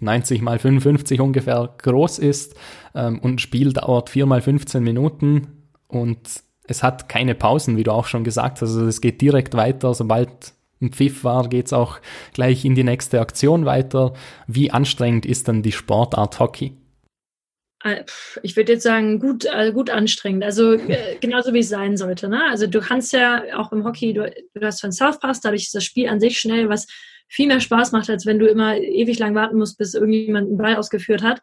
90 0.00 0.42
mal 0.42 0.59
55 0.59 1.21
ungefähr 1.21 1.75
groß 1.78 2.18
ist 2.18 2.54
ähm, 2.95 3.18
und 3.21 3.35
ein 3.35 3.38
Spiel 3.38 3.73
dauert 3.73 4.11
4 4.11 4.26
mal 4.26 4.42
15 4.42 4.83
Minuten 4.83 5.49
und 5.88 6.42
es 6.64 6.83
hat 6.83 7.09
keine 7.09 7.35
Pausen, 7.35 7.76
wie 7.76 7.85
du 7.85 7.92
auch 7.92 8.06
schon 8.06 8.25
gesagt 8.25 8.61
hast. 8.61 8.71
Also 8.71 8.87
es 8.87 9.00
geht 9.00 9.21
direkt 9.21 9.54
weiter, 9.54 9.95
sobald 9.95 10.52
ein 10.80 10.90
Pfiff 10.90 11.25
war, 11.25 11.49
geht's 11.49 11.73
auch 11.73 11.99
gleich 12.35 12.64
in 12.64 12.75
die 12.75 12.85
nächste 12.85 13.21
Aktion 13.21 13.64
weiter. 13.64 14.12
Wie 14.47 14.71
anstrengend 14.71 15.25
ist 15.25 15.49
dann 15.49 15.62
die 15.62 15.73
Sportart 15.73 16.38
Hockey? 16.38 16.76
Äh, 17.87 18.05
ich 18.43 18.57
würde 18.57 18.73
jetzt 18.73 18.83
sagen, 18.83 19.19
gut, 19.19 19.47
also 19.47 19.73
gut 19.73 19.90
anstrengend. 19.90 20.45
Also 20.45 20.75
äh, 20.75 21.16
genauso 21.21 21.52
wie 21.55 21.61
es 21.61 21.69
sein 21.69 21.97
sollte. 21.97 22.28
Ne? 22.28 22.43
Also 22.50 22.66
du 22.66 22.81
kannst 22.81 23.12
ja 23.12 23.43
auch 23.57 23.73
im 23.73 23.85
Hockey, 23.85 24.12
du, 24.12 24.31
du 24.55 24.66
hast 24.66 24.81
von 24.81 24.93
South 24.93 25.21
Pass, 25.21 25.40
dadurch 25.40 25.64
ist 25.64 25.75
das 25.75 25.85
Spiel 25.85 26.09
an 26.09 26.21
sich 26.21 26.38
schnell, 26.38 26.69
was 26.69 26.87
viel 27.28 27.49
mehr 27.49 27.61
Spaß 27.61 27.93
macht, 27.93 28.09
als 28.09 28.26
wenn 28.26 28.38
du 28.38 28.47
immer 28.47 28.76
ewig 28.76 29.19
lang 29.19 29.35
warten 29.35 29.59
musst, 29.59 29.78
bis 29.78 29.95
irgendjemand 29.95 30.49
einen 30.49 30.59
Ball 30.59 30.76
ausgeführt 30.76 31.23
hat. 31.23 31.40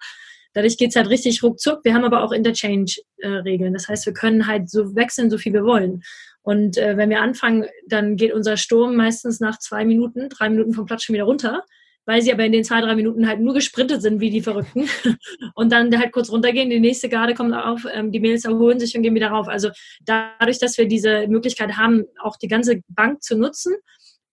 Dadurch 0.54 0.78
geht's 0.78 0.96
halt 0.96 1.10
richtig 1.10 1.42
ruckzuck. 1.44 1.84
Wir 1.84 1.94
haben 1.94 2.06
aber 2.06 2.24
auch 2.24 2.32
Interchange-Regeln. 2.32 3.74
das 3.74 3.88
heißt, 3.88 4.06
wir 4.06 4.14
können 4.14 4.48
halt 4.48 4.70
so 4.70 4.96
wechseln, 4.96 5.30
so 5.30 5.38
viel 5.38 5.52
wir 5.52 5.64
wollen. 5.64 6.04
Und 6.44 6.78
äh, 6.78 6.96
wenn 6.96 7.10
wir 7.10 7.22
anfangen, 7.22 7.66
dann 7.88 8.18
geht 8.18 8.34
unser 8.34 8.56
Sturm 8.58 8.96
meistens 8.96 9.40
nach 9.40 9.58
zwei 9.60 9.84
Minuten, 9.84 10.30
drei 10.30 10.50
Minuten 10.50 10.74
vom 10.74 10.86
Platz 10.86 11.04
schon 11.04 11.16
wieder 11.16 11.24
runter 11.24 11.64
weil 12.05 12.22
sie 12.22 12.33
aber 12.33 12.45
in 12.45 12.51
den 12.51 12.63
zwei, 12.63 12.81
drei 12.81 12.95
Minuten 12.95 13.27
halt 13.27 13.39
nur 13.39 13.53
gesprintet 13.53 14.01
sind 14.01 14.19
wie 14.19 14.29
die 14.29 14.41
Verrückten 14.41 14.88
und 15.55 15.72
dann 15.72 15.98
halt 15.98 16.12
kurz 16.12 16.31
runtergehen, 16.31 16.69
die 16.69 16.79
nächste 16.79 17.10
Garde 17.10 17.33
kommt 17.33 17.53
auf, 17.53 17.86
ähm, 17.91 18.12
die 18.12 18.19
Mädels 18.19 18.45
erholen 18.45 18.79
sich 18.79 18.95
und 18.95 19.03
gehen 19.03 19.15
wieder 19.15 19.29
rauf. 19.29 19.48
Also 19.48 19.69
dadurch, 20.05 20.60
dass 20.60 20.77
wir 20.77 20.88
diese 20.88 21.27
Möglichkeit 21.27 21.77
haben, 21.77 22.03
auch 22.22 22.38
die 22.38 22.48
ganze 22.48 22.81
Bank 22.89 23.24
zu 23.24 23.38
nutzen, 23.38 23.74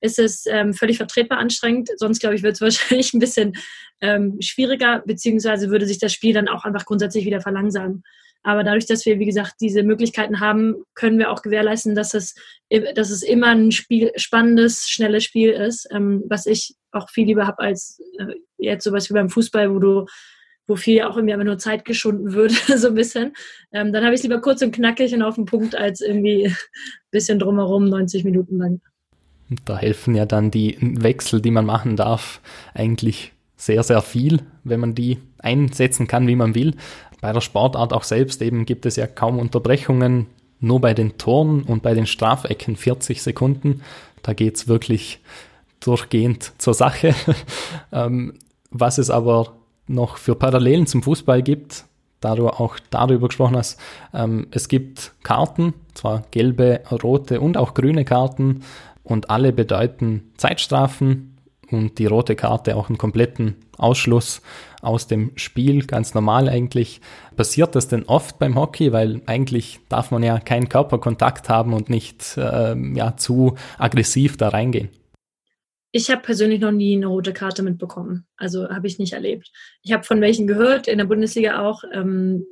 ist 0.01 0.19
es 0.19 0.47
ähm, 0.47 0.73
völlig 0.73 0.97
vertretbar 0.97 1.39
anstrengend. 1.39 1.91
Sonst, 1.97 2.21
glaube 2.21 2.35
ich, 2.35 2.43
wird 2.43 2.55
es 2.55 2.61
wahrscheinlich 2.61 3.13
ein 3.15 3.21
bisschen 3.21 3.55
ähm, 4.01 4.39
schwieriger, 4.41 5.03
beziehungsweise 5.07 5.71
würde 5.71 5.87
sich 5.87 5.99
das 5.99 6.13
Spiel 6.13 6.33
dann 6.33 6.49
auch 6.49 6.65
einfach 6.65 6.87
grundsätzlich 6.87 7.27
wieder 7.27 7.41
verlangsamen. 7.41 8.03
Aber 8.43 8.65
dadurch, 8.65 8.87
dass 8.87 9.05
wir, 9.05 9.19
wie 9.19 9.27
gesagt, 9.27 9.57
diese 9.61 9.83
Möglichkeiten 9.83 10.41
haben, 10.41 10.77
können 10.95 11.19
wir 11.19 11.31
auch 11.31 11.43
gewährleisten, 11.43 11.95
dass 11.95 12.15
es, 12.15 12.35
dass 12.95 13.11
es 13.11 13.23
immer 13.23 13.49
ein 13.49 13.73
Spiel, 13.73 14.13
spannendes, 14.17 14.89
schnelles 14.89 15.25
Spiel 15.25 15.51
ist, 15.51 15.89
ähm, 15.91 16.23
was 16.29 16.47
ich 16.47 16.77
auch 16.93 17.11
viel 17.11 17.27
lieber 17.27 17.47
habe 17.47 17.59
als 17.59 18.01
äh, 18.19 18.35
jetzt 18.59 18.85
sowas 18.85 19.11
wie 19.11 19.15
beim 19.15 19.31
Fußball, 19.31 19.75
wo 19.75 19.79
du, 19.79 20.07
wo 20.67 20.77
viel 20.77 21.03
auch 21.03 21.17
irgendwie 21.17 21.35
einfach 21.35 21.45
nur 21.45 21.59
Zeit 21.59 21.85
geschunden 21.85 22.33
wird, 22.33 22.53
so 22.77 22.89
ein 22.89 22.95
bisschen. 22.95 23.35
Ähm, 23.73 23.93
dann 23.93 24.05
habe 24.05 24.15
ich 24.15 24.21
es 24.21 24.23
lieber 24.23 24.41
kurz 24.41 24.63
und 24.63 24.73
knackig 24.73 25.13
und 25.15 25.23
auf 25.23 25.35
den 25.35 25.47
Punkt, 25.47 25.75
als 25.75 26.01
irgendwie 26.01 26.47
ein 26.47 26.57
bisschen 27.11 27.39
drumherum 27.39 27.89
90 27.89 28.25
Minuten 28.25 28.59
lang. 28.59 28.81
Da 29.65 29.77
helfen 29.77 30.15
ja 30.15 30.27
dann 30.27 30.53
die 30.53 30.77
Wechsel, 30.81 31.41
die 31.41 31.51
man 31.51 31.67
machen 31.67 31.97
darf, 31.97 32.41
eigentlich 32.73 33.33
sehr, 33.57 33.83
sehr 33.83 34.01
viel, 34.01 34.43
wenn 34.63 34.81
man 34.81 34.95
die 34.95 35.19
einsetzen 35.39 36.07
kann, 36.07 36.29
wie 36.29 36.37
man 36.37 36.55
will. 36.55 36.75
Bei 37.21 37.33
der 37.33 37.41
Sportart 37.41 37.93
auch 37.93 38.05
selbst 38.05 38.41
eben 38.43 38.65
gibt 38.65 38.87
es 38.87 38.97
ja 38.97 39.07
kaum 39.09 39.39
Unterbrechungen, 39.39 40.27
nur 40.61 40.81
bei 40.81 40.95
den 40.95 41.19
Toren 41.19 41.63
und 41.63 41.83
bei 41.83 41.95
den 41.95 42.07
Strafecken 42.07 42.77
40 42.77 43.23
Sekunden. 43.23 43.83
Da 44.23 44.35
geht's 44.35 44.69
wirklich 44.69 45.21
durchgehend 45.81 46.53
zur 46.59 46.75
Sache. 46.75 47.15
ähm, 47.93 48.35
was 48.71 48.99
es 48.99 49.11
aber 49.11 49.55
noch 49.87 50.19
für 50.19 50.35
Parallelen 50.35 50.87
zum 50.87 51.03
Fußball 51.03 51.43
gibt, 51.43 51.85
da 52.21 52.35
du 52.35 52.49
auch 52.49 52.79
darüber 52.91 53.29
gesprochen 53.29 53.57
hast, 53.57 53.81
ähm, 54.13 54.47
es 54.51 54.69
gibt 54.69 55.13
Karten, 55.23 55.75
zwar 55.95 56.25
gelbe, 56.31 56.83
rote 57.03 57.41
und 57.41 57.57
auch 57.57 57.75
grüne 57.75 58.05
Karten 58.05 58.63
und 59.03 59.31
alle 59.31 59.53
bedeuten 59.53 60.31
Zeitstrafen 60.37 61.39
und 61.71 61.99
die 61.99 62.07
rote 62.07 62.37
Karte 62.37 62.77
auch 62.77 62.89
einen 62.89 62.99
kompletten 62.99 63.57
Ausschluss 63.79 64.43
aus 64.81 65.07
dem 65.07 65.33
Spiel, 65.37 65.87
ganz 65.87 66.15
normal 66.15 66.49
eigentlich. 66.49 67.01
Passiert 67.37 67.75
das 67.75 67.89
denn 67.89 68.05
oft 68.05 68.39
beim 68.39 68.57
Hockey, 68.57 68.93
weil 68.93 69.23
eigentlich 69.27 69.81
darf 69.89 70.11
man 70.11 70.23
ja 70.23 70.39
keinen 70.39 70.69
Körperkontakt 70.69 71.49
haben 71.49 71.73
und 71.73 71.91
nicht 71.91 72.37
äh, 72.37 72.77
ja, 72.95 73.17
zu 73.17 73.57
aggressiv 73.79 74.37
da 74.37 74.49
reingehen? 74.49 74.91
Ich 75.93 76.11
habe 76.11 76.23
persönlich 76.23 76.61
noch 76.61 76.71
nie 76.71 76.97
eine 76.97 77.07
rote 77.07 77.33
Karte 77.33 77.63
mitbekommen. 77.63 78.27
Also 78.37 78.69
habe 78.69 78.87
ich 78.87 78.99
nicht 78.99 79.13
erlebt. 79.13 79.51
Ich 79.83 79.93
habe 79.93 80.05
von 80.05 80.21
welchen 80.21 80.47
gehört, 80.47 80.87
in 80.87 80.99
der 80.99 81.05
Bundesliga 81.05 81.61
auch. 81.61 81.83
Ähm, 81.93 82.47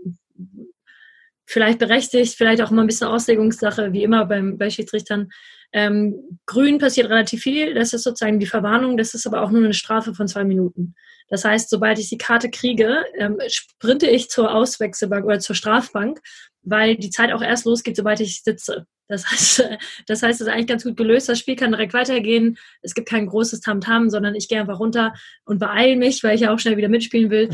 vielleicht 1.49 1.79
berechtigt, 1.79 2.35
vielleicht 2.35 2.61
auch 2.61 2.71
immer 2.71 2.83
ein 2.83 2.87
bisschen 2.87 3.09
Auslegungssache, 3.09 3.93
wie 3.93 4.03
immer 4.03 4.27
beim, 4.27 4.59
bei 4.59 4.69
Schiedsrichtern. 4.69 5.31
Ähm, 5.73 6.41
grün 6.47 6.79
passiert 6.79 7.09
relativ 7.09 7.43
viel, 7.43 7.75
das 7.75 7.93
ist 7.93 8.03
sozusagen 8.03 8.39
die 8.39 8.47
Verwarnung, 8.47 8.97
das 8.97 9.15
ist 9.15 9.27
aber 9.27 9.43
auch 9.43 9.51
nur 9.51 9.65
eine 9.65 9.75
Strafe 9.75 10.15
von 10.15 10.29
zwei 10.29 10.45
Minuten. 10.45 10.95
Das 11.29 11.45
heißt, 11.45 11.71
sobald 11.71 11.99
ich 11.99 12.09
die 12.09 12.19
Karte 12.19 12.51
kriege, 12.51 13.05
ähm, 13.19 13.39
sprinte 13.49 14.09
ich 14.09 14.31
zur 14.31 14.55
Auswechselbank 14.55 15.25
oder 15.25 15.39
zur 15.41 15.57
Strafbank, 15.57 16.21
weil 16.63 16.97
die 16.97 17.11
Zeit 17.11 17.33
auch 17.33 17.43
erst 17.43 17.67
losgeht, 17.67 17.97
sobald 17.97 18.21
ich 18.21 18.43
sitze. 18.43 18.87
Das 19.09 19.27
heißt, 19.27 19.69
das 20.07 20.23
heißt, 20.23 20.41
es 20.41 20.47
ist 20.47 20.53
eigentlich 20.53 20.67
ganz 20.67 20.85
gut 20.85 20.97
gelöst. 20.97 21.29
Das 21.29 21.39
Spiel 21.39 21.57
kann 21.57 21.73
direkt 21.73 21.95
weitergehen. 21.95 22.59
Es 22.83 22.95
gibt 22.95 23.09
kein 23.09 23.27
großes 23.27 23.61
Tamtam, 23.61 24.05
-Tam, 24.05 24.11
sondern 24.11 24.35
ich 24.35 24.49
gehe 24.49 24.61
einfach 24.61 24.81
runter 24.81 25.15
und 25.45 25.59
beeile 25.59 25.97
mich, 25.97 26.23
weil 26.23 26.35
ich 26.35 26.43
ja 26.43 26.53
auch 26.53 26.59
schnell 26.59 26.77
wieder 26.77 26.89
mitspielen 26.89 27.31
will. 27.31 27.51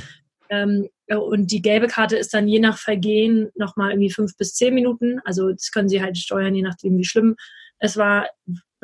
Ähm, 0.50 0.88
und 1.08 1.50
die 1.50 1.62
gelbe 1.62 1.86
Karte 1.86 2.16
ist 2.16 2.32
dann 2.32 2.48
je 2.48 2.60
nach 2.60 2.78
Vergehen 2.78 3.50
nochmal 3.56 3.90
irgendwie 3.90 4.10
fünf 4.10 4.36
bis 4.36 4.54
zehn 4.54 4.74
Minuten. 4.74 5.20
Also 5.24 5.50
das 5.50 5.70
können 5.70 5.88
sie 5.88 6.02
halt 6.02 6.16
steuern, 6.16 6.54
je 6.54 6.62
nachdem, 6.62 6.96
wie 6.96 7.04
schlimm 7.04 7.36
es 7.78 7.96
war, 7.96 8.28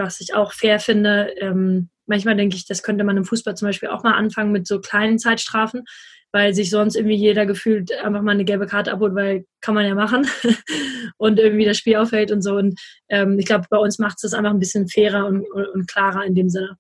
was 0.05 0.21
ich 0.21 0.35
auch 0.35 0.53
fair 0.53 0.81
finde. 0.81 1.33
Ähm, 1.39 1.91
manchmal 2.07 2.37
denke 2.37 2.57
ich, 2.57 2.67
das 2.67 2.83
könnte 2.83 3.05
man 3.05 3.17
im 3.17 3.25
Fußball 3.25 3.57
zum 3.57 3.69
Beispiel 3.69 3.89
auch 3.89 4.03
mal 4.03 4.15
anfangen 4.15 4.53
mit 4.53 4.67
so 4.67 4.81
kleinen 4.81 5.19
Zeitstrafen, 5.19 5.85
weil 6.33 6.55
sich 6.55 6.71
sonst 6.71 6.97
irgendwie 6.97 7.17
jeder 7.17 7.47
gefühlt 7.47 7.93
einfach 7.93 8.23
mal 8.23 8.33
eine 8.33 8.45
gelbe 8.45 8.67
Karte 8.67 8.93
abholt, 8.93 9.15
weil 9.15 9.45
kann 9.61 9.75
man 9.75 9.87
ja 9.87 9.95
machen 9.95 10.27
und 11.17 11.39
irgendwie 11.39 11.65
das 11.65 11.79
Spiel 11.79 11.97
aufhält 11.97 12.33
und 12.33 12.43
so. 12.43 12.57
Und 12.57 12.79
ähm, 13.09 13.39
ich 13.39 13.47
glaube, 13.47 13.67
bei 13.71 13.79
uns 13.79 13.99
macht 13.99 14.17
es 14.17 14.23
das 14.23 14.35
einfach 14.35 14.51
ein 14.51 14.59
bisschen 14.59 14.89
fairer 14.89 15.27
und, 15.27 15.45
und 15.75 15.89
klarer 15.89 16.25
in 16.25 16.35
dem 16.35 16.49
Sinne. 16.49 16.77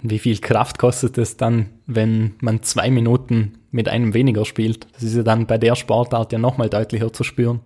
Wie 0.00 0.20
viel 0.20 0.38
Kraft 0.38 0.78
kostet 0.78 1.18
es 1.18 1.36
dann, 1.36 1.70
wenn 1.86 2.34
man 2.40 2.62
zwei 2.62 2.88
Minuten 2.88 3.58
mit 3.72 3.88
einem 3.88 4.14
weniger 4.14 4.44
spielt? 4.44 4.86
Das 4.94 5.02
ist 5.02 5.16
ja 5.16 5.24
dann 5.24 5.48
bei 5.48 5.58
der 5.58 5.74
Sportart 5.74 6.32
ja 6.32 6.38
nochmal 6.38 6.68
deutlicher 6.68 7.12
zu 7.12 7.24
spüren. 7.24 7.60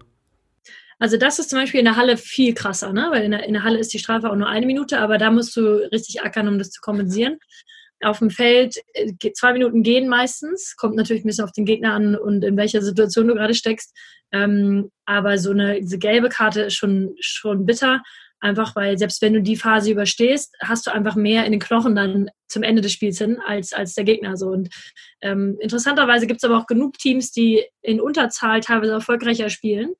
Also 1.02 1.16
das 1.16 1.40
ist 1.40 1.50
zum 1.50 1.58
Beispiel 1.58 1.80
in 1.80 1.86
der 1.86 1.96
Halle 1.96 2.16
viel 2.16 2.54
krasser, 2.54 2.92
ne? 2.92 3.08
weil 3.10 3.24
in 3.24 3.32
der, 3.32 3.42
in 3.42 3.54
der 3.54 3.64
Halle 3.64 3.80
ist 3.80 3.92
die 3.92 3.98
Strafe 3.98 4.30
auch 4.30 4.36
nur 4.36 4.46
eine 4.46 4.66
Minute, 4.66 5.00
aber 5.00 5.18
da 5.18 5.32
musst 5.32 5.56
du 5.56 5.90
richtig 5.90 6.22
ackern, 6.22 6.46
um 6.46 6.58
das 6.58 6.70
zu 6.70 6.80
kompensieren. 6.80 7.40
Auf 8.04 8.20
dem 8.20 8.30
Feld 8.30 8.76
äh, 8.92 9.12
zwei 9.32 9.52
Minuten 9.52 9.82
gehen 9.82 10.08
meistens, 10.08 10.76
kommt 10.76 10.94
natürlich 10.94 11.24
ein 11.24 11.26
bisschen 11.26 11.42
auf 11.42 11.50
den 11.50 11.64
Gegner 11.64 11.94
an 11.94 12.14
und 12.14 12.44
in 12.44 12.56
welcher 12.56 12.82
Situation 12.82 13.26
du 13.26 13.34
gerade 13.34 13.54
steckst. 13.54 13.98
Ähm, 14.30 14.92
aber 15.04 15.38
so 15.38 15.50
eine 15.50 15.80
diese 15.80 15.98
gelbe 15.98 16.28
Karte 16.28 16.62
ist 16.62 16.74
schon, 16.74 17.16
schon 17.18 17.66
bitter, 17.66 18.00
einfach 18.38 18.76
weil 18.76 18.96
selbst 18.96 19.22
wenn 19.22 19.32
du 19.34 19.42
die 19.42 19.56
Phase 19.56 19.90
überstehst, 19.90 20.54
hast 20.60 20.86
du 20.86 20.92
einfach 20.92 21.16
mehr 21.16 21.44
in 21.46 21.50
den 21.50 21.60
Knochen 21.60 21.96
dann 21.96 22.30
zum 22.46 22.62
Ende 22.62 22.80
des 22.80 22.92
Spiels 22.92 23.18
hin 23.18 23.40
als, 23.44 23.72
als 23.72 23.94
der 23.94 24.04
Gegner. 24.04 24.36
So. 24.36 24.50
Und 24.50 24.68
ähm, 25.20 25.58
interessanterweise 25.58 26.28
gibt 26.28 26.44
es 26.44 26.48
aber 26.48 26.58
auch 26.58 26.68
genug 26.68 26.96
Teams, 26.98 27.32
die 27.32 27.64
in 27.80 28.00
Unterzahl 28.00 28.60
teilweise 28.60 28.92
erfolgreicher 28.92 29.50
spielen 29.50 29.94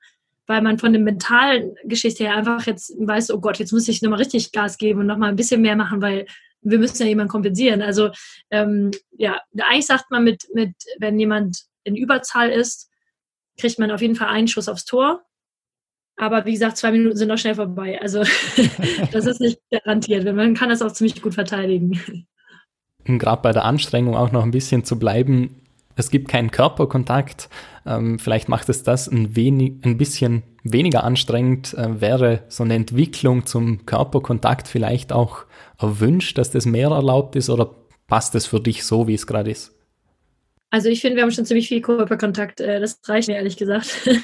weil 0.46 0.62
man 0.62 0.78
von 0.78 0.92
der 0.92 1.02
mentalen 1.02 1.74
Geschichte 1.84 2.24
her 2.24 2.36
einfach 2.36 2.66
jetzt 2.66 2.92
weiß, 2.98 3.30
oh 3.30 3.40
Gott, 3.40 3.58
jetzt 3.58 3.72
muss 3.72 3.88
ich 3.88 4.02
nochmal 4.02 4.18
richtig 4.18 4.52
Gas 4.52 4.78
geben 4.78 5.00
und 5.00 5.06
nochmal 5.06 5.30
ein 5.30 5.36
bisschen 5.36 5.62
mehr 5.62 5.76
machen, 5.76 6.02
weil 6.02 6.26
wir 6.62 6.78
müssen 6.78 7.02
ja 7.02 7.08
jemanden 7.08 7.30
kompensieren. 7.30 7.82
Also 7.82 8.10
ähm, 8.50 8.90
ja, 9.12 9.40
eigentlich 9.56 9.86
sagt 9.86 10.10
man 10.10 10.24
mit, 10.24 10.44
mit, 10.54 10.74
wenn 10.98 11.18
jemand 11.18 11.62
in 11.84 11.96
Überzahl 11.96 12.50
ist, 12.50 12.90
kriegt 13.58 13.78
man 13.78 13.90
auf 13.90 14.00
jeden 14.00 14.14
Fall 14.14 14.28
einen 14.28 14.48
Schuss 14.48 14.68
aufs 14.68 14.84
Tor. 14.84 15.22
Aber 16.16 16.44
wie 16.44 16.52
gesagt, 16.52 16.76
zwei 16.76 16.92
Minuten 16.92 17.16
sind 17.16 17.28
noch 17.28 17.38
schnell 17.38 17.54
vorbei. 17.54 18.00
Also 18.00 18.20
das 19.12 19.26
ist 19.26 19.40
nicht 19.40 19.60
garantiert. 19.70 20.24
Man 20.24 20.54
kann 20.54 20.68
das 20.68 20.82
auch 20.82 20.92
ziemlich 20.92 21.20
gut 21.20 21.34
verteidigen. 21.34 22.00
Gerade 23.04 23.42
bei 23.42 23.52
der 23.52 23.64
Anstrengung 23.64 24.14
auch 24.16 24.30
noch 24.30 24.44
ein 24.44 24.52
bisschen 24.52 24.84
zu 24.84 24.98
bleiben, 24.98 25.61
es 25.96 26.10
gibt 26.10 26.28
keinen 26.28 26.50
Körperkontakt. 26.50 27.48
Ähm, 27.86 28.18
vielleicht 28.18 28.48
macht 28.48 28.68
es 28.68 28.82
das 28.82 29.08
ein, 29.08 29.36
wenig, 29.36 29.74
ein 29.82 29.98
bisschen 29.98 30.42
weniger 30.62 31.04
anstrengend. 31.04 31.74
Äh, 31.74 32.00
wäre 32.00 32.44
so 32.48 32.64
eine 32.64 32.74
Entwicklung 32.74 33.46
zum 33.46 33.86
Körperkontakt 33.86 34.68
vielleicht 34.68 35.12
auch 35.12 35.44
erwünscht, 35.78 36.38
dass 36.38 36.50
das 36.50 36.66
mehr 36.66 36.88
erlaubt 36.88 37.36
ist 37.36 37.50
oder 37.50 37.74
passt 38.06 38.34
es 38.34 38.46
für 38.46 38.60
dich 38.60 38.84
so, 38.84 39.08
wie 39.08 39.14
es 39.14 39.26
gerade 39.26 39.50
ist? 39.50 39.74
Also 40.70 40.88
ich 40.88 41.02
finde, 41.02 41.16
wir 41.16 41.22
haben 41.22 41.30
schon 41.30 41.44
ziemlich 41.44 41.68
viel 41.68 41.82
Körperkontakt. 41.82 42.60
Äh, 42.60 42.80
das 42.80 43.00
reicht 43.06 43.28
mir 43.28 43.36
ehrlich 43.36 43.56
gesagt. 43.56 44.08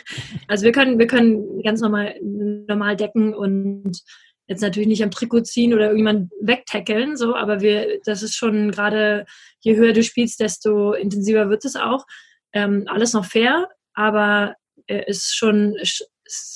Also 0.47 0.65
wir 0.65 0.73
können, 0.73 0.99
wir 0.99 1.07
können 1.07 1.63
ganz 1.63 1.83
normal, 1.83 2.15
normal 2.23 2.97
decken 2.97 3.35
und 3.35 4.01
jetzt 4.49 4.63
natürlich 4.63 4.89
nicht 4.89 5.05
am 5.05 5.11
Trikot 5.11 5.43
ziehen 5.43 5.75
oder 5.75 5.85
irgendjemand 5.85 6.33
wegtackeln, 6.41 7.17
so, 7.17 7.37
aber 7.37 7.61
wir, 7.61 8.01
das 8.05 8.23
ist 8.23 8.35
schon 8.35 8.71
gerade, 8.71 9.27
je 9.61 9.77
höher 9.77 9.93
du 9.93 10.03
spielst, 10.03 10.41
desto 10.41 10.95
intensiver 10.95 11.51
wird 11.51 11.65
es 11.65 11.77
auch. 11.77 12.07
Ähm, 12.53 12.85
alles 12.87 13.13
noch 13.13 13.27
fair, 13.27 13.69
aber 13.93 14.55
äh, 14.87 15.05
ist 15.07 15.37
schon, 15.37 15.77
ist 15.77 16.11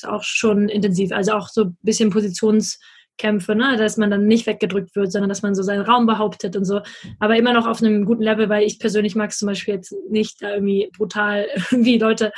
auch 0.04 0.24
schon 0.24 0.70
intensiv. 0.70 1.12
Also 1.12 1.32
auch 1.32 1.48
so 1.48 1.64
ein 1.64 1.76
bisschen 1.82 2.08
Positionskämpfe, 2.08 3.54
ne? 3.54 3.76
dass 3.76 3.98
man 3.98 4.10
dann 4.10 4.26
nicht 4.26 4.46
weggedrückt 4.46 4.96
wird, 4.96 5.12
sondern 5.12 5.28
dass 5.28 5.42
man 5.42 5.54
so 5.54 5.62
seinen 5.62 5.82
Raum 5.82 6.06
behauptet 6.06 6.56
und 6.56 6.64
so. 6.64 6.80
Aber 7.20 7.36
immer 7.36 7.52
noch 7.52 7.66
auf 7.66 7.82
einem 7.82 8.06
guten 8.06 8.22
Level, 8.22 8.48
weil 8.48 8.64
ich 8.64 8.78
persönlich 8.78 9.14
mag 9.14 9.30
es 9.30 9.38
zum 9.38 9.48
Beispiel 9.48 9.74
jetzt 9.74 9.94
nicht 10.08 10.40
da 10.40 10.54
irgendwie 10.54 10.90
brutal 10.96 11.46
irgendwie 11.70 11.98
Leute 11.98 12.32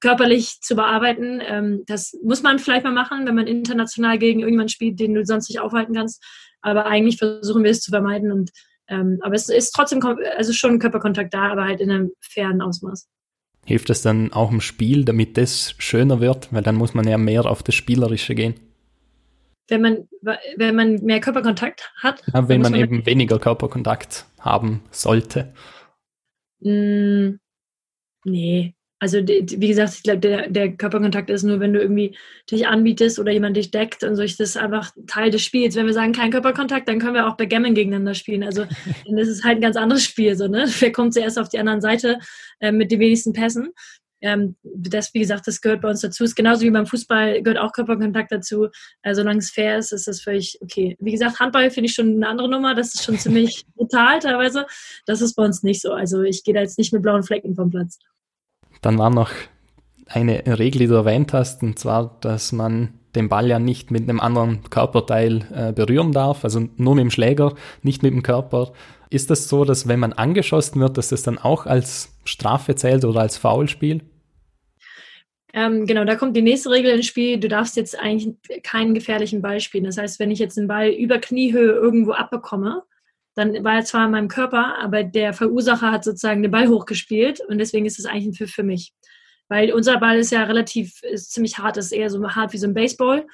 körperlich 0.00 0.60
zu 0.60 0.76
bearbeiten. 0.76 1.40
Ähm, 1.44 1.82
das 1.86 2.16
muss 2.22 2.42
man 2.42 2.58
vielleicht 2.58 2.84
mal 2.84 2.92
machen, 2.92 3.26
wenn 3.26 3.34
man 3.34 3.46
international 3.46 4.18
gegen 4.18 4.40
irgendjemanden 4.40 4.70
spielt, 4.70 5.00
den 5.00 5.14
du 5.14 5.24
sonst 5.24 5.48
nicht 5.48 5.60
aufhalten 5.60 5.94
kannst. 5.94 6.22
Aber 6.60 6.86
eigentlich 6.86 7.18
versuchen 7.18 7.64
wir 7.64 7.70
es 7.70 7.80
zu 7.80 7.90
vermeiden. 7.90 8.32
Und, 8.32 8.50
ähm, 8.88 9.18
aber 9.22 9.34
es 9.34 9.48
ist 9.48 9.72
trotzdem 9.72 10.00
also 10.36 10.52
schon 10.52 10.78
Körperkontakt 10.78 11.34
da, 11.34 11.50
aber 11.50 11.64
halt 11.64 11.80
in 11.80 11.90
einem 11.90 12.12
fairen 12.20 12.62
Ausmaß. 12.62 13.08
Hilft 13.64 13.90
das 13.90 14.02
dann 14.02 14.32
auch 14.32 14.50
im 14.50 14.60
Spiel, 14.60 15.04
damit 15.04 15.36
das 15.36 15.74
schöner 15.78 16.20
wird? 16.20 16.52
Weil 16.52 16.62
dann 16.62 16.76
muss 16.76 16.94
man 16.94 17.06
ja 17.06 17.18
mehr 17.18 17.44
auf 17.46 17.62
das 17.62 17.74
Spielerische 17.74 18.34
gehen. 18.34 18.54
Wenn 19.68 19.82
man, 19.82 20.08
wenn 20.56 20.74
man 20.74 20.94
mehr 21.04 21.20
Körperkontakt 21.20 21.92
hat? 21.98 22.22
Ja, 22.32 22.48
wenn 22.48 22.62
man, 22.62 22.72
man 22.72 22.80
eben 22.80 23.04
weniger 23.04 23.38
Körperkontakt 23.38 24.24
haben 24.40 24.82
sollte. 24.90 25.52
Mm, 26.60 27.34
nee, 28.24 28.74
also 29.00 29.18
wie 29.18 29.68
gesagt, 29.68 29.94
ich 29.94 30.02
glaube, 30.02 30.18
der, 30.18 30.48
der 30.50 30.72
Körperkontakt 30.72 31.30
ist 31.30 31.44
nur, 31.44 31.60
wenn 31.60 31.72
du 31.72 31.80
irgendwie 31.80 32.16
dich 32.50 32.66
anbietest 32.66 33.18
oder 33.18 33.30
jemand 33.30 33.56
dich 33.56 33.70
deckt 33.70 34.02
und 34.02 34.16
so. 34.16 34.22
Das 34.22 34.40
ist 34.40 34.56
einfach 34.56 34.90
Teil 35.06 35.30
des 35.30 35.42
Spiels. 35.42 35.76
Wenn 35.76 35.86
wir 35.86 35.92
sagen, 35.92 36.12
kein 36.12 36.32
Körperkontakt, 36.32 36.88
dann 36.88 36.98
können 36.98 37.14
wir 37.14 37.28
auch 37.28 37.36
Backgammon 37.36 37.74
gegeneinander 37.74 38.14
spielen. 38.14 38.42
Also 38.42 38.64
das 39.16 39.28
ist 39.28 39.44
halt 39.44 39.58
ein 39.58 39.62
ganz 39.62 39.76
anderes 39.76 40.04
Spiel. 40.04 40.34
So, 40.34 40.48
ne? 40.48 40.66
Wer 40.80 40.92
kommt 40.92 41.14
zuerst 41.14 41.38
auf 41.38 41.48
die 41.48 41.58
anderen 41.58 41.80
Seite 41.80 42.18
äh, 42.60 42.72
mit 42.72 42.90
den 42.90 43.00
wenigsten 43.00 43.32
Pässen? 43.32 43.72
Ähm, 44.20 44.56
das, 44.64 45.14
wie 45.14 45.20
gesagt, 45.20 45.46
das 45.46 45.60
gehört 45.60 45.80
bei 45.80 45.90
uns 45.90 46.00
dazu. 46.00 46.24
Ist 46.24 46.34
genauso 46.34 46.62
wie 46.62 46.70
beim 46.70 46.86
Fußball 46.86 47.40
gehört 47.42 47.60
auch 47.60 47.72
Körperkontakt 47.72 48.32
dazu. 48.32 48.68
Äh, 49.02 49.14
solange 49.14 49.38
es 49.38 49.50
fair 49.50 49.78
ist, 49.78 49.92
ist 49.92 50.08
das 50.08 50.22
völlig 50.22 50.58
okay. 50.60 50.96
Wie 50.98 51.12
gesagt, 51.12 51.38
Handball 51.38 51.70
finde 51.70 51.88
ich 51.88 51.94
schon 51.94 52.16
eine 52.16 52.26
andere 52.26 52.50
Nummer. 52.50 52.74
Das 52.74 52.94
ist 52.94 53.04
schon 53.04 53.16
ziemlich 53.16 53.64
brutal 53.76 54.18
teilweise. 54.18 54.66
Das 55.06 55.20
ist 55.20 55.34
bei 55.34 55.44
uns 55.44 55.62
nicht 55.62 55.82
so. 55.82 55.92
Also 55.92 56.22
ich 56.22 56.42
gehe 56.42 56.54
da 56.54 56.60
jetzt 56.60 56.78
nicht 56.78 56.92
mit 56.92 57.02
blauen 57.02 57.22
Flecken 57.22 57.54
vom 57.54 57.70
Platz. 57.70 57.98
Dann 58.82 58.98
war 58.98 59.10
noch 59.10 59.30
eine 60.06 60.58
Regel, 60.58 60.80
die 60.80 60.86
du 60.86 60.94
erwähnt 60.94 61.32
hast, 61.32 61.62
und 61.62 61.78
zwar, 61.78 62.16
dass 62.20 62.52
man 62.52 62.94
den 63.14 63.28
Ball 63.28 63.48
ja 63.48 63.58
nicht 63.58 63.90
mit 63.90 64.08
einem 64.08 64.20
anderen 64.20 64.62
Körperteil 64.70 65.46
äh, 65.54 65.72
berühren 65.72 66.12
darf, 66.12 66.44
also 66.44 66.68
nur 66.76 66.94
mit 66.94 67.02
dem 67.02 67.10
Schläger, 67.10 67.54
nicht 67.82 68.02
mit 68.02 68.12
dem 68.12 68.22
Körper. 68.22 68.72
Ist 69.10 69.30
das 69.30 69.48
so, 69.48 69.64
dass 69.64 69.88
wenn 69.88 70.00
man 70.00 70.12
angeschossen 70.12 70.80
wird, 70.80 70.98
dass 70.98 71.08
das 71.08 71.22
dann 71.22 71.38
auch 71.38 71.66
als 71.66 72.14
Strafe 72.24 72.74
zählt 72.74 73.04
oder 73.04 73.20
als 73.20 73.38
Foulspiel? 73.38 74.02
Ähm, 75.54 75.86
genau, 75.86 76.04
da 76.04 76.14
kommt 76.14 76.36
die 76.36 76.42
nächste 76.42 76.70
Regel 76.70 76.94
ins 76.94 77.06
Spiel. 77.06 77.38
Du 77.38 77.48
darfst 77.48 77.76
jetzt 77.76 77.98
eigentlich 77.98 78.34
keinen 78.62 78.94
gefährlichen 78.94 79.40
Ball 79.40 79.60
spielen. 79.60 79.84
Das 79.84 79.96
heißt, 79.96 80.20
wenn 80.20 80.30
ich 80.30 80.38
jetzt 80.38 80.58
einen 80.58 80.68
Ball 80.68 80.90
über 80.90 81.18
Kniehöhe 81.18 81.72
irgendwo 81.72 82.12
abbekomme, 82.12 82.82
dann 83.38 83.62
war 83.62 83.76
er 83.76 83.84
zwar 83.84 84.06
in 84.06 84.10
meinem 84.10 84.26
Körper, 84.26 84.76
aber 84.80 85.04
der 85.04 85.32
Verursacher 85.32 85.92
hat 85.92 86.02
sozusagen 86.02 86.42
den 86.42 86.50
Ball 86.50 86.66
hochgespielt 86.66 87.40
und 87.40 87.58
deswegen 87.58 87.86
ist 87.86 87.98
es 87.98 88.04
eigentlich 88.04 88.26
ein 88.26 88.34
Pfiff 88.34 88.50
für 88.50 88.64
mich. 88.64 88.92
Weil 89.48 89.72
unser 89.72 89.98
Ball 89.98 90.18
ist 90.18 90.32
ja 90.32 90.42
relativ, 90.42 91.02
ist 91.04 91.30
ziemlich 91.32 91.56
hart, 91.56 91.76
ist 91.76 91.92
eher 91.92 92.10
so 92.10 92.28
hart 92.28 92.52
wie 92.52 92.58
so 92.58 92.66
ein 92.66 92.74
Baseball. 92.74 93.26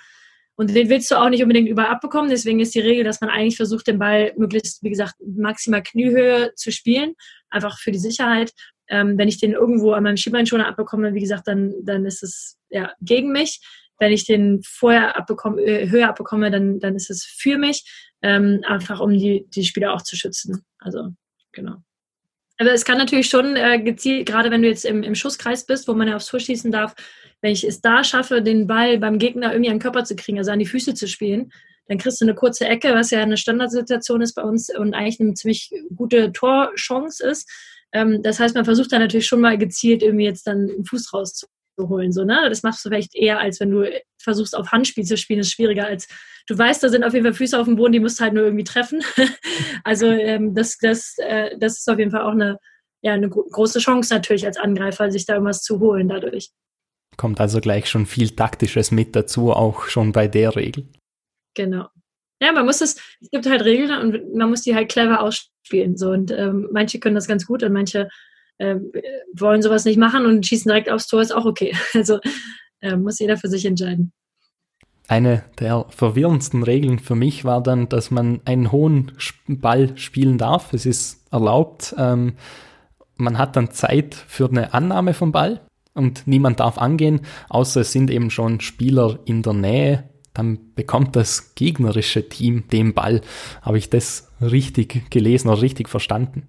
Und 0.57 0.75
den 0.75 0.91
willst 0.91 1.11
du 1.11 1.17
auch 1.17 1.31
nicht 1.31 1.43
unbedingt 1.43 1.69
überall 1.69 1.91
abbekommen. 1.91 2.31
Deswegen 2.31 2.61
ist 2.61 2.75
die 2.75 2.81
Regel, 2.81 3.03
dass 3.03 3.21
man 3.21 3.31
eigentlich 3.31 3.57
versucht, 3.57 3.87
den 3.87 3.99
Ball 3.99 4.33
möglichst, 4.37 4.83
wie 4.83 4.91
gesagt, 4.91 5.15
maximal 5.27 5.83
Kniehöhe 5.83 6.53
zu 6.55 6.71
spielen. 6.71 7.15
Einfach 7.49 7.79
für 7.79 7.91
die 7.91 7.99
Sicherheit. 7.99 8.53
Ähm, 8.89 9.17
wenn 9.17 9.29
ich 9.29 9.41
den 9.41 9.53
irgendwo 9.53 9.93
an 9.93 10.05
meinem 10.05 10.19
Schienbeinschoner 10.19 10.69
abbekomme, 10.69 11.15
wie 11.15 11.21
gesagt, 11.21 11.49
dann, 11.49 11.75
dann 11.83 12.05
ist 12.05 12.23
es 12.23 12.59
ja 12.69 12.93
gegen 13.01 13.33
mich. 13.33 13.61
Wenn 13.99 14.13
ich 14.13 14.27
den 14.27 14.61
vorher 14.63 15.17
abbekomme, 15.17 15.63
äh, 15.63 15.89
höher 15.89 16.11
abbekomme, 16.11 16.51
dann, 16.51 16.79
dann 16.79 16.95
ist 16.95 17.11
es 17.11 17.25
für 17.25 17.57
mich. 17.57 18.13
Ähm, 18.25 18.63
einfach 18.67 19.01
um 19.01 19.13
die, 19.13 19.45
die 19.51 19.65
Spieler 19.65 19.93
auch 19.93 20.01
zu 20.01 20.17
schützen. 20.17 20.65
Also, 20.79 21.11
genau. 21.53 21.77
Aber 22.57 22.73
es 22.73 22.87
kann 22.87 22.97
natürlich 22.97 23.29
schon 23.29 23.55
äh, 23.55 23.83
gezielt, 23.83 24.27
gerade 24.27 24.51
wenn 24.51 24.63
du 24.63 24.69
jetzt 24.69 24.87
im, 24.87 25.03
im 25.03 25.15
Schusskreis 25.15 25.67
bist, 25.67 25.89
wo 25.89 25.93
man 25.93 26.09
ja 26.09 26.17
aufs 26.17 26.29
Tor 26.29 26.41
schießen 26.41 26.73
darf, 26.73 26.95
wenn 27.43 27.53
ich 27.53 27.65
es 27.65 27.83
da 27.83 28.03
schaffe, 28.03 28.41
den 28.41 28.67
Ball 28.67 28.99
beim 28.99 29.19
Gegner 29.19 29.53
irgendwie 29.53 29.69
an 29.69 29.77
den 29.77 29.83
Körper 29.83 30.05
zu 30.05 30.17
kriegen, 30.17 30.39
also 30.39 30.53
an 30.53 30.59
die 30.59 30.65
Füße 30.65 30.95
zu 30.95 31.07
spielen, 31.07 31.53
dann 31.87 31.99
kriegst 31.99 32.19
du 32.19 32.25
eine 32.25 32.35
kurze 32.35 32.67
Ecke, 32.67 32.95
was 32.95 33.11
ja 33.11 33.21
eine 33.21 33.37
Standardsituation 33.37 34.23
ist 34.23 34.33
bei 34.33 34.43
uns 34.43 34.75
und 34.75 34.95
eigentlich 34.95 35.21
eine 35.21 35.35
ziemlich 35.35 35.71
gute 35.95 36.33
Torchance 36.33 37.23
ist. 37.23 37.51
Ähm, 37.93 38.23
das 38.23 38.41
heißt, 38.41 38.55
man 38.55 38.65
versucht 38.65 38.91
dann 38.93 39.03
natürlich 39.03 39.27
schon 39.27 39.43
mal 39.43 39.59
gezielt 39.59 40.03
irgendwie 40.03 40.25
jetzt 40.25 40.47
dann 40.47 40.71
einen 40.71 40.87
Fuß 40.87 41.13
rauszuholen. 41.79 42.13
So, 42.13 42.25
ne? 42.25 42.47
Das 42.49 42.63
machst 42.63 42.85
du 42.85 42.89
vielleicht 42.89 43.15
eher, 43.15 43.39
als 43.39 43.61
wenn 43.61 43.71
du 43.71 43.91
versuchst, 44.19 44.57
auf 44.57 44.73
Handspiel 44.73 45.05
zu 45.05 45.17
spielen, 45.17 45.39
das 45.39 45.49
ist 45.49 45.55
schwieriger 45.55 45.87
als 45.87 46.09
du 46.47 46.59
weißt, 46.59 46.83
da 46.83 46.89
sind 46.89 47.05
auf 47.05 47.15
jeden 47.15 47.25
Fall 47.25 47.35
Füße 47.35 47.59
auf 47.59 47.67
dem 47.67 47.77
Boden, 47.77 47.93
die 47.93 48.01
musst 48.01 48.21
du 48.21 48.25
halt 48.25 48.35
nur 48.35 48.45
irgendwie 48.45 48.65
treffen. 48.65 49.03
also 49.85 50.07
ähm, 50.07 50.55
das, 50.55 50.79
das, 50.79 51.15
äh, 51.19 51.57
das 51.59 51.79
ist 51.79 51.89
auf 51.89 51.99
jeden 51.99 52.11
Fall 52.11 52.23
auch 52.23 52.33
eine, 52.33 52.59
ja, 53.03 53.13
eine 53.13 53.29
große 53.29 53.79
Chance 53.79 54.13
natürlich 54.13 54.47
als 54.47 54.57
Angreifer, 54.57 55.11
sich 55.11 55.27
da 55.27 55.35
irgendwas 55.35 55.63
zu 55.63 55.81
holen 55.81 56.09
dadurch. 56.09 56.51
Kommt 57.17 57.41
also 57.41 57.61
gleich 57.61 57.89
schon 57.89 58.07
viel 58.07 58.31
Taktisches 58.31 58.91
mit 58.91 59.15
dazu, 59.15 59.53
auch 59.53 59.85
schon 59.85 60.13
bei 60.13 60.27
der 60.27 60.57
Regel. 60.57 60.89
Genau. 61.55 61.89
Ja, 62.43 62.53
man 62.53 62.67
muss 62.67 62.81
es, 62.81 62.97
es 63.21 63.31
gibt 63.31 63.47
halt 63.47 63.65
Regeln 63.65 63.91
und 63.91 64.35
man 64.35 64.51
muss 64.51 64.63
die 64.63 64.75
halt 64.75 64.91
clever 64.91 65.21
ausspielen. 65.21 65.97
So. 65.97 66.11
Und 66.11 66.31
ähm, 66.33 66.69
manche 66.73 66.99
können 66.99 67.15
das 67.15 67.29
ganz 67.29 67.47
gut 67.47 67.63
und 67.63 67.73
manche 67.73 68.09
äh, 68.59 68.77
wollen 69.35 69.63
sowas 69.63 69.85
nicht 69.85 69.99
machen 69.99 70.27
und 70.27 70.47
schießen 70.47 70.69
direkt 70.69 70.91
aufs 70.91 71.07
Tor, 71.07 71.21
ist 71.21 71.35
auch 71.35 71.47
okay. 71.47 71.75
Also 71.95 72.19
äh, 72.81 72.97
muss 72.97 73.19
jeder 73.19 73.37
für 73.37 73.49
sich 73.49 73.65
entscheiden. 73.65 74.13
Eine 75.07 75.45
der 75.59 75.87
verwirrendsten 75.91 76.63
Regeln 76.63 76.99
für 76.99 77.15
mich 77.15 77.45
war 77.45 77.63
dann, 77.63 77.89
dass 77.89 78.11
man 78.11 78.41
einen 78.47 78.73
hohen 78.73 79.13
Ball 79.49 79.97
spielen 79.99 80.39
darf. 80.39 80.73
Es 80.73 80.87
ist 80.87 81.31
erlaubt. 81.31 81.95
Ähm, 81.99 82.35
man 83.17 83.39
hat 83.39 83.57
dann 83.57 83.71
Zeit 83.71 84.15
für 84.15 84.49
eine 84.49 84.73
Annahme 84.73 85.13
vom 85.15 85.31
Ball 85.31 85.61
und 85.93 86.27
niemand 86.27 86.61
darf 86.61 86.79
angehen, 86.79 87.21
außer 87.49 87.83
es 87.83 87.93
sind 87.93 88.11
eben 88.11 88.31
schon 88.31 88.61
Spieler 88.61 89.19
in 89.25 89.43
der 89.43 89.53
Nähe. 89.53 90.11
Dann 90.33 90.75
bekommt 90.75 91.15
das 91.15 91.55
gegnerische 91.55 92.29
Team 92.29 92.67
den 92.69 92.93
Ball. 92.95 93.21
Habe 93.63 93.79
ich 93.79 93.89
das 93.91 94.33
richtig 94.41 95.11
gelesen 95.11 95.49
oder 95.49 95.63
richtig 95.63 95.89
verstanden? 95.89 96.49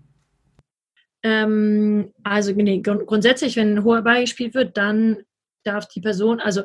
Ähm, 1.26 2.14
also 2.24 2.52
nee, 2.52 2.82
grundsätzlich, 2.82 3.56
wenn 3.56 3.74
ein 3.74 3.84
hoher 3.84 4.04
Ball 4.04 4.22
gespielt 4.22 4.54
wird, 4.54 4.78
dann 4.78 5.24
darf 5.64 5.88
die 5.88 6.00
Person, 6.00 6.40
also 6.40 6.62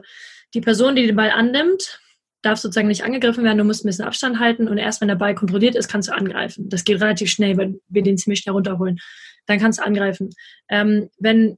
die 0.53 0.61
Person, 0.61 0.96
die 0.96 1.07
den 1.07 1.16
Ball 1.16 1.31
annimmt, 1.31 1.99
darf 2.42 2.59
sozusagen 2.59 2.88
nicht 2.88 3.03
angegriffen 3.03 3.42
werden, 3.42 3.57
du 3.57 3.64
musst 3.64 3.85
ein 3.85 3.88
bisschen 3.88 4.05
Abstand 4.05 4.38
halten 4.38 4.68
und 4.68 4.77
erst 4.77 5.01
wenn 5.01 5.09
der 5.09 5.14
Ball 5.14 5.35
kontrolliert 5.35 5.77
ist, 5.77 5.88
kannst 5.88 6.11
du 6.11 6.12
angreifen. 6.12 6.68
Das 6.68 6.85
geht 6.85 7.01
relativ 7.01 7.31
schnell, 7.31 7.57
weil 7.57 7.81
wir 7.88 8.03
den 8.03 8.18
ziemlich 8.18 8.40
schnell 8.40 8.53
runterholen. 8.53 8.99
Dann 9.46 9.59
kannst 9.59 9.79
du 9.79 9.85
angreifen. 9.85 10.29
Ähm, 10.68 11.09
wenn 11.18 11.57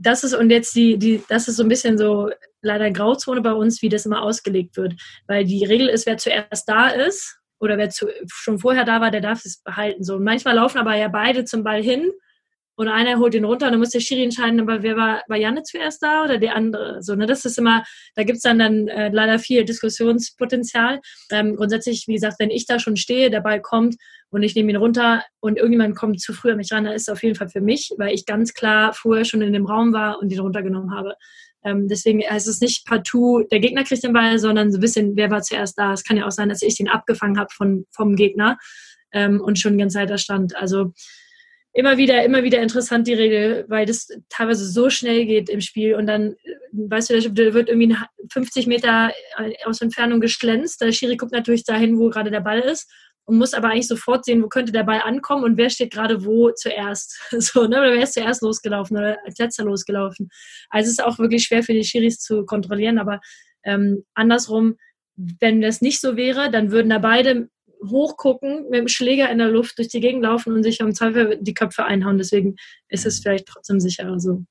das 0.00 0.24
ist 0.24 0.34
und 0.34 0.50
jetzt 0.50 0.74
die, 0.74 0.98
die, 0.98 1.22
das 1.28 1.46
ist 1.46 1.56
so 1.56 1.62
ein 1.62 1.68
bisschen 1.68 1.96
so 1.96 2.28
leider 2.60 2.90
Grauzone 2.90 3.40
bei 3.40 3.52
uns, 3.52 3.82
wie 3.82 3.88
das 3.88 4.04
immer 4.04 4.22
ausgelegt 4.22 4.76
wird. 4.76 4.94
Weil 5.28 5.44
die 5.44 5.64
Regel 5.64 5.88
ist, 5.88 6.06
wer 6.06 6.16
zuerst 6.16 6.68
da 6.68 6.88
ist 6.88 7.38
oder 7.60 7.78
wer 7.78 7.88
zu, 7.90 8.08
schon 8.26 8.58
vorher 8.58 8.84
da 8.84 9.00
war, 9.00 9.12
der 9.12 9.20
darf 9.20 9.44
es 9.44 9.62
behalten. 9.62 10.02
So. 10.02 10.18
Manchmal 10.18 10.56
laufen 10.56 10.78
aber 10.78 10.96
ja 10.96 11.06
beide 11.06 11.44
zum 11.44 11.62
Ball 11.62 11.84
hin 11.84 12.10
und 12.76 12.88
einer 12.88 13.18
holt 13.18 13.34
ihn 13.34 13.44
runter 13.44 13.66
und 13.66 13.72
dann 13.72 13.80
muss 13.80 13.90
der 13.90 14.00
Schiri 14.00 14.22
entscheiden, 14.22 14.60
aber 14.60 14.82
wer 14.82 14.96
war, 14.96 15.22
war 15.28 15.36
Janne 15.36 15.62
zuerst 15.62 16.02
da 16.02 16.24
oder 16.24 16.38
der 16.38 16.56
andere? 16.56 17.02
So, 17.02 17.14
ne, 17.14 17.26
das 17.26 17.44
ist 17.44 17.58
immer, 17.58 17.84
da 18.14 18.24
gibt's 18.24 18.42
dann, 18.42 18.58
dann 18.58 18.88
äh, 18.88 19.10
leider 19.10 19.38
viel 19.38 19.64
Diskussionspotenzial. 19.64 21.00
Ähm, 21.30 21.56
grundsätzlich, 21.56 22.04
wie 22.08 22.14
gesagt, 22.14 22.36
wenn 22.38 22.50
ich 22.50 22.66
da 22.66 22.78
schon 22.78 22.96
stehe, 22.96 23.30
der 23.30 23.40
Ball 23.40 23.60
kommt 23.60 23.96
und 24.30 24.42
ich 24.42 24.54
nehme 24.54 24.70
ihn 24.70 24.76
runter 24.76 25.22
und 25.40 25.58
irgendjemand 25.58 25.96
kommt 25.96 26.20
zu 26.20 26.32
früh 26.32 26.50
an 26.50 26.56
mich 26.56 26.72
ran, 26.72 26.84
dann 26.84 26.94
ist 26.94 27.02
es 27.02 27.08
auf 27.08 27.22
jeden 27.22 27.34
Fall 27.34 27.50
für 27.50 27.60
mich, 27.60 27.92
weil 27.98 28.14
ich 28.14 28.24
ganz 28.24 28.54
klar 28.54 28.94
vorher 28.94 29.24
schon 29.24 29.42
in 29.42 29.52
dem 29.52 29.66
Raum 29.66 29.92
war 29.92 30.18
und 30.20 30.32
ihn 30.32 30.40
runtergenommen 30.40 30.94
habe. 30.94 31.14
Ähm, 31.64 31.88
deswegen 31.88 32.22
heißt 32.22 32.48
es 32.48 32.60
nicht 32.60 32.86
partout, 32.86 33.44
der 33.50 33.60
Gegner 33.60 33.84
kriegt 33.84 34.02
den 34.02 34.12
Ball, 34.12 34.38
sondern 34.38 34.72
so 34.72 34.78
ein 34.78 34.80
bisschen, 34.80 35.16
wer 35.16 35.30
war 35.30 35.42
zuerst 35.42 35.78
da. 35.78 35.92
Es 35.92 36.04
kann 36.04 36.16
ja 36.16 36.26
auch 36.26 36.32
sein, 36.32 36.48
dass 36.48 36.62
ich 36.62 36.76
den 36.76 36.88
abgefangen 36.88 37.38
habe 37.38 37.50
von, 37.52 37.86
vom 37.90 38.16
Gegner 38.16 38.58
ähm, 39.12 39.40
und 39.40 39.58
schon 39.58 39.78
ganz 39.78 39.94
weiter 39.94 40.18
stand. 40.18 40.56
Also 40.56 40.92
immer 41.74 41.96
wieder, 41.96 42.24
immer 42.24 42.42
wieder 42.42 42.60
interessant, 42.60 43.06
die 43.06 43.14
Regel, 43.14 43.64
weil 43.68 43.86
das 43.86 44.08
teilweise 44.28 44.66
so 44.66 44.90
schnell 44.90 45.24
geht 45.24 45.48
im 45.48 45.60
Spiel 45.60 45.94
und 45.94 46.06
dann, 46.06 46.36
weißt 46.72 47.10
du, 47.10 47.30
da 47.30 47.54
wird 47.54 47.68
irgendwie 47.68 47.96
50 48.30 48.66
Meter 48.66 49.12
aus 49.64 49.80
Entfernung 49.80 50.20
geschlänzt. 50.20 50.80
Der 50.80 50.92
Schiri 50.92 51.16
guckt 51.16 51.32
natürlich 51.32 51.64
dahin, 51.64 51.98
wo 51.98 52.10
gerade 52.10 52.30
der 52.30 52.40
Ball 52.40 52.60
ist 52.60 52.90
und 53.24 53.38
muss 53.38 53.54
aber 53.54 53.68
eigentlich 53.68 53.88
sofort 53.88 54.24
sehen, 54.24 54.42
wo 54.42 54.48
könnte 54.48 54.72
der 54.72 54.84
Ball 54.84 55.00
ankommen 55.00 55.44
und 55.44 55.56
wer 55.56 55.70
steht 55.70 55.92
gerade 55.92 56.24
wo 56.24 56.50
zuerst. 56.50 57.18
So, 57.30 57.66
ne? 57.66 57.78
Oder 57.78 57.92
wer 57.92 58.02
ist 58.02 58.14
zuerst 58.14 58.42
losgelaufen 58.42 58.96
oder 58.96 59.18
als 59.24 59.38
letzter 59.38 59.64
losgelaufen. 59.64 60.28
Also 60.68 60.86
es 60.86 60.92
ist 60.92 61.04
auch 61.04 61.18
wirklich 61.18 61.44
schwer 61.44 61.62
für 61.62 61.72
die 61.72 61.84
Schiris 61.84 62.18
zu 62.18 62.44
kontrollieren, 62.44 62.98
aber 62.98 63.20
ähm, 63.64 64.04
andersrum, 64.14 64.76
wenn 65.16 65.60
das 65.60 65.80
nicht 65.80 66.00
so 66.00 66.16
wäre, 66.16 66.50
dann 66.50 66.70
würden 66.70 66.90
da 66.90 66.98
beide 66.98 67.48
hochgucken, 67.88 68.64
mit 68.70 68.80
dem 68.80 68.88
Schläger 68.88 69.30
in 69.30 69.38
der 69.38 69.48
Luft 69.48 69.78
durch 69.78 69.88
die 69.88 70.00
Gegend 70.00 70.22
laufen 70.22 70.54
und 70.54 70.62
sich 70.62 70.82
am 70.82 70.94
Zweifel 70.94 71.38
die 71.40 71.54
Köpfe 71.54 71.84
einhauen. 71.84 72.18
Deswegen 72.18 72.56
ist 72.88 73.06
es 73.06 73.20
vielleicht 73.20 73.46
trotzdem 73.46 73.80
sicherer 73.80 74.18
so. 74.20 74.44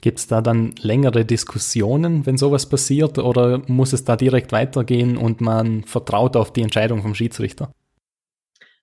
Gibt 0.00 0.18
es 0.18 0.26
da 0.26 0.40
dann 0.40 0.74
längere 0.80 1.24
Diskussionen, 1.24 2.26
wenn 2.26 2.36
sowas 2.36 2.68
passiert, 2.68 3.18
oder 3.18 3.62
muss 3.68 3.92
es 3.92 4.04
da 4.04 4.16
direkt 4.16 4.50
weitergehen 4.50 5.16
und 5.16 5.40
man 5.40 5.84
vertraut 5.84 6.36
auf 6.36 6.52
die 6.52 6.62
Entscheidung 6.62 7.02
vom 7.02 7.14
Schiedsrichter? 7.14 7.72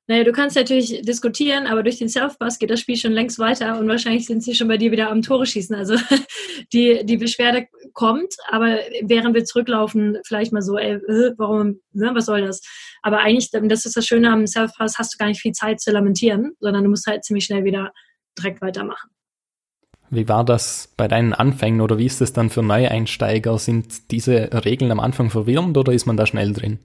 Naja, 0.10 0.24
du 0.24 0.32
kannst 0.32 0.56
natürlich 0.56 1.02
diskutieren, 1.04 1.68
aber 1.68 1.84
durch 1.84 2.00
den 2.00 2.10
Self-Pass 2.10 2.58
geht 2.58 2.72
das 2.72 2.80
Spiel 2.80 2.96
schon 2.96 3.12
längst 3.12 3.38
weiter 3.38 3.78
und 3.78 3.88
wahrscheinlich 3.88 4.26
sind 4.26 4.42
sie 4.42 4.56
schon 4.56 4.68
bei 4.68 4.78
dir 4.78 4.92
wieder 4.92 5.12
am 5.12 5.22
Tore 5.22 5.46
schießen. 5.46 5.76
Also 5.76 5.98
die, 6.74 7.06
die 7.06 7.18
Beschwerde 7.18 7.68
kommt, 7.94 8.34
aber 8.50 8.80
während 9.04 9.36
wir 9.36 9.46
zurücklaufen, 9.46 10.18
vielleicht 10.26 10.52
mal 10.52 10.64
so, 10.64 10.80
ey, 10.80 10.96
äh, 10.96 11.34
warum, 11.38 11.82
ne, 11.94 12.10
was 12.14 12.26
soll 12.26 12.42
das? 12.42 12.62
Aber 13.02 13.20
eigentlich, 13.20 13.52
das 13.52 13.86
ist 13.86 13.96
das 13.96 14.06
Schöne 14.06 14.32
am 14.32 14.46
Self-Pass, 14.46 14.98
hast 14.98 15.14
du 15.14 15.18
gar 15.18 15.28
nicht 15.28 15.42
viel 15.42 15.54
Zeit 15.54 15.80
zu 15.80 15.92
lamentieren, 15.92 16.54
sondern 16.60 16.84
du 16.84 16.90
musst 16.90 17.08
halt 17.08 17.24
ziemlich 17.24 17.46
schnell 17.46 17.64
wieder 17.64 17.92
direkt 18.38 18.62
weitermachen. 18.62 19.10
Wie 20.10 20.28
war 20.28 20.44
das 20.44 20.92
bei 20.98 21.08
deinen 21.08 21.34
Anfängen 21.34 21.82
oder 21.82 21.98
wie 22.00 22.06
ist 22.08 22.20
es 22.22 22.34
dann 22.34 22.50
für 22.50 22.64
Neueinsteiger? 22.64 23.58
Sind 23.60 24.12
diese 24.12 24.50
Regeln 24.66 24.92
am 24.92 25.00
Anfang 25.00 25.30
verwirrend 25.30 25.78
oder 25.78 25.94
ist 25.94 26.08
man 26.08 26.18
da 26.18 26.26
schnell 26.26 26.52
drin? 26.54 26.80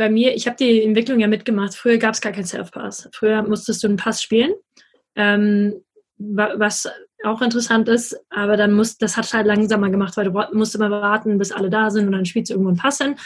bei 0.00 0.08
mir, 0.08 0.34
ich 0.34 0.46
habe 0.46 0.56
die 0.56 0.82
Entwicklung 0.82 1.20
ja 1.20 1.28
mitgemacht. 1.28 1.74
Früher 1.74 1.98
gab 1.98 2.14
es 2.14 2.22
gar 2.22 2.32
keinen 2.32 2.46
Self-Pass. 2.46 3.10
Früher 3.12 3.42
musstest 3.42 3.82
du 3.82 3.86
einen 3.86 3.98
Pass 3.98 4.22
spielen, 4.22 4.54
ähm, 5.14 5.84
was 6.16 6.88
auch 7.22 7.42
interessant 7.42 7.86
ist, 7.90 8.18
aber 8.30 8.56
dann 8.56 8.72
muss, 8.72 8.96
das 8.96 9.18
hat 9.18 9.30
halt 9.34 9.46
langsamer 9.46 9.90
gemacht, 9.90 10.16
weil 10.16 10.24
du 10.24 10.32
musst 10.54 10.74
immer 10.74 10.90
warten, 10.90 11.36
bis 11.36 11.52
alle 11.52 11.68
da 11.68 11.90
sind 11.90 12.06
und 12.06 12.12
dann 12.12 12.24
spielst 12.24 12.48
du 12.48 12.54
irgendwo 12.54 12.70
einen 12.70 12.78
Pass 12.78 12.96
hin. 12.96 13.16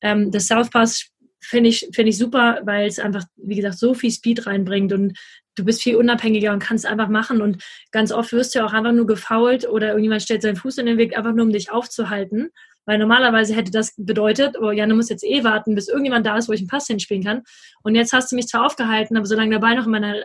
Ähm, 0.00 0.32
das 0.32 0.48
Self-Pass 0.48 1.12
finde 1.44 1.70
ich, 1.70 1.88
finde 1.92 2.10
ich 2.10 2.18
super, 2.18 2.60
weil 2.64 2.86
es 2.86 2.98
einfach, 2.98 3.24
wie 3.36 3.56
gesagt, 3.56 3.78
so 3.78 3.94
viel 3.94 4.10
Speed 4.10 4.46
reinbringt 4.46 4.92
und 4.92 5.18
du 5.56 5.64
bist 5.64 5.82
viel 5.82 5.96
unabhängiger 5.96 6.52
und 6.52 6.58
kannst 6.58 6.86
einfach 6.86 7.08
machen 7.08 7.40
und 7.40 7.62
ganz 7.92 8.12
oft 8.12 8.32
wirst 8.32 8.54
du 8.54 8.58
ja 8.58 8.66
auch 8.66 8.72
einfach 8.72 8.92
nur 8.92 9.06
gefault 9.06 9.68
oder 9.68 9.88
irgendjemand 9.88 10.22
stellt 10.22 10.42
seinen 10.42 10.56
Fuß 10.56 10.78
in 10.78 10.86
den 10.86 10.98
Weg, 10.98 11.16
einfach 11.16 11.32
nur 11.32 11.44
um 11.44 11.52
dich 11.52 11.70
aufzuhalten. 11.70 12.50
Weil 12.86 12.98
normalerweise 12.98 13.54
hätte 13.54 13.70
das 13.70 13.94
bedeutet, 13.96 14.56
oh 14.60 14.70
ja, 14.70 14.86
du 14.86 14.94
musst 14.94 15.08
jetzt 15.08 15.24
eh 15.24 15.42
warten, 15.42 15.74
bis 15.74 15.88
irgendjemand 15.88 16.26
da 16.26 16.36
ist, 16.36 16.48
wo 16.48 16.52
ich 16.52 16.60
einen 16.60 16.68
Pass 16.68 16.86
hinspielen 16.86 17.24
kann. 17.24 17.42
Und 17.82 17.94
jetzt 17.94 18.12
hast 18.12 18.30
du 18.30 18.36
mich 18.36 18.46
zwar 18.46 18.66
aufgehalten, 18.66 19.16
aber 19.16 19.24
solange 19.24 19.52
der 19.52 19.58
Ball 19.58 19.74
noch 19.74 19.86
in, 19.86 19.92
meiner, 19.92 20.16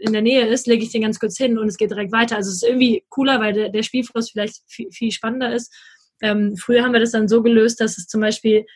in 0.00 0.12
der 0.12 0.22
Nähe 0.22 0.46
ist, 0.46 0.66
lege 0.66 0.82
ich 0.82 0.90
den 0.90 1.02
ganz 1.02 1.20
kurz 1.20 1.36
hin 1.36 1.56
und 1.56 1.68
es 1.68 1.76
geht 1.76 1.92
direkt 1.92 2.10
weiter. 2.10 2.34
Also 2.34 2.48
es 2.48 2.56
ist 2.56 2.64
irgendwie 2.64 3.04
cooler, 3.10 3.38
weil 3.38 3.52
der, 3.52 3.68
der 3.68 3.84
Spielfluss 3.84 4.30
vielleicht 4.30 4.56
viel, 4.66 4.90
viel 4.90 5.12
spannender 5.12 5.54
ist. 5.54 5.72
Ähm, 6.20 6.56
früher 6.56 6.82
haben 6.82 6.92
wir 6.92 7.00
das 7.00 7.12
dann 7.12 7.28
so 7.28 7.42
gelöst, 7.42 7.80
dass 7.80 7.96
es 7.96 8.08
zum 8.08 8.20
Beispiel 8.20 8.66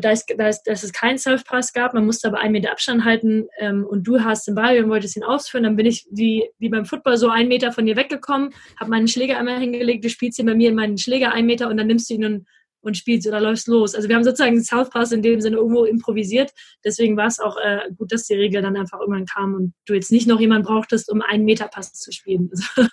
da 0.00 0.10
ist, 0.10 0.26
da 0.36 0.48
ist, 0.48 0.62
dass 0.64 0.82
es 0.82 0.92
keinen 0.92 1.18
Self-Pass 1.18 1.72
gab, 1.72 1.94
man 1.94 2.06
musste 2.06 2.28
aber 2.28 2.38
einen 2.38 2.52
Meter 2.52 2.72
Abstand 2.72 3.04
halten 3.04 3.48
ähm, 3.58 3.84
und 3.84 4.06
du 4.06 4.20
hast 4.20 4.46
den 4.46 4.54
Ball 4.54 4.82
und 4.82 4.90
wolltest 4.90 5.16
ihn 5.16 5.24
ausführen, 5.24 5.64
dann 5.64 5.76
bin 5.76 5.86
ich 5.86 6.06
wie, 6.10 6.48
wie 6.58 6.68
beim 6.68 6.86
Football 6.86 7.16
so 7.16 7.28
einen 7.28 7.48
Meter 7.48 7.72
von 7.72 7.84
dir 7.84 7.96
weggekommen, 7.96 8.54
habe 8.80 8.90
meinen 8.90 9.08
Schläger 9.08 9.38
einmal 9.38 9.58
hingelegt, 9.58 10.04
du 10.04 10.08
spielst 10.08 10.38
ihn 10.38 10.46
bei 10.46 10.54
mir 10.54 10.70
in 10.70 10.74
meinen 10.74 10.96
Schläger 10.96 11.32
einen 11.32 11.46
Meter 11.46 11.68
und 11.68 11.76
dann 11.76 11.86
nimmst 11.86 12.08
du 12.08 12.14
ihn 12.14 12.24
und, 12.24 12.48
und 12.80 12.96
spielst 12.96 13.28
oder 13.28 13.40
läufst 13.40 13.68
los. 13.68 13.94
Also 13.94 14.08
wir 14.08 14.16
haben 14.16 14.24
sozusagen 14.24 14.54
den 14.54 14.64
South-Pass 14.64 15.12
in 15.12 15.22
dem 15.22 15.40
Sinne 15.40 15.56
irgendwo 15.56 15.84
improvisiert, 15.84 16.52
deswegen 16.84 17.16
war 17.16 17.26
es 17.26 17.38
auch 17.38 17.56
äh, 17.58 17.80
gut, 17.96 18.12
dass 18.12 18.26
die 18.26 18.34
Regel 18.34 18.62
dann 18.62 18.76
einfach 18.76 19.00
irgendwann 19.00 19.26
kam 19.26 19.54
und 19.54 19.74
du 19.86 19.94
jetzt 19.94 20.10
nicht 20.10 20.26
noch 20.26 20.40
jemanden 20.40 20.66
brauchtest, 20.66 21.10
um 21.10 21.20
einen 21.20 21.44
Meter 21.44 21.68
Pass 21.68 21.92
zu 21.92 22.12
spielen. 22.12 22.50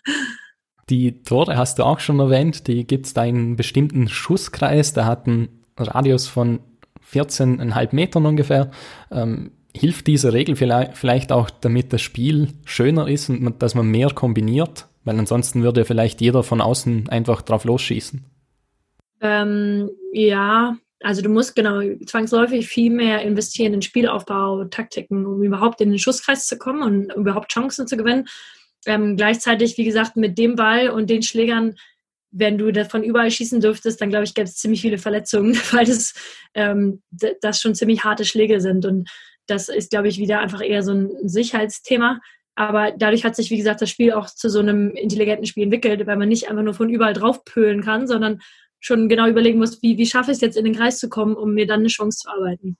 Die 0.89 1.21
Tore 1.21 1.55
hast 1.55 1.77
du 1.77 1.83
auch 1.83 1.99
schon 1.99 2.19
erwähnt, 2.19 2.67
die 2.67 2.87
gibt 2.87 3.05
es 3.05 3.13
da 3.13 3.21
einen 3.21 3.55
bestimmten 3.55 4.07
Schusskreis, 4.07 4.91
der 4.91 5.05
hat 5.05 5.27
einen 5.27 5.59
Radius 5.77 6.27
von 6.27 6.61
14,5 7.11 7.95
Metern 7.95 8.25
ungefähr. 8.25 8.71
Ähm, 9.11 9.51
hilft 9.75 10.07
diese 10.07 10.33
Regel 10.33 10.55
vielleicht 10.55 11.31
auch, 11.31 11.49
damit 11.49 11.93
das 11.93 12.01
Spiel 12.01 12.49
schöner 12.65 13.07
ist 13.07 13.29
und 13.29 13.61
dass 13.61 13.75
man 13.75 13.87
mehr 13.87 14.09
kombiniert? 14.09 14.87
Weil 15.03 15.17
ansonsten 15.17 15.63
würde 15.63 15.85
vielleicht 15.85 16.21
jeder 16.21 16.43
von 16.43 16.61
außen 16.61 17.09
einfach 17.09 17.41
drauf 17.41 17.63
losschießen. 17.63 18.25
Ähm, 19.21 19.89
ja, 20.11 20.77
also 21.01 21.21
du 21.21 21.29
musst 21.29 21.55
genau 21.55 21.81
zwangsläufig 22.05 22.67
viel 22.67 22.91
mehr 22.91 23.21
investieren 23.21 23.73
in 23.73 23.81
Spielaufbau, 23.81 24.65
Taktiken, 24.65 25.25
um 25.25 25.41
überhaupt 25.43 25.81
in 25.81 25.89
den 25.89 25.99
Schusskreis 25.99 26.47
zu 26.47 26.57
kommen 26.57 26.83
und 26.83 27.13
überhaupt 27.13 27.51
Chancen 27.51 27.87
zu 27.87 27.95
gewinnen. 27.95 28.27
Ähm, 28.85 29.15
gleichzeitig, 29.15 29.77
wie 29.77 29.85
gesagt, 29.85 30.15
mit 30.15 30.37
dem 30.37 30.55
Ball 30.55 30.89
und 30.89 31.09
den 31.09 31.21
Schlägern 31.21 31.75
wenn 32.31 32.57
du 32.57 32.71
davon 32.71 33.03
überall 33.03 33.31
schießen 33.31 33.61
dürftest, 33.61 34.01
dann 34.01 34.09
glaube 34.09 34.25
ich, 34.25 34.33
gäbe 34.33 34.47
es 34.47 34.55
ziemlich 34.55 34.81
viele 34.81 34.97
Verletzungen, 34.97 35.55
weil 35.71 35.85
das, 35.85 36.13
ähm, 36.53 37.01
das 37.41 37.61
schon 37.61 37.75
ziemlich 37.75 38.03
harte 38.03 38.25
Schläge 38.25 38.61
sind. 38.61 38.85
Und 38.85 39.09
das 39.47 39.69
ist, 39.69 39.89
glaube 39.89 40.07
ich, 40.07 40.17
wieder 40.17 40.39
einfach 40.39 40.61
eher 40.61 40.83
so 40.83 40.93
ein 40.93 41.09
Sicherheitsthema. 41.23 42.19
Aber 42.55 42.91
dadurch 42.91 43.23
hat 43.23 43.35
sich, 43.35 43.49
wie 43.51 43.57
gesagt, 43.57 43.81
das 43.81 43.89
Spiel 43.89 44.11
auch 44.11 44.27
zu 44.27 44.49
so 44.49 44.59
einem 44.59 44.91
intelligenten 44.91 45.45
Spiel 45.45 45.63
entwickelt, 45.63 46.05
weil 46.05 46.17
man 46.17 46.29
nicht 46.29 46.49
einfach 46.49 46.63
nur 46.63 46.73
von 46.73 46.89
überall 46.89 47.13
drauf 47.13 47.45
pölen 47.45 47.81
kann, 47.81 48.05
sondern 48.05 48.41
schon 48.79 49.09
genau 49.09 49.27
überlegen 49.27 49.59
muss, 49.59 49.81
wie, 49.81 49.97
wie 49.97 50.05
schaffe 50.05 50.31
ich 50.31 50.35
es 50.35 50.41
jetzt 50.41 50.57
in 50.57 50.65
den 50.65 50.75
Kreis 50.75 50.99
zu 50.99 51.09
kommen, 51.09 51.35
um 51.35 51.53
mir 51.53 51.67
dann 51.67 51.79
eine 51.79 51.89
Chance 51.89 52.19
zu 52.19 52.29
arbeiten. 52.29 52.77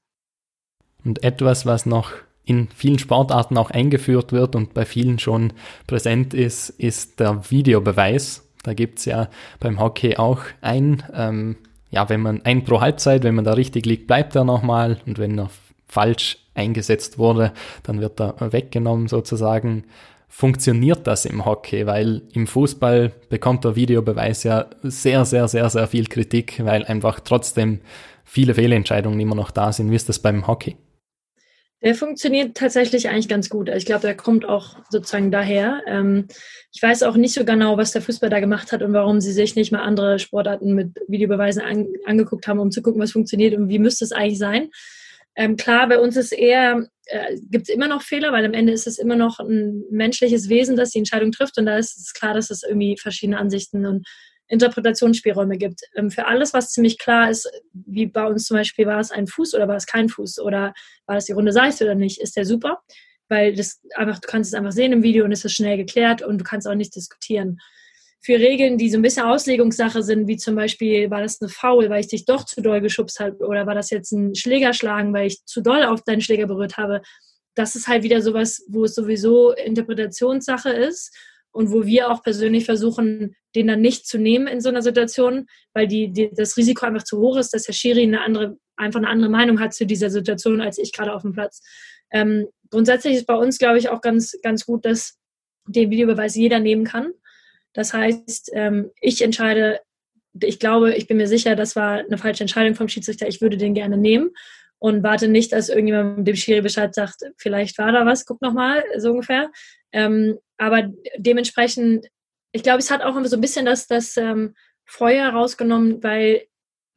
Und 1.03 1.23
etwas, 1.23 1.65
was 1.65 1.85
noch 1.85 2.11
in 2.45 2.67
vielen 2.75 2.99
Sportarten 2.99 3.57
auch 3.57 3.69
eingeführt 3.69 4.31
wird 4.31 4.55
und 4.55 4.73
bei 4.73 4.85
vielen 4.85 5.19
schon 5.19 5.53
präsent 5.87 6.33
ist, 6.33 6.69
ist 6.69 7.19
der 7.19 7.49
Videobeweis. 7.49 8.48
Da 8.63 8.73
gibt's 8.73 9.05
ja 9.05 9.29
beim 9.59 9.79
Hockey 9.79 10.17
auch 10.17 10.41
ein, 10.61 11.03
ähm, 11.13 11.55
ja, 11.91 12.09
wenn 12.09 12.21
man 12.21 12.41
ein 12.43 12.63
pro 12.63 12.81
Halbzeit, 12.81 13.23
wenn 13.23 13.35
man 13.35 13.45
da 13.45 13.53
richtig 13.53 13.85
liegt, 13.85 14.07
bleibt 14.07 14.35
er 14.35 14.43
nochmal 14.43 14.97
und 15.05 15.17
wenn 15.17 15.39
er 15.39 15.49
falsch 15.87 16.37
eingesetzt 16.53 17.17
wurde, 17.17 17.51
dann 17.83 18.01
wird 18.01 18.19
er 18.19 18.53
weggenommen 18.53 19.07
sozusagen. 19.07 19.85
Funktioniert 20.27 21.07
das 21.07 21.25
im 21.25 21.45
Hockey? 21.45 21.87
Weil 21.87 22.21
im 22.33 22.45
Fußball 22.45 23.11
bekommt 23.29 23.65
der 23.65 23.75
Videobeweis 23.75 24.43
ja 24.43 24.67
sehr, 24.83 25.25
sehr, 25.25 25.47
sehr, 25.47 25.69
sehr 25.69 25.87
viel 25.87 26.05
Kritik, 26.05 26.63
weil 26.63 26.85
einfach 26.85 27.19
trotzdem 27.21 27.79
viele 28.23 28.53
Fehlentscheidungen 28.53 29.19
immer 29.19 29.35
noch 29.35 29.49
da 29.49 29.71
sind. 29.71 29.89
Wie 29.89 29.95
ist 29.95 30.07
das 30.07 30.19
beim 30.19 30.45
Hockey? 30.45 30.75
Der 31.81 31.95
funktioniert 31.95 32.57
tatsächlich 32.57 33.07
eigentlich 33.07 33.29
ganz 33.29 33.49
gut. 33.49 33.69
Ich 33.69 33.85
glaube, 33.85 34.01
der 34.01 34.15
kommt 34.15 34.43
auch 34.43 34.75
sozusagen 34.89 35.31
daher. 35.31 35.81
Ähm, 35.87 36.27
ich 36.73 36.81
weiß 36.81 37.03
auch 37.03 37.15
nicht 37.15 37.33
so 37.33 37.45
genau, 37.45 37.77
was 37.77 37.93
der 37.93 38.01
Fußball 38.01 38.29
da 38.29 38.41
gemacht 38.41 38.73
hat 38.73 38.81
und 38.81 38.91
warum 38.91 39.21
sie 39.21 39.31
sich 39.31 39.55
nicht 39.55 39.71
mal 39.71 39.81
andere 39.81 40.19
Sportarten 40.19 40.73
mit 40.73 40.99
Videobeweisen 41.07 41.61
an, 41.61 41.87
angeguckt 42.05 42.47
haben, 42.47 42.59
um 42.59 42.71
zu 42.71 42.81
gucken, 42.81 43.01
was 43.01 43.13
funktioniert 43.13 43.55
und 43.55 43.69
wie 43.69 43.79
müsste 43.79 44.03
es 44.03 44.11
eigentlich 44.11 44.39
sein. 44.39 44.69
Ähm, 45.35 45.55
klar, 45.55 45.87
bei 45.87 45.99
uns 45.99 46.17
ist 46.17 46.33
eher, 46.33 46.89
äh, 47.05 47.37
gibt 47.49 47.69
es 47.69 47.73
immer 47.73 47.87
noch 47.87 48.01
Fehler, 48.01 48.33
weil 48.33 48.43
am 48.43 48.53
Ende 48.53 48.73
ist 48.73 48.87
es 48.87 48.99
immer 48.99 49.15
noch 49.15 49.39
ein 49.39 49.85
menschliches 49.89 50.49
Wesen, 50.49 50.75
das 50.75 50.89
die 50.89 50.99
Entscheidung 50.99 51.31
trifft 51.31 51.57
und 51.57 51.65
da 51.65 51.77
ist 51.77 51.97
es 51.97 52.13
klar, 52.13 52.33
dass 52.33 52.49
es 52.49 52.63
irgendwie 52.63 52.97
verschiedene 52.97 53.37
Ansichten 53.37 53.85
und 53.85 54.05
Interpretationsspielräume 54.49 55.57
gibt. 55.57 55.81
Ähm, 55.95 56.11
für 56.11 56.25
alles, 56.25 56.53
was 56.53 56.71
ziemlich 56.71 56.97
klar 56.97 57.29
ist, 57.29 57.49
wie 57.73 58.07
bei 58.07 58.25
uns 58.25 58.45
zum 58.45 58.57
Beispiel, 58.57 58.85
war 58.85 58.99
es 58.99 59.11
ein 59.11 59.27
Fuß 59.27 59.53
oder 59.53 59.67
war 59.67 59.77
es 59.77 59.85
kein 59.85 60.09
Fuß 60.09 60.39
oder 60.39 60.73
war 61.05 61.15
das 61.15 61.25
die 61.25 61.31
runde 61.31 61.53
Seite 61.53 61.85
oder 61.85 61.95
nicht, 61.95 62.19
ist 62.19 62.35
der 62.35 62.45
super, 62.45 62.81
weil 63.29 63.55
das 63.55 63.81
einfach, 63.95 64.19
du 64.19 64.27
kannst 64.27 64.51
es 64.51 64.57
einfach 64.57 64.71
sehen 64.71 64.91
im 64.91 65.03
Video 65.03 65.23
und 65.23 65.31
es 65.31 65.45
ist 65.45 65.53
schnell 65.53 65.77
geklärt 65.77 66.21
und 66.21 66.39
du 66.39 66.43
kannst 66.43 66.67
auch 66.67 66.75
nicht 66.75 66.95
diskutieren. 66.95 67.59
Für 68.21 68.33
Regeln, 68.33 68.77
die 68.77 68.89
so 68.89 68.97
ein 68.97 69.01
bisschen 69.01 69.25
Auslegungssache 69.25 70.03
sind, 70.03 70.27
wie 70.27 70.35
zum 70.35 70.55
Beispiel, 70.55 71.09
war 71.09 71.21
das 71.21 71.39
eine 71.39 71.49
Foul, 71.49 71.89
weil 71.89 72.01
ich 72.01 72.09
dich 72.09 72.25
doch 72.25 72.43
zu 72.43 72.61
doll 72.61 72.81
geschubst 72.81 73.21
habe 73.21 73.37
oder 73.45 73.65
war 73.65 73.75
das 73.75 73.91
jetzt 73.91 74.11
ein 74.11 74.35
Schlägerschlagen, 74.35 75.13
weil 75.13 75.27
ich 75.27 75.45
zu 75.45 75.61
doll 75.61 75.83
auf 75.83 76.03
deinen 76.03 76.19
Schläger 76.19 76.47
berührt 76.47 76.75
habe, 76.75 77.01
das 77.55 77.75
ist 77.75 77.87
halt 77.87 78.03
wieder 78.03 78.21
sowas, 78.21 78.63
wo 78.67 78.85
es 78.85 78.95
sowieso 78.95 79.51
Interpretationssache 79.51 80.69
ist 80.69 81.15
und 81.51 81.71
wo 81.71 81.85
wir 81.85 82.11
auch 82.11 82.23
persönlich 82.23 82.65
versuchen, 82.65 83.35
den 83.55 83.67
dann 83.67 83.81
nicht 83.81 84.07
zu 84.07 84.17
nehmen 84.17 84.47
in 84.47 84.61
so 84.61 84.69
einer 84.69 84.81
Situation, 84.81 85.47
weil 85.73 85.87
die, 85.87 86.11
die, 86.11 86.29
das 86.33 86.57
Risiko 86.57 86.85
einfach 86.85 87.03
zu 87.03 87.19
hoch 87.19 87.37
ist, 87.37 87.53
dass 87.53 87.63
der 87.63 87.73
Schiri 87.73 88.03
eine 88.03 88.21
andere, 88.21 88.57
einfach 88.75 88.99
eine 88.99 89.09
andere 89.09 89.31
Meinung 89.31 89.59
hat 89.59 89.73
zu 89.73 89.85
dieser 89.85 90.09
Situation 90.09 90.61
als 90.61 90.77
ich 90.77 90.93
gerade 90.93 91.13
auf 91.13 91.23
dem 91.23 91.33
Platz. 91.33 91.61
Ähm, 92.11 92.47
grundsätzlich 92.69 93.15
ist 93.15 93.27
bei 93.27 93.35
uns, 93.35 93.57
glaube 93.57 93.77
ich, 93.77 93.89
auch 93.89 94.01
ganz, 94.01 94.37
ganz 94.43 94.65
gut, 94.65 94.85
dass 94.85 95.17
den 95.67 95.89
Videobeweis 95.89 96.35
jeder 96.35 96.59
nehmen 96.59 96.83
kann. 96.83 97.11
Das 97.73 97.93
heißt, 97.93 98.51
ähm, 98.53 98.91
ich 99.01 99.21
entscheide, 99.21 99.79
ich 100.41 100.59
glaube, 100.59 100.95
ich 100.95 101.07
bin 101.07 101.17
mir 101.17 101.27
sicher, 101.27 101.55
das 101.55 101.75
war 101.75 101.99
eine 101.99 102.17
falsche 102.17 102.43
Entscheidung 102.43 102.75
vom 102.75 102.87
Schiedsrichter, 102.87 103.27
ich 103.27 103.41
würde 103.41 103.57
den 103.57 103.73
gerne 103.73 103.97
nehmen 103.97 104.31
und 104.79 105.03
warte 105.03 105.27
nicht, 105.27 105.51
dass 105.51 105.69
irgendjemand 105.69 106.27
dem 106.27 106.35
Schiri 106.35 106.61
Bescheid 106.61 106.95
sagt, 106.95 107.23
vielleicht 107.37 107.77
war 107.77 107.91
da 107.91 108.05
was, 108.05 108.25
guck 108.25 108.41
nochmal, 108.41 108.83
so 108.97 109.11
ungefähr. 109.11 109.51
Ähm, 109.91 110.37
aber 110.59 110.91
dementsprechend, 111.17 112.07
ich 112.51 112.63
glaube, 112.63 112.79
es 112.79 112.91
hat 112.91 113.01
auch 113.01 113.15
so 113.25 113.35
ein 113.35 113.41
bisschen 113.41 113.65
das, 113.65 113.87
das 113.87 114.17
ähm, 114.17 114.55
Feuer 114.85 115.29
rausgenommen, 115.29 116.03
weil 116.03 116.43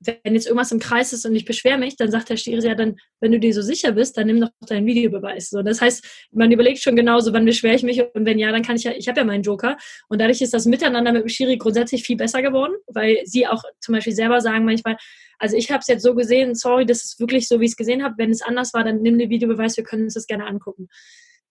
wenn 0.04 0.34
jetzt 0.34 0.46
irgendwas 0.46 0.72
im 0.72 0.80
Kreis 0.80 1.12
ist 1.12 1.24
und 1.24 1.36
ich 1.36 1.44
beschwere 1.44 1.78
mich, 1.78 1.96
dann 1.96 2.10
sagt 2.10 2.28
der 2.28 2.36
Schiri 2.36 2.66
ja 2.66 2.74
dann, 2.74 2.96
wenn 3.20 3.30
du 3.30 3.38
dir 3.38 3.54
so 3.54 3.62
sicher 3.62 3.92
bist, 3.92 4.16
dann 4.16 4.26
nimm 4.26 4.40
doch 4.40 4.50
deinen 4.66 4.86
Videobeweis. 4.86 5.50
So, 5.50 5.62
das 5.62 5.80
heißt, 5.80 6.28
man 6.32 6.50
überlegt 6.50 6.82
schon 6.82 6.96
genauso, 6.96 7.32
wann 7.32 7.44
beschwere 7.44 7.76
ich 7.76 7.82
mich 7.82 8.02
und 8.02 8.26
wenn 8.26 8.38
ja, 8.38 8.50
dann 8.50 8.62
kann 8.62 8.76
ich 8.76 8.84
ja, 8.84 8.92
ich 8.92 9.08
habe 9.08 9.20
ja 9.20 9.24
meinen 9.24 9.42
Joker 9.42 9.76
und 10.08 10.20
dadurch 10.20 10.42
ist 10.42 10.54
das 10.54 10.66
Miteinander 10.66 11.12
mit 11.12 11.22
dem 11.22 11.28
Schiri 11.28 11.56
grundsätzlich 11.56 12.02
viel 12.02 12.16
besser 12.16 12.42
geworden, 12.42 12.74
weil 12.88 13.20
sie 13.24 13.46
auch 13.46 13.62
zum 13.80 13.94
Beispiel 13.94 14.14
selber 14.14 14.40
sagen 14.40 14.64
manchmal, 14.64 14.96
also 15.38 15.56
ich 15.56 15.70
habe 15.70 15.80
es 15.80 15.86
jetzt 15.88 16.02
so 16.02 16.14
gesehen, 16.14 16.54
sorry, 16.54 16.86
das 16.86 17.04
ist 17.04 17.20
wirklich 17.20 17.48
so, 17.48 17.60
wie 17.60 17.64
ich 17.64 17.72
es 17.72 17.76
gesehen 17.76 18.02
habe. 18.02 18.14
Wenn 18.18 18.30
es 18.30 18.42
anders 18.42 18.74
war, 18.74 18.84
dann 18.84 19.02
nimm 19.02 19.18
den 19.18 19.30
Videobeweis, 19.30 19.76
wir 19.76 19.84
können 19.84 20.04
uns 20.04 20.14
das 20.14 20.26
gerne 20.26 20.46
angucken. 20.46 20.88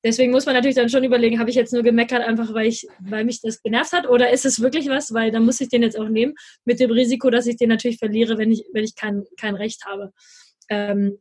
Deswegen 0.04 0.32
muss 0.32 0.46
man 0.46 0.56
natürlich 0.56 0.76
dann 0.76 0.90
schon 0.90 1.04
überlegen, 1.04 1.40
habe 1.40 1.50
ich 1.50 1.56
jetzt 1.56 1.74
nur 1.74 1.84
gemeckert, 1.84 2.22
einfach 2.22 2.54
weil, 2.54 2.68
ich, 2.68 2.88
weil 3.00 3.24
mich 3.24 3.42
das 3.42 3.62
genervt 3.62 3.94
hat 3.94 4.10
oder 4.10 4.32
ist 4.32 4.46
es 4.46 4.62
wirklich 4.62 4.90
was? 4.90 5.14
Weil 5.14 5.32
dann 5.32 5.46
muss 5.46 5.62
ich 5.62 5.70
den 5.70 5.84
jetzt 5.84 5.98
auch 6.00 6.10
nehmen, 6.10 6.34
mit 6.66 6.80
dem 6.80 6.92
Risiko, 6.92 7.30
dass 7.30 7.46
ich 7.46 7.58
den 7.58 7.70
natürlich 7.70 7.98
verliere, 7.98 8.38
wenn 8.38 8.52
ich, 8.52 8.64
wenn 8.74 8.84
ich 8.84 8.96
kein, 8.96 9.24
kein 9.40 9.56
Recht 9.56 9.86
habe. 9.86 10.12
Ähm, 10.70 11.20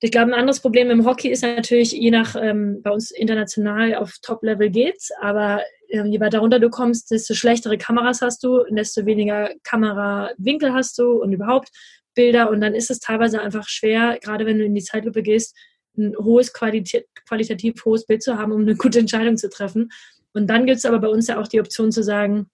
ich 0.00 0.12
glaube, 0.12 0.30
ein 0.30 0.38
anderes 0.38 0.60
Problem 0.60 0.90
im 0.90 1.04
Hockey 1.06 1.28
ist 1.28 1.42
natürlich, 1.42 1.92
je 1.92 2.10
nach, 2.10 2.36
ähm, 2.40 2.82
bei 2.82 2.90
uns 2.90 3.10
international 3.10 3.96
auf 3.96 4.14
Top-Level 4.22 4.70
geht's, 4.70 5.10
aber 5.20 5.62
äh, 5.88 6.04
je 6.04 6.20
weiter 6.20 6.38
runter 6.38 6.60
du 6.60 6.70
kommst, 6.70 7.10
desto 7.10 7.34
schlechtere 7.34 7.78
Kameras 7.78 8.22
hast 8.22 8.44
du, 8.44 8.62
desto 8.70 9.06
weniger 9.06 9.50
Kamerawinkel 9.64 10.72
hast 10.72 10.98
du 10.98 11.20
und 11.20 11.32
überhaupt 11.32 11.70
Bilder 12.14 12.50
und 12.50 12.60
dann 12.60 12.74
ist 12.74 12.90
es 12.90 13.00
teilweise 13.00 13.40
einfach 13.40 13.68
schwer, 13.68 14.18
gerade 14.22 14.46
wenn 14.46 14.58
du 14.58 14.64
in 14.64 14.74
die 14.74 14.82
Zeitlupe 14.82 15.22
gehst, 15.22 15.56
ein 15.98 16.16
hohes 16.16 16.52
Qualität, 16.52 17.06
qualitativ 17.26 17.84
hohes 17.84 18.06
Bild 18.06 18.22
zu 18.22 18.38
haben, 18.38 18.52
um 18.52 18.62
eine 18.62 18.76
gute 18.76 18.98
Entscheidung 19.00 19.36
zu 19.36 19.48
treffen. 19.48 19.90
Und 20.32 20.46
dann 20.48 20.66
gibt 20.66 20.78
es 20.78 20.84
aber 20.84 20.98
bei 20.98 21.08
uns 21.08 21.26
ja 21.26 21.40
auch 21.40 21.48
die 21.48 21.60
Option 21.60 21.92
zu 21.92 22.02
sagen, 22.02 22.48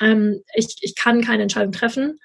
ähm, 0.00 0.42
ich, 0.54 0.76
ich 0.80 0.94
kann 0.94 1.22
keine 1.22 1.42
Entscheidung 1.42 1.72
treffen. 1.72 2.18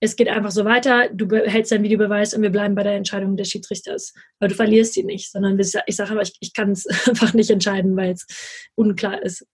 Es 0.00 0.14
geht 0.14 0.28
einfach 0.28 0.52
so 0.52 0.64
weiter, 0.64 1.08
du 1.12 1.28
hältst 1.34 1.72
deinen 1.72 1.82
Videobeweis 1.82 2.32
und 2.32 2.42
wir 2.42 2.50
bleiben 2.50 2.76
bei 2.76 2.84
der 2.84 2.94
Entscheidung 2.94 3.36
des 3.36 3.48
Schiedsrichters. 3.48 4.14
Aber 4.38 4.48
du 4.48 4.54
verlierst 4.54 4.94
sie 4.94 5.02
nicht, 5.02 5.32
sondern 5.32 5.58
ich 5.58 5.96
sage 5.96 6.12
aber, 6.12 6.22
ich, 6.22 6.36
ich 6.40 6.52
kann 6.52 6.70
es 6.70 6.86
einfach 7.08 7.34
nicht 7.34 7.50
entscheiden, 7.50 7.96
weil 7.96 8.12
es 8.12 8.26
unklar 8.76 9.22
ist. 9.22 9.44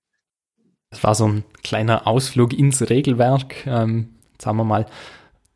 Das 0.90 1.03
war 1.03 1.14
so 1.14 1.27
ein 1.27 1.44
kleiner 1.62 2.07
Ausflug 2.07 2.53
ins 2.53 2.88
Regelwerk. 2.88 3.66
Ähm, 3.66 4.14
haben 4.44 4.59
wir 4.59 4.64
mal 4.64 4.87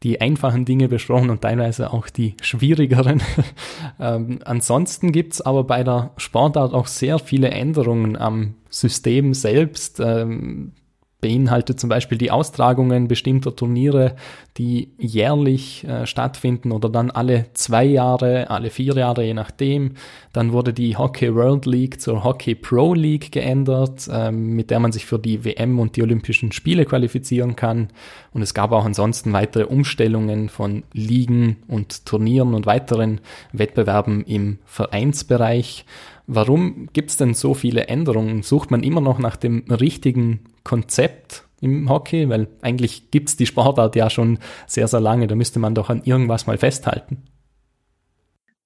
die 0.02 0.20
einfachen 0.20 0.64
Dinge 0.64 0.88
besprochen 0.88 1.30
und 1.30 1.42
teilweise 1.42 1.92
auch 1.92 2.08
die 2.08 2.36
schwierigeren. 2.40 3.20
ähm, 4.00 4.38
ansonsten 4.44 5.10
gibt's 5.12 5.40
aber 5.40 5.64
bei 5.64 5.82
der 5.82 6.12
Sportart 6.16 6.72
auch 6.72 6.86
sehr 6.86 7.18
viele 7.18 7.50
Änderungen 7.50 8.16
am 8.16 8.54
System 8.70 9.34
selbst. 9.34 10.00
Ähm, 10.00 10.72
beinhaltet 11.20 11.80
zum 11.80 11.90
Beispiel 11.90 12.16
die 12.16 12.30
Austragungen 12.30 13.08
bestimmter 13.08 13.56
Turniere, 13.56 14.14
die 14.56 14.92
jährlich 14.98 15.84
äh, 15.84 16.06
stattfinden 16.06 16.70
oder 16.70 16.88
dann 16.88 17.10
alle 17.10 17.46
zwei 17.54 17.84
Jahre, 17.84 18.50
alle 18.50 18.70
vier 18.70 18.94
Jahre, 18.94 19.24
je 19.24 19.34
nachdem. 19.34 19.94
Dann 20.32 20.52
wurde 20.52 20.72
die 20.72 20.96
Hockey 20.96 21.34
World 21.34 21.66
League 21.66 22.00
zur 22.00 22.22
Hockey 22.22 22.54
Pro 22.54 22.94
League 22.94 23.32
geändert, 23.32 24.08
ähm, 24.12 24.54
mit 24.54 24.70
der 24.70 24.78
man 24.78 24.92
sich 24.92 25.06
für 25.06 25.18
die 25.18 25.44
WM 25.44 25.80
und 25.80 25.96
die 25.96 26.02
Olympischen 26.02 26.52
Spiele 26.52 26.84
qualifizieren 26.84 27.56
kann. 27.56 27.88
Und 28.32 28.42
es 28.42 28.54
gab 28.54 28.70
auch 28.70 28.84
ansonsten 28.84 29.32
weitere 29.32 29.64
Umstellungen 29.64 30.48
von 30.48 30.84
Ligen 30.92 31.56
und 31.66 32.06
Turnieren 32.06 32.54
und 32.54 32.66
weiteren 32.66 33.20
Wettbewerben 33.52 34.22
im 34.24 34.58
Vereinsbereich. 34.66 35.84
Warum 36.28 36.88
gibt 36.92 37.10
es 37.10 37.16
denn 37.16 37.34
so 37.34 37.54
viele 37.54 37.88
Änderungen? 37.88 38.42
Sucht 38.42 38.70
man 38.70 38.82
immer 38.82 39.00
noch 39.00 39.18
nach 39.18 39.36
dem 39.36 39.64
richtigen 39.70 40.40
Konzept 40.68 41.44
im 41.60 41.88
Hockey? 41.88 42.28
Weil 42.28 42.46
eigentlich 42.60 43.10
gibt 43.10 43.30
es 43.30 43.36
die 43.36 43.46
Sportart 43.46 43.96
ja 43.96 44.10
schon 44.10 44.38
sehr, 44.66 44.86
sehr 44.86 45.00
lange. 45.00 45.26
Da 45.26 45.34
müsste 45.34 45.58
man 45.58 45.74
doch 45.74 45.88
an 45.88 46.02
irgendwas 46.04 46.46
mal 46.46 46.58
festhalten. 46.58 47.24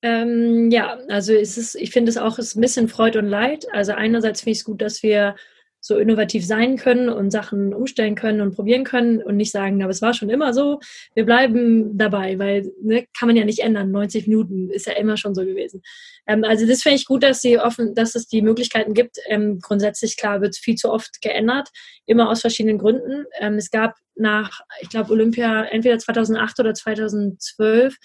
Ähm, 0.02 0.70
ja, 0.72 0.98
also 1.08 1.32
es 1.32 1.56
ist, 1.56 1.76
ich 1.76 1.92
finde 1.92 2.10
es 2.10 2.18
auch 2.18 2.38
ist 2.38 2.56
ein 2.56 2.60
bisschen 2.60 2.88
Freude 2.88 3.20
und 3.20 3.28
Leid. 3.28 3.66
Also 3.72 3.92
einerseits 3.92 4.40
finde 4.40 4.52
ich 4.52 4.58
es 4.58 4.64
gut, 4.64 4.82
dass 4.82 5.04
wir 5.04 5.36
so 5.84 5.98
innovativ 5.98 6.46
sein 6.46 6.76
können 6.76 7.08
und 7.08 7.32
Sachen 7.32 7.74
umstellen 7.74 8.14
können 8.14 8.40
und 8.40 8.54
probieren 8.54 8.84
können 8.84 9.20
und 9.20 9.36
nicht 9.36 9.50
sagen, 9.50 9.82
aber 9.82 9.90
es 9.90 10.00
war 10.00 10.14
schon 10.14 10.30
immer 10.30 10.54
so, 10.54 10.78
wir 11.14 11.26
bleiben 11.26 11.98
dabei, 11.98 12.38
weil 12.38 12.72
ne, 12.80 13.06
kann 13.18 13.26
man 13.26 13.36
ja 13.36 13.44
nicht 13.44 13.58
ändern. 13.58 13.90
90 13.90 14.28
Minuten 14.28 14.70
ist 14.70 14.86
ja 14.86 14.92
immer 14.92 15.16
schon 15.16 15.34
so 15.34 15.44
gewesen. 15.44 15.82
Ähm, 16.28 16.44
also 16.44 16.66
das 16.68 16.82
finde 16.82 16.96
ich 16.96 17.04
gut, 17.04 17.24
dass 17.24 17.42
sie 17.42 17.58
offen, 17.58 17.96
dass 17.96 18.14
es 18.14 18.28
die 18.28 18.42
Möglichkeiten 18.42 18.94
gibt. 18.94 19.16
Ähm, 19.26 19.58
grundsätzlich 19.60 20.16
klar 20.16 20.40
wird 20.40 20.56
viel 20.56 20.76
zu 20.76 20.88
oft 20.88 21.20
geändert, 21.20 21.68
immer 22.06 22.30
aus 22.30 22.42
verschiedenen 22.42 22.78
Gründen. 22.78 23.24
Ähm, 23.40 23.54
es 23.54 23.70
gab 23.70 23.96
nach, 24.14 24.60
ich 24.80 24.88
glaube 24.88 25.12
Olympia 25.12 25.64
entweder 25.64 25.98
2008 25.98 26.60
oder 26.60 26.74
2012 26.74 27.96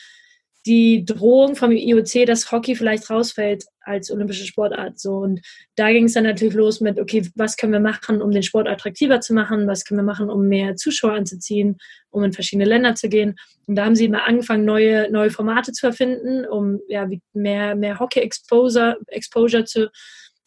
die 0.68 1.06
Drohung 1.06 1.56
vom 1.56 1.72
IOC, 1.72 2.26
dass 2.26 2.52
Hockey 2.52 2.76
vielleicht 2.76 3.10
rausfällt 3.10 3.64
als 3.80 4.12
olympische 4.12 4.46
Sportart. 4.46 5.00
So 5.00 5.16
und 5.20 5.40
da 5.76 5.92
ging 5.92 6.06
es 6.06 6.14
dann 6.14 6.26
natürlich 6.26 6.56
los 6.56 6.82
mit, 6.82 7.00
okay, 7.00 7.26
was 7.36 7.56
können 7.56 7.72
wir 7.72 7.80
machen, 7.80 8.22
um 8.22 8.32
den 8.32 8.44
Sport 8.44 8.68
attraktiver 8.68 9.22
zu 9.22 9.34
machen? 9.34 9.66
Was 9.66 9.86
können 9.86 10.02
wir 10.02 10.04
machen, 10.04 10.30
um 10.30 10.48
mehr 10.50 10.76
Zuschauer 10.76 11.14
anzuziehen, 11.14 11.78
um 12.10 12.24
in 12.26 12.34
verschiedene 12.34 12.66
Länder 12.66 12.96
zu 12.96 13.08
gehen? 13.08 13.38
Und 13.66 13.76
da 13.76 13.86
haben 13.86 13.96
sie 13.96 14.10
mal 14.10 14.26
angefangen, 14.26 14.66
neue 14.66 15.10
neue 15.10 15.32
Formate 15.32 15.72
zu 15.72 15.88
erfinden, 15.88 16.46
um 16.46 16.82
ja 16.90 17.08
mehr 17.34 17.76
mehr 17.76 18.00
Hockey 18.00 18.20
Exposure 18.20 18.98
Exposure 19.08 19.64
zu 19.64 19.90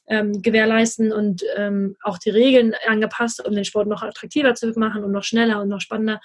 ähm, 0.06 0.42
gewährleisten 0.42 1.12
und 1.12 1.42
ähm, 1.56 1.96
auch 2.02 2.18
die 2.18 2.30
Regeln 2.30 2.74
angepasst, 2.87 3.42
um 3.46 3.54
den 3.54 3.64
Sport 3.64 3.88
noch 3.88 4.02
attraktiver 4.02 4.54
zu 4.54 4.70
machen 4.76 5.02
und 5.02 5.12
noch 5.12 5.24
schneller 5.24 5.62
und 5.62 5.68
noch 5.68 5.80
spannender. 5.80 6.20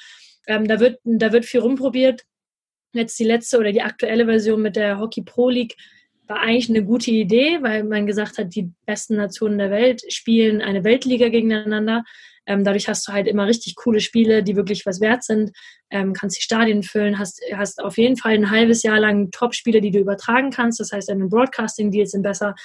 Ähm, 0.47 0.67
da 0.67 0.81
wird 0.81 0.99
da 1.05 1.31
wird 1.31 1.45
viel 1.45 1.61
rumprobiert 1.61 2.25
Jetzt 2.95 3.19
die 3.19 3.25
letzte 3.25 3.59
oder 3.59 3.73
die 3.73 3.81
aktuelle 3.81 4.25
Version 4.25 4.61
mit 4.61 4.77
der 4.77 4.99
Hockey 4.99 5.21
Pro 5.21 5.49
League 5.49 5.75
war 6.27 6.39
eigentlich 6.39 6.69
eine 6.69 6.83
gute 6.83 7.11
Idee, 7.11 7.59
weil 7.61 7.83
man 7.83 8.07
gesagt 8.07 8.37
hat, 8.37 8.55
die 8.55 8.71
besten 8.85 9.17
Nationen 9.17 9.57
der 9.57 9.69
Welt 9.69 10.01
spielen 10.11 10.61
eine 10.61 10.83
Weltliga 10.83 11.27
gegeneinander. 11.27 12.03
Ähm, 12.47 12.63
dadurch 12.63 12.87
hast 12.87 13.07
du 13.07 13.11
halt 13.11 13.27
immer 13.27 13.47
richtig 13.47 13.75
coole 13.75 13.99
Spiele, 13.99 14.43
die 14.43 14.55
wirklich 14.55 14.85
was 14.85 15.01
wert 15.01 15.23
sind. 15.23 15.51
Ähm, 15.89 16.13
kannst 16.13 16.37
die 16.37 16.43
Stadien 16.43 16.83
füllen, 16.83 17.19
hast, 17.19 17.41
hast 17.53 17.83
auf 17.83 17.97
jeden 17.97 18.15
Fall 18.17 18.33
ein 18.33 18.49
halbes 18.49 18.83
Jahr 18.83 18.99
lang 18.99 19.29
Top-Spiele, 19.31 19.81
die 19.81 19.91
du 19.91 19.99
übertragen 19.99 20.51
kannst. 20.51 20.79
Das 20.79 20.91
heißt, 20.91 21.09
deine 21.09 21.27
Broadcasting-Deals 21.27 22.11
sind 22.11 22.23
besser. 22.23 22.55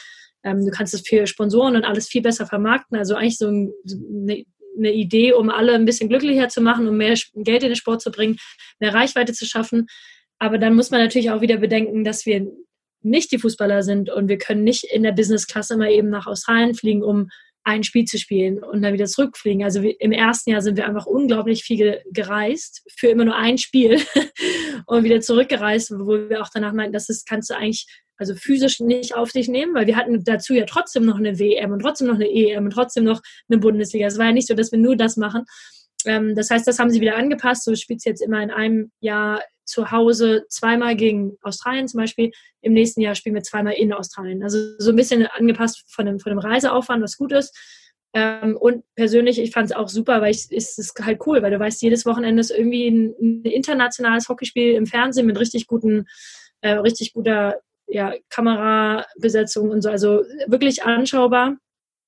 Ähm, 0.44 0.64
du 0.64 0.70
kannst 0.70 0.94
es 0.94 1.06
für 1.06 1.26
Sponsoren 1.26 1.76
und 1.76 1.84
alles 1.84 2.08
viel 2.08 2.22
besser 2.22 2.46
vermarkten. 2.46 2.96
Also 2.96 3.14
eigentlich 3.14 3.38
so 3.38 3.48
ein, 3.48 3.72
eine, 3.88 4.44
eine 4.78 4.92
Idee, 4.92 5.32
um 5.32 5.50
alle 5.50 5.74
ein 5.74 5.86
bisschen 5.86 6.08
glücklicher 6.08 6.48
zu 6.48 6.60
machen, 6.60 6.86
um 6.86 6.96
mehr 6.96 7.14
Geld 7.34 7.62
in 7.62 7.70
den 7.70 7.76
Sport 7.76 8.00
zu 8.00 8.10
bringen, 8.10 8.36
mehr 8.78 8.94
Reichweite 8.94 9.32
zu 9.32 9.44
schaffen. 9.44 9.86
Aber 10.40 10.58
dann 10.58 10.74
muss 10.74 10.90
man 10.90 11.00
natürlich 11.00 11.30
auch 11.30 11.42
wieder 11.42 11.58
bedenken, 11.58 12.02
dass 12.02 12.26
wir 12.26 12.50
nicht 13.02 13.30
die 13.30 13.38
Fußballer 13.38 13.82
sind 13.82 14.10
und 14.10 14.28
wir 14.28 14.38
können 14.38 14.64
nicht 14.64 14.84
in 14.84 15.02
der 15.02 15.12
Business-Klasse 15.12 15.76
mal 15.76 15.90
eben 15.90 16.08
nach 16.08 16.26
Australien 16.26 16.74
fliegen, 16.74 17.02
um 17.02 17.28
ein 17.62 17.84
Spiel 17.84 18.06
zu 18.06 18.18
spielen 18.18 18.62
und 18.62 18.82
dann 18.82 18.94
wieder 18.94 19.04
zurückfliegen. 19.04 19.62
Also 19.62 19.80
im 19.82 20.12
ersten 20.12 20.50
Jahr 20.50 20.62
sind 20.62 20.76
wir 20.76 20.86
einfach 20.86 21.06
unglaublich 21.06 21.62
viel 21.62 22.00
gereist 22.10 22.82
für 22.96 23.08
immer 23.08 23.26
nur 23.26 23.36
ein 23.36 23.58
Spiel 23.58 24.00
und 24.86 25.04
wieder 25.04 25.20
zurückgereist, 25.20 25.92
wo 25.92 26.28
wir 26.30 26.40
auch 26.40 26.48
danach 26.52 26.72
meinten, 26.72 26.94
das 26.94 27.10
ist, 27.10 27.28
kannst 27.28 27.50
du 27.50 27.54
eigentlich 27.54 27.86
also 28.16 28.34
physisch 28.34 28.80
nicht 28.80 29.14
auf 29.14 29.32
dich 29.32 29.48
nehmen, 29.48 29.74
weil 29.74 29.86
wir 29.86 29.96
hatten 29.96 30.24
dazu 30.24 30.54
ja 30.54 30.64
trotzdem 30.64 31.06
noch 31.06 31.16
eine 31.16 31.38
WM 31.38 31.72
und 31.72 31.80
trotzdem 31.80 32.06
noch 32.06 32.16
eine 32.16 32.30
EM 32.30 32.64
und 32.64 32.70
trotzdem 32.70 33.04
noch 33.04 33.20
eine 33.48 33.58
Bundesliga. 33.58 34.06
Es 34.06 34.18
war 34.18 34.26
ja 34.26 34.32
nicht 34.32 34.48
so, 34.48 34.54
dass 34.54 34.72
wir 34.72 34.78
nur 34.78 34.96
das 34.96 35.16
machen. 35.16 35.44
Ähm, 36.06 36.34
das 36.34 36.50
heißt, 36.50 36.66
das 36.66 36.78
haben 36.78 36.90
sie 36.90 37.00
wieder 37.00 37.16
angepasst. 37.16 37.64
So 37.64 37.74
spielt 37.74 37.98
es 37.98 38.04
jetzt 38.04 38.22
immer 38.22 38.42
in 38.42 38.50
einem 38.50 38.90
Jahr 39.00 39.42
zu 39.64 39.90
Hause 39.90 40.44
zweimal 40.48 40.96
gegen 40.96 41.36
Australien 41.42 41.88
zum 41.88 41.98
Beispiel. 41.98 42.32
Im 42.60 42.72
nächsten 42.72 43.00
Jahr 43.00 43.14
spielen 43.14 43.36
wir 43.36 43.42
zweimal 43.42 43.74
in 43.74 43.92
Australien. 43.92 44.42
Also 44.42 44.58
so 44.78 44.90
ein 44.90 44.96
bisschen 44.96 45.26
angepasst 45.26 45.84
von 45.88 46.06
dem, 46.06 46.18
von 46.18 46.30
dem 46.30 46.38
Reiseaufwand, 46.38 47.02
was 47.02 47.16
gut 47.16 47.32
ist. 47.32 47.56
Ähm, 48.12 48.56
und 48.56 48.82
persönlich, 48.96 49.38
ich 49.38 49.52
fand 49.52 49.70
es 49.70 49.76
auch 49.76 49.88
super, 49.88 50.20
weil 50.20 50.32
ich, 50.32 50.46
es 50.50 50.76
ist 50.78 50.98
halt 51.00 51.20
cool, 51.26 51.42
weil 51.42 51.52
du 51.52 51.60
weißt, 51.60 51.80
jedes 51.80 52.04
Wochenende 52.04 52.40
ist 52.40 52.50
irgendwie 52.50 52.88
ein, 52.88 53.14
ein 53.20 53.42
internationales 53.44 54.28
Hockeyspiel 54.28 54.74
im 54.74 54.86
Fernsehen 54.86 55.26
mit 55.26 55.38
richtig 55.38 55.68
guten, 55.68 56.06
äh, 56.60 56.72
richtig 56.72 57.12
guter 57.12 57.60
ja, 57.86 58.14
Kamerabesetzung 58.28 59.70
und 59.70 59.82
so. 59.82 59.90
Also 59.90 60.24
wirklich 60.46 60.82
anschaubar. 60.82 61.56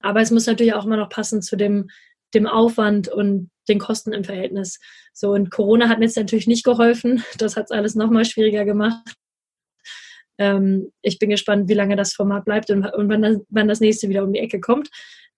Aber 0.00 0.20
es 0.20 0.32
muss 0.32 0.46
natürlich 0.46 0.74
auch 0.74 0.84
immer 0.84 0.96
noch 0.96 1.08
passen 1.08 1.42
zu 1.42 1.54
dem, 1.54 1.88
dem 2.34 2.46
Aufwand 2.48 3.08
und 3.08 3.50
den 3.68 3.78
Kosten 3.78 4.12
im 4.12 4.24
Verhältnis. 4.24 4.78
So, 5.12 5.30
und 5.32 5.50
Corona 5.50 5.88
hat 5.88 5.98
mir 5.98 6.06
jetzt 6.06 6.16
natürlich 6.16 6.46
nicht 6.46 6.64
geholfen. 6.64 7.24
Das 7.38 7.56
hat 7.56 7.66
es 7.66 7.70
alles 7.70 7.94
nochmal 7.94 8.24
schwieriger 8.24 8.64
gemacht. 8.64 9.14
Ähm, 10.38 10.90
ich 11.02 11.18
bin 11.18 11.30
gespannt, 11.30 11.68
wie 11.68 11.74
lange 11.74 11.96
das 11.96 12.14
Format 12.14 12.44
bleibt 12.44 12.70
und, 12.70 12.84
und 12.84 13.08
wann, 13.08 13.22
das, 13.22 13.38
wann 13.48 13.68
das 13.68 13.80
nächste 13.80 14.08
wieder 14.08 14.24
um 14.24 14.32
die 14.32 14.40
Ecke 14.40 14.60
kommt. 14.60 14.88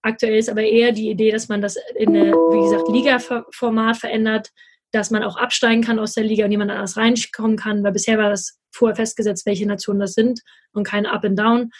Aktuell 0.02 0.36
ist 0.36 0.50
aber 0.50 0.62
eher 0.62 0.92
die 0.92 1.10
Idee, 1.10 1.30
dass 1.30 1.48
man 1.48 1.60
das 1.60 1.76
in 1.96 2.10
eine, 2.10 2.32
wie 2.32 2.62
gesagt, 2.62 2.88
Liga-Format 2.88 3.96
verändert, 3.96 4.50
dass 4.92 5.10
man 5.10 5.22
auch 5.22 5.36
absteigen 5.36 5.82
kann 5.82 5.98
aus 5.98 6.14
der 6.14 6.24
Liga 6.24 6.44
und 6.44 6.52
jemand 6.52 6.70
anders 6.70 6.96
reinkommen 6.96 7.56
kann, 7.56 7.82
weil 7.82 7.92
bisher 7.92 8.18
war 8.18 8.30
das 8.30 8.58
vorher 8.70 8.94
festgesetzt, 8.94 9.46
welche 9.46 9.66
Nationen 9.66 10.00
das 10.00 10.12
sind 10.12 10.40
und 10.72 10.86
kein 10.86 11.06
Up 11.06 11.24
and 11.24 11.38
Down. 11.38 11.70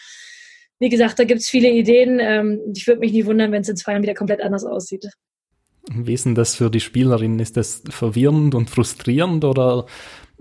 Wie 0.79 0.89
gesagt, 0.89 1.19
da 1.19 1.23
gibt 1.23 1.41
es 1.41 1.47
viele 1.47 1.69
Ideen. 1.69 2.19
Ähm, 2.19 2.61
ich 2.75 2.85
würde 2.87 2.99
mich 2.99 3.13
nie 3.13 3.25
wundern, 3.25 3.51
wenn 3.51 3.61
es 3.61 3.69
in 3.69 3.77
zwei 3.77 3.93
Jahren 3.93 4.03
wieder 4.03 4.15
komplett 4.15 4.41
anders 4.41 4.65
aussieht. 4.65 5.07
Wie 5.91 6.13
ist 6.13 6.25
denn 6.25 6.35
das 6.35 6.55
für 6.55 6.69
die 6.69 6.79
Spielerin? 6.79 7.39
Ist 7.39 7.57
das 7.57 7.83
verwirrend 7.89 8.55
und 8.55 8.69
frustrierend 8.69 9.43
oder 9.45 9.85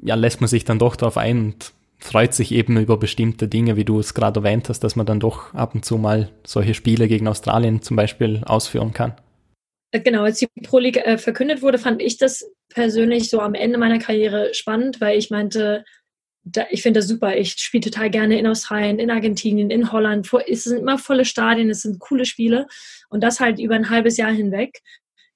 ja, 0.02 0.14
lässt 0.14 0.40
man 0.40 0.48
sich 0.48 0.64
dann 0.64 0.78
doch 0.78 0.96
darauf 0.96 1.16
ein 1.16 1.38
und 1.38 1.72
freut 1.98 2.35
sich 2.35 2.52
eben 2.52 2.78
über 2.78 2.96
bestimmte 2.96 3.48
Dinge, 3.48 3.76
wie 3.76 3.85
du 3.85 3.98
es 3.98 4.14
gerade 4.14 4.40
erwähnt 4.40 4.68
hast, 4.68 4.80
dass 4.80 4.96
man 4.96 5.07
dann 5.07 5.20
doch 5.20 5.54
ab 5.54 5.74
und 5.74 5.85
zu 5.85 5.96
mal 5.96 6.30
solche 6.44 6.74
Spiele 6.74 7.09
gegen 7.09 7.28
Australien 7.28 7.83
zum 7.83 7.96
Beispiel 7.96 8.42
ausführen 8.44 8.92
kann? 8.92 9.14
Äh, 9.90 10.00
genau, 10.00 10.22
als 10.22 10.38
die 10.38 10.48
Pro 10.62 10.78
League 10.78 10.98
äh, 10.98 11.18
verkündet 11.18 11.62
wurde, 11.62 11.78
fand 11.78 12.02
ich 12.02 12.18
das 12.18 12.50
persönlich 12.68 13.30
so 13.30 13.40
am 13.40 13.54
Ende 13.54 13.78
meiner 13.78 13.98
Karriere 13.98 14.52
spannend, 14.52 15.00
weil 15.00 15.18
ich 15.18 15.30
meinte, 15.30 15.85
da, 16.44 16.66
ich 16.70 16.83
finde 16.83 17.00
das 17.00 17.09
super. 17.09 17.37
Ich 17.37 17.52
spiele 17.52 17.85
total 17.85 18.11
gerne 18.11 18.38
in 18.38 18.46
Australien, 18.46 18.98
in 18.98 19.11
Argentinien, 19.11 19.70
in 19.70 19.92
Holland. 19.92 20.30
Es 20.46 20.64
sind 20.64 20.80
immer 20.80 20.98
volle 20.98 21.24
Stadien, 21.24 21.70
es 21.70 21.83
sind 21.83 22.00
coole 22.00 22.26
Spiele. 22.26 22.66
Und 23.09 23.22
das 23.22 23.40
halt 23.40 23.59
über 23.59 23.74
ein 23.74 23.88
halbes 23.88 24.16
Jahr 24.18 24.33
hinweg 24.33 24.83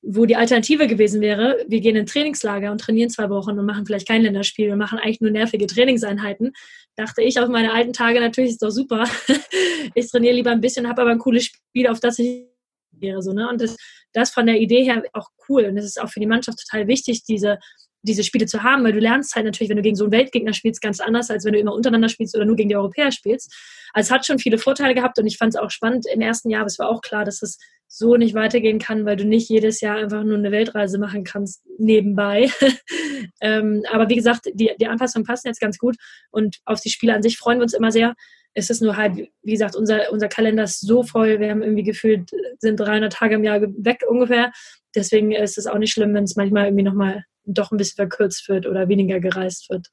wo 0.02 0.26
die 0.26 0.36
Alternative 0.36 0.86
gewesen 0.86 1.20
wäre, 1.20 1.64
wir 1.66 1.80
gehen 1.80 1.96
in 1.96 2.06
Trainingslager 2.06 2.70
und 2.70 2.80
trainieren 2.80 3.10
zwei 3.10 3.28
Wochen 3.30 3.58
und 3.58 3.66
machen 3.66 3.84
vielleicht 3.84 4.06
kein 4.06 4.22
Länderspiel 4.22 4.70
und 4.70 4.78
machen 4.78 4.98
eigentlich 4.98 5.20
nur 5.20 5.30
nervige 5.30 5.66
Trainingseinheiten, 5.66 6.52
dachte 6.96 7.22
ich 7.22 7.40
auf 7.40 7.48
meine 7.48 7.72
alten 7.72 7.92
Tage 7.92 8.20
natürlich 8.20 8.52
ist 8.52 8.62
doch 8.62 8.70
super. 8.70 9.04
ich 9.94 10.10
trainiere 10.10 10.34
lieber 10.34 10.50
ein 10.50 10.60
bisschen, 10.60 10.88
habe 10.88 11.02
aber 11.02 11.10
ein 11.10 11.18
cooles 11.18 11.46
Spiel, 11.46 11.88
auf 11.88 12.00
das 12.00 12.18
ich 12.18 12.46
wäre 12.92 13.22
so 13.22 13.32
ne 13.32 13.48
und 13.48 13.60
das, 13.60 13.76
das 14.12 14.30
von 14.30 14.46
der 14.46 14.58
Idee 14.58 14.82
her 14.82 15.02
auch 15.12 15.28
cool 15.48 15.66
und 15.66 15.76
es 15.76 15.84
ist 15.84 16.00
auch 16.00 16.08
für 16.08 16.20
die 16.20 16.26
Mannschaft 16.26 16.58
total 16.66 16.88
wichtig 16.88 17.22
diese 17.24 17.58
diese 18.02 18.22
Spiele 18.22 18.46
zu 18.46 18.62
haben, 18.62 18.84
weil 18.84 18.92
du 18.92 19.00
lernst 19.00 19.34
halt 19.34 19.44
natürlich, 19.44 19.70
wenn 19.70 19.76
du 19.76 19.82
gegen 19.82 19.96
so 19.96 20.04
einen 20.04 20.12
Weltgegner 20.12 20.52
spielst, 20.52 20.80
ganz 20.80 21.00
anders, 21.00 21.30
als 21.30 21.44
wenn 21.44 21.52
du 21.52 21.58
immer 21.58 21.74
untereinander 21.74 22.08
spielst 22.08 22.36
oder 22.36 22.44
nur 22.44 22.56
gegen 22.56 22.68
die 22.68 22.76
Europäer 22.76 23.10
spielst. 23.10 23.52
Also 23.92 24.08
es 24.08 24.10
hat 24.12 24.24
schon 24.24 24.38
viele 24.38 24.58
Vorteile 24.58 24.94
gehabt 24.94 25.18
und 25.18 25.26
ich 25.26 25.36
fand 25.36 25.54
es 25.54 25.60
auch 25.60 25.70
spannend 25.70 26.06
im 26.12 26.20
ersten 26.20 26.48
Jahr, 26.48 26.60
aber 26.60 26.68
es 26.68 26.78
war 26.78 26.88
auch 26.88 27.00
klar, 27.00 27.24
dass 27.24 27.42
es 27.42 27.58
so 27.88 28.16
nicht 28.16 28.34
weitergehen 28.34 28.78
kann, 28.78 29.06
weil 29.06 29.16
du 29.16 29.24
nicht 29.24 29.48
jedes 29.48 29.80
Jahr 29.80 29.96
einfach 29.96 30.22
nur 30.22 30.36
eine 30.36 30.52
Weltreise 30.52 30.98
machen 30.98 31.24
kannst 31.24 31.64
nebenbei. 31.78 32.50
ähm, 33.40 33.82
aber 33.90 34.08
wie 34.08 34.16
gesagt, 34.16 34.50
die, 34.52 34.70
die 34.78 34.86
Anpassungen 34.86 35.26
passen 35.26 35.48
jetzt 35.48 35.60
ganz 35.60 35.78
gut 35.78 35.96
und 36.30 36.58
auf 36.66 36.80
die 36.80 36.90
Spiele 36.90 37.14
an 37.14 37.22
sich 37.22 37.38
freuen 37.38 37.58
wir 37.58 37.62
uns 37.62 37.72
immer 37.72 37.90
sehr. 37.90 38.14
Es 38.52 38.70
ist 38.70 38.82
nur 38.82 38.96
halt, 38.96 39.16
wie 39.42 39.52
gesagt, 39.52 39.74
unser, 39.74 40.12
unser 40.12 40.28
Kalender 40.28 40.64
ist 40.64 40.80
so 40.80 41.02
voll, 41.02 41.40
wir 41.40 41.50
haben 41.50 41.62
irgendwie 41.62 41.82
gefühlt, 41.82 42.30
sind 42.58 42.78
300 42.78 43.12
Tage 43.12 43.36
im 43.36 43.44
Jahr 43.44 43.60
weg 43.62 44.04
ungefähr. 44.08 44.52
Deswegen 44.94 45.32
ist 45.32 45.58
es 45.58 45.66
auch 45.66 45.78
nicht 45.78 45.92
schlimm, 45.92 46.14
wenn 46.14 46.24
es 46.24 46.36
manchmal 46.36 46.66
irgendwie 46.66 46.84
nochmal 46.84 47.24
doch 47.44 47.70
ein 47.70 47.78
bisschen 47.78 47.96
verkürzt 47.96 48.48
wird 48.48 48.66
oder 48.66 48.88
weniger 48.88 49.20
gereist 49.20 49.70
wird. 49.70 49.88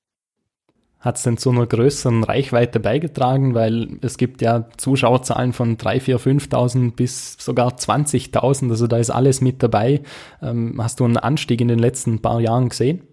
Hat 1.00 1.18
es 1.18 1.24
denn 1.24 1.38
zu 1.38 1.52
einer 1.52 1.68
größeren 1.68 2.24
Reichweite 2.24 2.80
beigetragen? 2.80 3.54
Weil 3.54 4.00
es 4.02 4.18
gibt 4.18 4.41
ja 4.41 4.68
Zuschauerzahlen 4.78 5.54
von 5.54 5.78
3, 5.78 6.00
4, 6.00 6.20
5.000 6.20 6.96
bis 6.96 7.38
sogar 7.39 7.76
20.000. 7.76 8.72
Also 8.72 8.88
da 8.88 8.98
ist 8.98 9.12
alles 9.12 9.39
mit 9.41 9.62
dabei. 9.62 10.02
Ähm, 10.41 10.80
hast 10.82 11.00
du 11.00 11.06
einen 11.06 11.18
Anstieg 11.18 11.62
in 11.62 11.68
den 11.68 11.80
letzten 11.80 12.22
paar 12.22 12.39
Jahren 12.41 12.70
gesehen? 12.70 13.08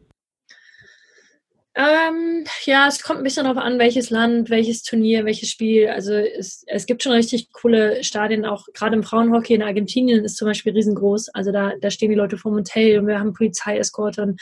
Ähm, 1.75 2.45
ja, 2.67 2.87
es 2.87 3.03
kommt 3.03 3.21
ein 3.21 3.25
bisschen 3.25 3.45
darauf 3.45 3.63
an, 3.63 3.79
welches 3.79 4.11
Land, 4.11 4.51
welches 4.51 4.83
Turnier, 4.83 5.25
welches 5.25 5.49
Spiel. 5.49 5.89
Also 5.89 6.13
es, 6.13 6.65
es 6.67 6.85
gibt 6.85 7.03
schon 7.03 7.13
richtig 7.13 7.51
coole 7.53 8.05
Stadien, 8.05 8.45
auch 8.45 8.67
gerade 8.75 8.95
im 8.95 9.03
Frauenhockey 9.03 9.55
in 9.55 9.63
Argentinien 9.63 10.23
ist 10.23 10.37
zum 10.37 10.49
Beispiel 10.49 10.75
riesengroß. 10.75 11.31
Also 11.31 11.51
da, 11.51 11.73
da 11.81 11.91
stehen 11.91 12.11
die 12.11 12.17
Leute 12.17 12.37
vorm 12.37 12.57
Hotel 12.57 12.99
und 12.99 13.07
wir 13.07 13.19
haben 13.19 13.33
Polizeieskorte 13.33 14.23
und 14.23 14.41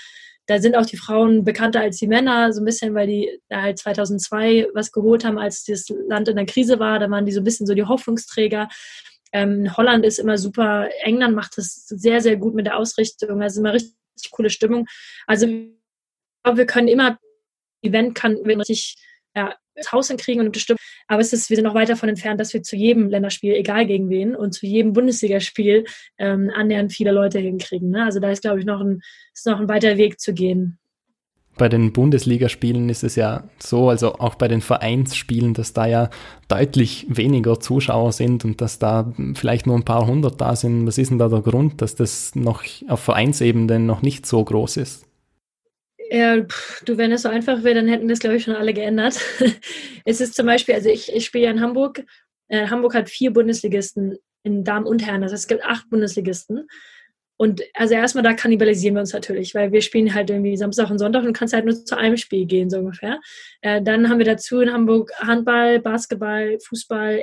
da 0.50 0.60
sind 0.60 0.74
auch 0.74 0.84
die 0.84 0.96
Frauen 0.96 1.44
bekannter 1.44 1.80
als 1.80 1.98
die 1.98 2.08
Männer, 2.08 2.52
so 2.52 2.60
ein 2.60 2.64
bisschen, 2.64 2.92
weil 2.92 3.06
die 3.06 3.40
da 3.48 3.62
halt 3.62 3.78
2002 3.78 4.66
was 4.74 4.90
geholt 4.90 5.24
haben, 5.24 5.38
als 5.38 5.62
das 5.62 5.88
Land 6.08 6.26
in 6.26 6.34
der 6.34 6.44
Krise 6.44 6.80
war. 6.80 6.98
Da 6.98 7.08
waren 7.08 7.24
die 7.24 7.30
so 7.30 7.40
ein 7.40 7.44
bisschen 7.44 7.68
so 7.68 7.74
die 7.74 7.84
Hoffnungsträger. 7.84 8.68
Ähm, 9.32 9.76
Holland 9.76 10.04
ist 10.04 10.18
immer 10.18 10.38
super, 10.38 10.88
England 11.02 11.36
macht 11.36 11.56
das 11.56 11.86
sehr, 11.86 12.20
sehr 12.20 12.36
gut 12.36 12.56
mit 12.56 12.66
der 12.66 12.78
Ausrichtung. 12.78 13.40
Also 13.40 13.60
immer 13.60 13.74
richtig 13.74 13.94
coole 14.32 14.50
Stimmung. 14.50 14.88
Also 15.28 15.46
glaube, 15.46 16.58
wir 16.58 16.66
können 16.66 16.88
immer, 16.88 17.16
Event 17.82 18.16
kann 18.16 18.34
richtig 18.34 18.96
ja, 19.36 19.54
Haus 19.92 20.08
hinkriegen 20.08 20.40
und 20.40 20.48
unterstützen. 20.48 20.82
Aber 21.08 21.20
es 21.20 21.32
ist, 21.32 21.50
wir 21.50 21.56
sind 21.56 21.64
noch 21.64 21.74
weit 21.74 21.88
davon 21.88 22.08
entfernt, 22.08 22.40
dass 22.40 22.52
wir 22.54 22.62
zu 22.62 22.76
jedem 22.76 23.08
Länderspiel, 23.08 23.54
egal 23.54 23.86
gegen 23.86 24.08
wen, 24.10 24.34
und 24.34 24.52
zu 24.52 24.66
jedem 24.66 24.92
Bundesligaspiel 24.92 25.84
ähm, 26.18 26.50
annähernd 26.54 26.92
viele 26.92 27.12
Leute 27.12 27.38
hinkriegen. 27.38 27.90
Ne? 27.90 28.04
Also 28.04 28.20
da 28.20 28.30
ist, 28.30 28.42
glaube 28.42 28.60
ich, 28.60 28.66
noch 28.66 28.80
ein, 28.80 29.00
ist 29.34 29.46
noch 29.46 29.60
ein 29.60 29.68
weiter 29.68 29.96
Weg 29.96 30.20
zu 30.20 30.34
gehen. 30.34 30.78
Bei 31.58 31.68
den 31.68 31.92
Bundesligaspielen 31.92 32.88
ist 32.88 33.02
es 33.02 33.16
ja 33.16 33.44
so, 33.58 33.90
also 33.90 34.14
auch 34.14 34.36
bei 34.36 34.48
den 34.48 34.62
Vereinsspielen, 34.62 35.52
dass 35.52 35.74
da 35.74 35.84
ja 35.84 36.08
deutlich 36.48 37.06
weniger 37.08 37.60
Zuschauer 37.60 38.12
sind 38.12 38.44
und 38.44 38.60
dass 38.60 38.78
da 38.78 39.12
vielleicht 39.34 39.66
nur 39.66 39.76
ein 39.76 39.84
paar 39.84 40.06
hundert 40.06 40.40
da 40.40 40.56
sind. 40.56 40.86
Was 40.86 40.96
ist 40.96 41.10
denn 41.10 41.18
da 41.18 41.28
der 41.28 41.42
Grund, 41.42 41.82
dass 41.82 41.96
das 41.96 42.34
noch 42.34 42.64
auf 42.88 43.00
Vereinsebene 43.00 43.78
noch 43.78 44.00
nicht 44.00 44.24
so 44.26 44.42
groß 44.42 44.78
ist? 44.78 45.09
Ja, 46.12 46.42
pff, 46.42 46.84
du, 46.84 46.98
wenn 46.98 47.12
es 47.12 47.22
so 47.22 47.28
einfach 47.28 47.62
wäre, 47.62 47.76
dann 47.76 47.88
hätten 47.88 48.08
das, 48.08 48.18
glaube 48.18 48.36
ich, 48.36 48.42
schon 48.42 48.56
alle 48.56 48.74
geändert. 48.74 49.20
es 50.04 50.20
ist 50.20 50.34
zum 50.34 50.44
Beispiel, 50.46 50.74
also 50.74 50.88
ich, 50.88 51.12
ich 51.14 51.24
spiele 51.24 51.44
ja 51.44 51.50
in 51.52 51.60
Hamburg. 51.60 52.04
Äh, 52.48 52.66
Hamburg 52.66 52.94
hat 52.94 53.08
vier 53.08 53.32
Bundesligisten 53.32 54.18
in 54.42 54.64
Damen 54.64 54.86
und 54.86 55.06
Herren. 55.06 55.22
Heißt, 55.22 55.32
es 55.32 55.46
gibt 55.46 55.64
acht 55.64 55.88
Bundesligisten. 55.88 56.66
Und 57.36 57.62
also 57.74 57.94
erstmal 57.94 58.24
da 58.24 58.34
kannibalisieren 58.34 58.96
wir 58.96 59.00
uns 59.00 59.12
natürlich, 59.12 59.54
weil 59.54 59.70
wir 59.72 59.80
spielen 59.82 60.12
halt 60.12 60.28
irgendwie 60.30 60.56
Samstag 60.56 60.90
und 60.90 60.98
Sonntag 60.98 61.24
und 61.24 61.32
kannst 61.32 61.54
halt 61.54 61.64
nur 61.64 61.84
zu 61.84 61.96
einem 61.96 62.16
Spiel 62.16 62.44
gehen, 62.44 62.68
so 62.68 62.80
ungefähr. 62.80 63.20
Äh, 63.60 63.80
dann 63.80 64.08
haben 64.08 64.18
wir 64.18 64.26
dazu 64.26 64.60
in 64.60 64.72
Hamburg 64.72 65.12
Handball, 65.20 65.78
Basketball, 65.78 66.58
Fußball, 66.58 67.22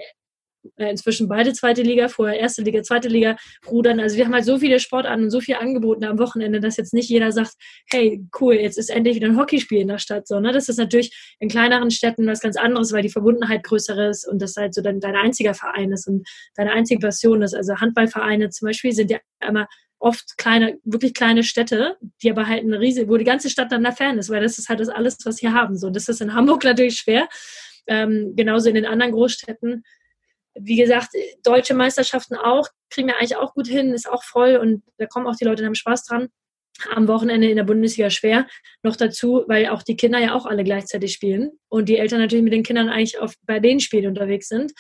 inzwischen 0.78 1.28
beide 1.28 1.54
zweite 1.54 1.82
Liga, 1.82 2.08
vorher 2.08 2.40
erste 2.40 2.62
Liga, 2.62 2.84
zweite 2.84 3.08
Liga 3.08 3.38
rudern. 3.70 4.00
Also 4.00 4.18
wir 4.18 4.26
haben 4.26 4.34
halt 4.34 4.46
so 4.46 4.58
viele 4.58 4.80
Sportarten 4.80 5.24
und 5.24 5.30
so 5.30 5.40
viel 5.40 5.56
angeboten 5.56 6.04
am 6.04 6.20
Wochenende, 6.20 6.60
dass 6.60 6.78
jetzt 6.78 6.94
nicht 6.94 7.10
jeder 7.10 7.32
sagt, 7.32 7.54
hey, 7.92 8.24
cool, 8.40 8.56
jetzt 8.56 8.78
ist 8.78 8.90
endlich 8.90 9.16
wieder 9.16 9.28
ein 9.28 9.38
Hockeyspiel 9.38 9.82
in 9.82 9.88
der 9.88 9.98
Stadt. 9.98 10.28
So, 10.28 10.40
ne? 10.40 10.52
Das 10.52 10.70
ist 10.70 10.78
natürlich 10.78 11.36
in 11.40 11.50
kleineren 11.50 11.92
Städten 11.92 12.28
was 12.28 12.42
ganz 12.42 12.58
anderes, 12.58 12.92
weil 12.92 13.04
die 13.04 13.10
Verbundenheit 13.10 13.64
größer 13.64 14.10
ist 14.10 14.28
und 14.28 14.42
das 14.42 14.56
halt 14.56 14.74
so 14.74 14.82
dein, 14.82 15.00
dein 15.00 15.16
einziger 15.16 15.54
Verein 15.54 15.92
ist 15.92 16.08
und 16.08 16.28
deine 16.56 16.72
einzige 16.72 17.00
Passion 17.00 17.42
ist. 17.42 17.54
Also 17.54 17.76
Handballvereine 17.76 18.50
zum 18.50 18.68
Beispiel 18.68 18.92
sind 18.92 19.12
ja 19.12 19.20
immer 19.48 19.68
oft 20.00 20.38
kleine, 20.38 20.78
wirklich 20.84 21.14
kleine 21.14 21.44
Städte, 21.44 21.98
die 22.22 22.30
aber 22.30 22.48
halt 22.48 22.64
eine 22.64 22.80
riesige, 22.80 23.10
wo 23.10 23.18
die 23.18 23.24
ganze 23.24 23.50
Stadt 23.50 23.72
dann 23.72 23.84
da 23.84 23.92
fern 23.92 24.18
ist, 24.18 24.30
weil 24.30 24.42
das 24.42 24.58
ist 24.58 24.70
halt 24.70 24.80
das 24.80 24.90
alles, 24.90 25.18
was 25.26 25.42
wir 25.42 25.54
haben. 25.54 25.76
So, 25.78 25.90
das 25.90 26.08
ist 26.08 26.22
in 26.22 26.34
Hamburg 26.34 26.64
natürlich 26.64 26.98
schwer. 26.98 27.28
Ähm, 27.88 28.34
genauso 28.36 28.70
in 28.70 28.76
den 28.76 28.86
anderen 28.86 29.14
Großstädten 29.14 29.84
wie 30.60 30.76
gesagt, 30.76 31.10
deutsche 31.44 31.74
Meisterschaften 31.74 32.36
auch, 32.36 32.68
kriegen 32.90 33.08
wir 33.08 33.18
eigentlich 33.18 33.36
auch 33.36 33.54
gut 33.54 33.68
hin, 33.68 33.94
ist 33.94 34.10
auch 34.10 34.24
voll 34.24 34.58
und 34.58 34.84
da 34.98 35.06
kommen 35.06 35.28
auch 35.28 35.36
die 35.36 35.46
Leute, 35.46 35.64
die 35.64 35.68
haben 35.68 35.76
Spaß 35.76 36.06
dran. 36.06 36.30
Am 36.92 37.08
Wochenende 37.08 37.50
in 37.50 37.56
der 37.56 37.64
Bundesliga 37.64 38.12
schwer. 38.12 38.46
Noch 38.84 38.96
dazu, 38.96 39.44
weil 39.48 39.68
auch 39.70 39.82
die 39.82 39.98
Kinder 39.98 40.20
ja 40.20 40.36
auch 40.36 40.46
alle 40.46 40.64
gleichzeitig 40.64 41.12
spielen 41.12 41.52
und 41.70 41.90
die 41.90 41.98
Eltern 41.98 42.20
natürlich 42.20 42.44
mit 42.44 42.54
den 42.54 42.62
Kindern 42.62 42.90
eigentlich 42.90 43.20
auf, 43.20 43.34
bei 43.48 43.60
den 43.60 43.80
Spielen 43.80 44.08
unterwegs 44.08 44.48
sind. 44.48 44.74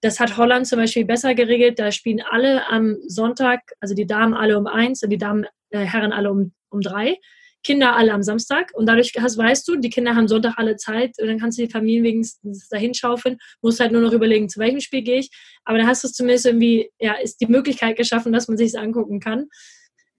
Das 0.00 0.18
hat 0.18 0.36
Holland 0.36 0.66
zum 0.66 0.78
Beispiel 0.78 1.04
besser 1.04 1.34
geregelt. 1.34 1.78
Da 1.78 1.92
spielen 1.92 2.20
alle 2.20 2.66
am 2.68 2.96
Sonntag, 3.06 3.60
also 3.80 3.94
die 3.94 4.06
Damen 4.06 4.34
alle 4.34 4.58
um 4.58 4.66
eins 4.66 5.02
und 5.02 5.10
die 5.10 5.18
Damen, 5.18 5.46
äh, 5.70 5.78
Herren 5.80 6.12
alle 6.12 6.30
um, 6.32 6.52
um 6.68 6.80
drei. 6.80 7.18
Kinder 7.66 7.96
alle 7.96 8.12
am 8.12 8.22
Samstag 8.22 8.70
und 8.74 8.86
dadurch 8.86 9.12
hast, 9.18 9.36
weißt 9.36 9.66
du, 9.66 9.74
die 9.74 9.90
Kinder 9.90 10.14
haben 10.14 10.28
Sonntag 10.28 10.54
alle 10.56 10.76
Zeit 10.76 11.16
und 11.18 11.26
dann 11.26 11.40
kannst 11.40 11.58
du 11.58 11.64
die 11.64 11.70
Familien 11.70 12.04
wenigstens 12.04 12.68
dahin 12.68 12.94
schaufeln, 12.94 13.38
musst 13.60 13.80
halt 13.80 13.90
nur 13.90 14.02
noch 14.02 14.12
überlegen, 14.12 14.48
zu 14.48 14.60
welchem 14.60 14.78
Spiel 14.78 15.02
gehe 15.02 15.18
ich. 15.18 15.30
Aber 15.64 15.78
da 15.78 15.86
hast 15.86 16.04
du 16.04 16.06
es 16.06 16.14
zumindest 16.14 16.46
irgendwie, 16.46 16.92
ja, 17.00 17.14
ist 17.14 17.40
die 17.40 17.46
Möglichkeit 17.46 17.96
geschaffen, 17.96 18.32
dass 18.32 18.46
man 18.46 18.56
sich 18.56 18.68
es 18.68 18.74
angucken 18.76 19.18
kann. 19.18 19.46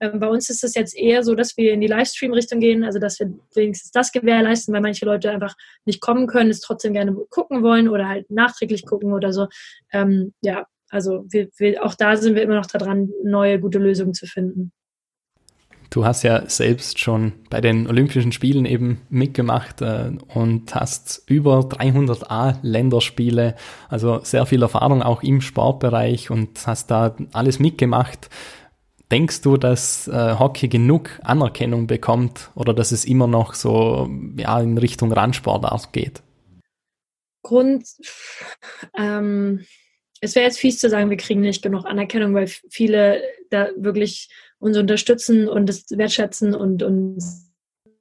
Ähm, 0.02 0.20
bei 0.20 0.28
uns 0.28 0.50
ist 0.50 0.62
es 0.66 0.76
jetzt 0.76 0.94
eher 0.94 1.24
so, 1.24 1.36
dass 1.36 1.56
wir 1.56 1.72
in 1.72 1.80
die 1.80 1.88
Livestream-Richtung 1.88 2.60
gehen, 2.60 2.84
also 2.84 3.00
dass 3.00 3.18
wir 3.22 3.34
wenigstens 3.56 3.92
das 3.92 4.12
gewährleisten, 4.12 4.74
weil 4.74 4.82
manche 4.82 5.06
Leute 5.06 5.32
einfach 5.32 5.56
nicht 5.86 6.02
kommen 6.02 6.28
können, 6.28 6.50
es 6.50 6.60
trotzdem 6.60 6.92
gerne 6.92 7.16
gucken 7.30 7.64
wollen 7.64 7.88
oder 7.88 8.10
halt 8.10 8.30
nachträglich 8.30 8.86
gucken 8.86 9.14
oder 9.14 9.32
so. 9.32 9.48
Ähm, 9.94 10.34
ja, 10.42 10.66
also 10.90 11.24
wir, 11.30 11.48
wir, 11.58 11.86
auch 11.86 11.96
da 11.96 12.18
sind 12.18 12.36
wir 12.36 12.42
immer 12.42 12.56
noch 12.56 12.66
daran, 12.66 13.10
neue 13.24 13.58
gute 13.58 13.80
Lösungen 13.80 14.14
zu 14.14 14.28
finden. 14.28 14.74
Du 15.90 16.06
hast 16.06 16.24
ja 16.24 16.50
selbst 16.50 17.00
schon 17.00 17.34
bei 17.50 17.62
den 17.62 17.88
Olympischen 17.88 18.32
Spielen 18.32 18.66
eben 18.66 19.02
mitgemacht 19.10 19.82
äh, 19.82 20.12
und 20.34 20.76
hast 20.76 21.24
über 21.28 21.64
300 21.64 22.30
A-Länderspiele, 22.30 23.56
also 23.88 24.20
sehr 24.24 24.46
viel 24.46 24.62
Erfahrung 24.62 25.02
auch 25.02 25.24
im 25.24 25.42
Sportbereich 25.42 26.30
und 26.30 26.68
hast 26.68 26.92
da 26.92 27.16
alles 27.32 27.60
mitgemacht. 27.60 28.30
Denkst 29.12 29.42
du, 29.42 29.56
dass 29.56 30.10
äh, 30.10 30.36
Hockey 30.38 30.68
genug 30.68 31.12
Anerkennung 31.24 31.88
bekommt 31.88 32.52
oder 32.56 32.74
dass 32.74 32.92
es 32.92 33.06
immer 33.06 33.28
noch 33.28 33.54
so 33.54 34.10
ja, 34.36 34.60
in 34.60 34.78
Richtung 34.78 35.14
Randsportart 35.14 35.94
geht? 35.94 36.22
Grund, 37.44 37.86
ähm, 38.98 39.66
es 40.20 40.36
wäre 40.36 40.46
jetzt 40.46 40.60
fies 40.60 40.80
zu 40.80 40.90
sagen, 40.90 41.10
wir 41.10 41.16
kriegen 41.16 41.40
nicht 41.40 41.62
genug 41.62 41.86
Anerkennung, 41.86 42.34
weil 42.34 42.48
viele 42.48 43.22
da 43.50 43.70
wirklich 43.78 44.30
uns 44.60 44.78
unterstützen 44.78 45.48
und 45.48 45.68
das 45.68 45.86
wertschätzen 45.90 46.56
und 46.56 46.84
uns 46.84 47.52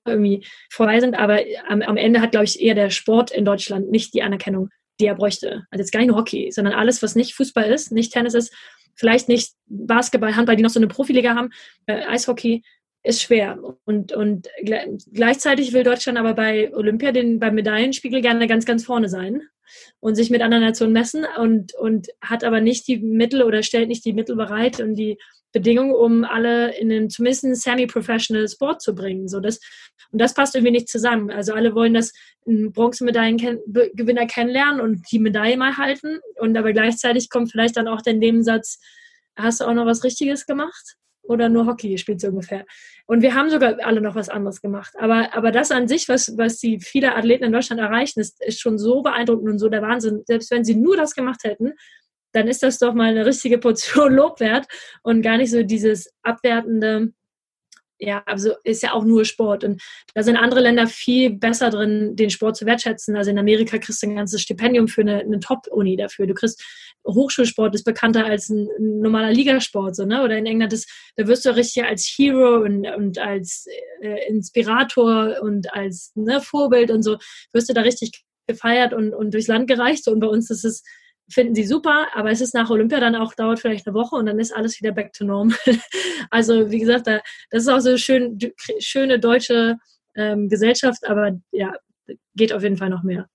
irgendwie 0.07 0.45
vorbei 0.71 1.01
sind. 1.01 1.19
Aber 1.19 1.41
am, 1.69 1.83
am 1.83 1.97
Ende 1.97 2.21
hat, 2.21 2.31
glaube 2.31 2.45
ich, 2.45 2.61
eher 2.61 2.75
der 2.75 2.91
Sport 2.91 3.31
in 3.31 3.45
Deutschland 3.45 3.91
nicht 3.91 4.15
die 4.15 4.23
Anerkennung, 4.23 4.71
die 5.01 5.07
er 5.07 5.15
bräuchte. 5.15 5.65
Also 5.71 5.83
jetzt 5.83 5.93
gar 5.93 6.01
nicht 6.01 6.09
nur 6.09 6.17
Hockey, 6.17 6.51
sondern 6.51 6.75
alles, 6.75 7.03
was 7.03 7.17
nicht 7.17 7.35
Fußball 7.35 7.71
ist, 7.71 7.93
nicht 7.93 8.13
Tennis 8.13 8.35
ist, 8.35 8.55
vielleicht 8.95 9.29
nicht 9.29 9.53
Basketball, 9.67 10.37
Handball, 10.37 10.57
die 10.57 10.63
noch 10.63 10.71
so 10.71 10.81
eine 10.81 10.89
Profiliga 10.89 11.35
haben, 11.35 11.51
äh, 11.87 12.05
Eishockey, 12.07 12.63
ist 13.03 13.23
schwer. 13.23 13.59
Und, 13.85 14.13
und 14.13 14.49
gleichzeitig 14.65 15.73
will 15.73 15.85
Deutschland 15.85 16.19
aber 16.19 16.35
bei 16.35 16.75
Olympia 16.75 17.13
den, 17.13 17.39
beim 17.39 17.55
Medaillenspiegel 17.55 18.21
gerne 18.21 18.47
ganz, 18.49 18.65
ganz 18.65 18.85
vorne 18.85 19.09
sein 19.09 19.43
und 20.01 20.17
sich 20.17 20.31
mit 20.31 20.43
anderen 20.43 20.65
Nationen 20.65 20.93
messen 20.93 21.25
und, 21.39 21.75
und 21.75 22.09
hat 22.21 22.43
aber 22.43 22.61
nicht 22.61 22.89
die 22.89 22.99
Mittel 22.99 23.43
oder 23.43 23.63
stellt 23.63 23.89
nicht 23.89 24.05
die 24.05 24.13
Mittel 24.13 24.35
bereit 24.35 24.81
und 24.81 24.97
die 24.97 25.19
Bedingungen, 25.53 25.95
um 25.95 26.25
alle 26.25 26.77
in 26.77 26.89
den 26.89 27.11
zumindest 27.11 27.63
semi-professional 27.63 28.49
Sport 28.49 28.83
zu 28.83 28.95
bringen. 28.95 29.29
So 29.29 29.41
das, 29.41 29.61
und 30.13 30.21
das 30.21 30.35
passt 30.35 30.55
irgendwie 30.55 30.73
nicht 30.73 30.89
zusammen. 30.89 31.31
Also 31.31 31.55
alle 31.55 31.75
wollen 31.75 31.95
das 31.95 32.13
Bronzemedaillengewinner 32.45 34.27
kennenlernen 34.27 34.81
und 34.81 35.03
die 35.11 35.19
Medaille 35.19 35.57
mal 35.57 35.77
halten. 35.77 36.21
Und 36.37 36.57
aber 36.57 36.73
gleichzeitig 36.73 37.31
kommt 37.31 37.51
vielleicht 37.51 37.77
dann 37.77 37.89
auch 37.89 38.03
der 38.03 38.15
Nebensatz, 38.15 38.79
hast 39.37 39.61
du 39.61 39.65
auch 39.65 39.75
noch 39.75 39.87
was 39.87 40.05
Richtiges 40.05 40.47
gemacht? 40.47 40.97
Oder 41.23 41.49
nur 41.49 41.67
Hockey 41.67 41.91
gespielt 41.91 42.21
so 42.21 42.29
ungefähr. 42.29 42.65
Und 43.07 43.21
wir 43.21 43.35
haben 43.35 43.51
sogar 43.51 43.85
alle 43.85 44.01
noch 44.01 44.15
was 44.15 44.29
anderes 44.29 44.61
gemacht. 44.61 44.95
Aber, 44.97 45.35
aber 45.35 45.51
das 45.51 45.73
an 45.73 45.89
sich, 45.89 46.09
was, 46.09 46.37
was 46.37 46.59
die 46.59 46.79
viele 46.79 47.17
Athleten 47.17 47.43
in 47.43 47.53
Deutschland 47.53 47.81
erreichen, 47.81 48.21
ist, 48.21 48.41
ist 48.45 48.61
schon 48.61 48.79
so 48.79 49.03
beeindruckend 49.03 49.49
und 49.51 49.59
so 49.59 49.69
der 49.69 49.83
Wahnsinn. 49.83 50.23
Selbst 50.25 50.53
wenn 50.53 50.65
sie 50.65 50.77
nur 50.77 50.97
das 50.97 51.17
gemacht 51.17 51.43
hätten, 51.43 51.73
dann 52.37 52.49
ist 52.49 52.63
das 52.63 52.79
doch 52.79 52.95
mal 52.95 53.11
eine 53.11 53.25
richtige 53.25 53.59
Portion 53.59 54.13
Lob 54.15 54.41
wert 54.41 54.67
und 55.03 55.23
gar 55.23 55.39
nicht 55.39 55.51
so 55.51 55.63
dieses 55.63 56.13
abwertende, 56.23 57.13
ja, 57.99 58.23
also 58.27 58.53
ist 58.63 58.83
ja 58.83 58.93
auch 58.93 59.05
nur 59.05 59.25
Sport. 59.25 59.65
Und 59.65 59.83
da 60.15 60.23
sind 60.23 60.37
andere 60.37 60.61
Länder 60.61 60.87
viel 60.87 61.31
besser 61.31 61.71
drin, 61.71 62.15
den 62.15 62.29
Sport 62.29 62.57
zu 62.57 62.67
wertschätzen. 62.67 63.17
Also 63.17 63.31
in 63.31 63.39
Amerika 63.39 63.79
kriegst 63.79 64.03
du 64.03 64.09
ein 64.09 64.17
ganzes 64.17 64.43
Stipendium 64.43 64.87
für 64.87 65.01
eine, 65.01 65.21
eine 65.21 65.41
Top-Uni 65.41 65.97
dafür. 65.97 66.27
Du 66.27 66.35
kriegst 66.35 66.63
Hochschulsport 67.07 67.75
ist 67.75 67.85
bekannter 67.85 68.27
als 68.27 68.51
ein, 68.51 68.69
normaler 68.79 69.33
Ligasport, 69.33 69.97
so, 69.97 70.05
ne? 70.05 70.23
Oder 70.23 70.37
in 70.37 70.45
England 70.45 70.73
ist, 70.73 70.91
da 71.17 71.27
wirst 71.27 71.45
du 71.47 71.55
richtig 71.55 71.85
als 71.85 72.05
Hero 72.05 72.65
und, 72.65 72.87
und 72.87 73.19
als 73.19 73.67
äh, 74.03 74.29
Inspirator 74.29 75.37
und 75.41 75.73
als 75.73 76.13
ne, 76.17 76.41
Vorbild 76.41 76.91
und 76.91 77.03
so, 77.03 77.17
wirst 77.53 77.69
du 77.69 77.75
da 77.75 77.83
richtig 77.83 78.25
gefeiert 78.47 78.93
und, 78.93 79.15
und 79.15 79.33
durchs 79.33 79.49
Land 79.49 79.69
gereicht. 79.69 80.07
Und 80.09 80.21
bei 80.21 80.27
uns 80.27 80.51
ist 80.51 80.65
es 80.65 80.83
finden 81.29 81.55
sie 81.55 81.65
super, 81.65 82.07
aber 82.15 82.31
es 82.31 82.41
ist 82.41 82.55
nach 82.55 82.71
Olympia 82.71 83.01
dann 83.01 83.17
auch, 83.17 83.35
dauert 83.35 83.61
vielleicht 83.61 83.87
eine 83.87 83.95
Woche 83.95 84.17
und 84.17 84.27
dann 84.27 84.39
ist 84.39 84.55
alles 84.55 84.81
wieder 84.81 84.93
back 84.93 85.13
to 85.13 85.25
norm. 85.25 85.55
also 86.31 86.71
wie 86.71 86.79
gesagt, 86.79 87.07
da, 87.07 87.21
das 87.51 87.63
ist 87.63 87.69
auch 87.69 87.81
so 87.81 87.97
schön, 87.97 88.39
schöne 88.79 89.19
deutsche 89.19 89.77
ähm, 90.15 90.49
Gesellschaft, 90.49 91.07
aber 91.07 91.33
ja, 91.51 91.73
geht 92.35 92.53
auf 92.53 92.63
jeden 92.63 92.77
Fall 92.77 92.91
noch 92.91 93.03
mehr. 93.03 93.29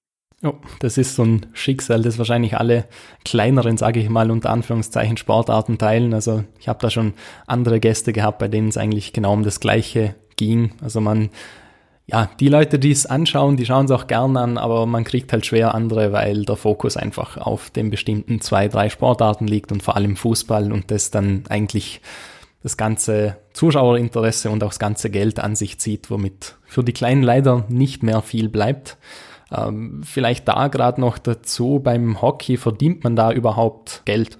Oh, 0.43 0.55
das 0.79 0.97
ist 0.97 1.15
so 1.15 1.23
ein 1.23 1.45
Schicksal, 1.53 2.01
das 2.01 2.17
wahrscheinlich 2.17 2.57
alle 2.57 2.85
kleineren, 3.23 3.77
sage 3.77 3.99
ich 3.99 4.09
mal, 4.09 4.31
unter 4.31 4.49
Anführungszeichen 4.49 5.17
Sportarten 5.17 5.77
teilen. 5.77 6.15
Also 6.15 6.43
ich 6.59 6.67
habe 6.67 6.79
da 6.81 6.89
schon 6.89 7.13
andere 7.45 7.79
Gäste 7.79 8.11
gehabt, 8.11 8.39
bei 8.39 8.47
denen 8.47 8.69
es 8.69 8.77
eigentlich 8.77 9.13
genau 9.13 9.33
um 9.33 9.43
das 9.43 9.59
Gleiche 9.59 10.15
ging. 10.37 10.73
Also 10.81 10.99
man, 10.99 11.29
ja, 12.11 12.29
die 12.41 12.49
Leute, 12.49 12.77
die 12.77 12.91
es 12.91 13.05
anschauen, 13.05 13.55
die 13.55 13.65
schauen 13.65 13.85
es 13.85 13.91
auch 13.91 14.05
gern 14.05 14.35
an, 14.35 14.57
aber 14.57 14.85
man 14.85 15.05
kriegt 15.05 15.31
halt 15.31 15.45
schwer 15.45 15.73
andere, 15.73 16.11
weil 16.11 16.43
der 16.43 16.57
Fokus 16.57 16.97
einfach 16.97 17.37
auf 17.37 17.69
den 17.69 17.89
bestimmten 17.89 18.41
zwei, 18.41 18.67
drei 18.67 18.89
Sportarten 18.89 19.47
liegt 19.47 19.71
und 19.71 19.81
vor 19.81 19.95
allem 19.95 20.17
Fußball 20.17 20.73
und 20.73 20.91
das 20.91 21.09
dann 21.11 21.43
eigentlich 21.47 22.01
das 22.63 22.75
ganze 22.75 23.37
Zuschauerinteresse 23.53 24.49
und 24.49 24.61
auch 24.63 24.69
das 24.69 24.79
ganze 24.79 25.09
Geld 25.09 25.39
an 25.39 25.55
sich 25.55 25.79
zieht, 25.79 26.11
womit 26.11 26.57
für 26.65 26.83
die 26.83 26.93
Kleinen 26.93 27.23
leider 27.23 27.65
nicht 27.69 28.03
mehr 28.03 28.21
viel 28.21 28.49
bleibt. 28.49 28.97
Ähm, 29.49 30.01
vielleicht 30.03 30.47
da 30.49 30.67
gerade 30.67 30.99
noch 30.99 31.17
dazu, 31.17 31.79
beim 31.81 32.21
Hockey 32.21 32.57
verdient 32.57 33.05
man 33.05 33.15
da 33.15 33.31
überhaupt 33.31 34.01
Geld? 34.03 34.37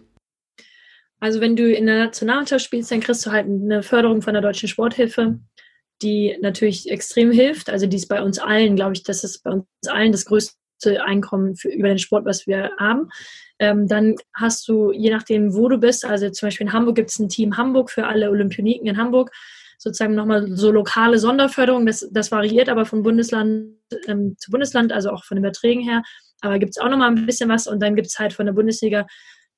Also 1.21 1.39
wenn 1.39 1.55
du 1.55 1.71
in 1.71 1.85
der 1.85 2.05
Nationalmannschaft 2.05 2.65
spielst, 2.65 2.91
dann 2.91 2.99
kriegst 2.99 3.25
du 3.25 3.31
halt 3.31 3.45
eine 3.45 3.83
Förderung 3.83 4.21
von 4.21 4.33
der 4.33 4.41
Deutschen 4.41 4.67
Sporthilfe, 4.67 5.39
die 6.01 6.37
natürlich 6.41 6.89
extrem 6.89 7.31
hilft. 7.31 7.69
Also 7.69 7.87
die 7.87 7.97
ist 7.97 8.07
bei 8.07 8.21
uns 8.21 8.39
allen, 8.39 8.75
glaube 8.75 8.93
ich, 8.93 9.03
das 9.03 9.23
ist 9.23 9.43
bei 9.43 9.51
uns 9.51 9.65
allen 9.87 10.11
das 10.11 10.25
größte 10.25 11.03
Einkommen 11.03 11.55
für, 11.55 11.69
über 11.69 11.87
den 11.87 11.99
Sport, 11.99 12.25
was 12.25 12.47
wir 12.47 12.71
haben. 12.79 13.09
Ähm, 13.59 13.87
dann 13.87 14.15
hast 14.33 14.67
du, 14.67 14.91
je 14.91 15.11
nachdem, 15.11 15.53
wo 15.53 15.69
du 15.69 15.77
bist, 15.77 16.05
also 16.05 16.29
zum 16.29 16.47
Beispiel 16.47 16.67
in 16.67 16.73
Hamburg 16.73 16.95
gibt 16.95 17.11
es 17.11 17.19
ein 17.19 17.29
Team 17.29 17.57
Hamburg 17.57 17.91
für 17.91 18.07
alle 18.07 18.29
Olympioniken 18.29 18.87
in 18.87 18.97
Hamburg 18.97 19.31
sozusagen 19.77 20.13
nochmal 20.13 20.47
so 20.55 20.71
lokale 20.71 21.17
Sonderförderung. 21.17 21.87
Das, 21.87 22.07
das 22.11 22.31
variiert 22.31 22.69
aber 22.69 22.85
von 22.85 23.01
Bundesland 23.01 23.77
ähm, 24.07 24.35
zu 24.37 24.51
Bundesland, 24.51 24.93
also 24.93 25.09
auch 25.09 25.23
von 25.23 25.37
den 25.37 25.43
Beträgen 25.43 25.81
her. 25.81 26.03
Aber 26.41 26.59
gibt 26.59 26.71
es 26.71 26.77
auch 26.77 26.89
nochmal 26.89 27.09
ein 27.09 27.25
bisschen 27.25 27.49
was 27.49 27.65
und 27.65 27.81
dann 27.81 27.95
gibt 27.95 28.07
es 28.07 28.19
halt 28.19 28.33
von 28.33 28.45
der 28.45 28.53
Bundesliga 28.53 29.07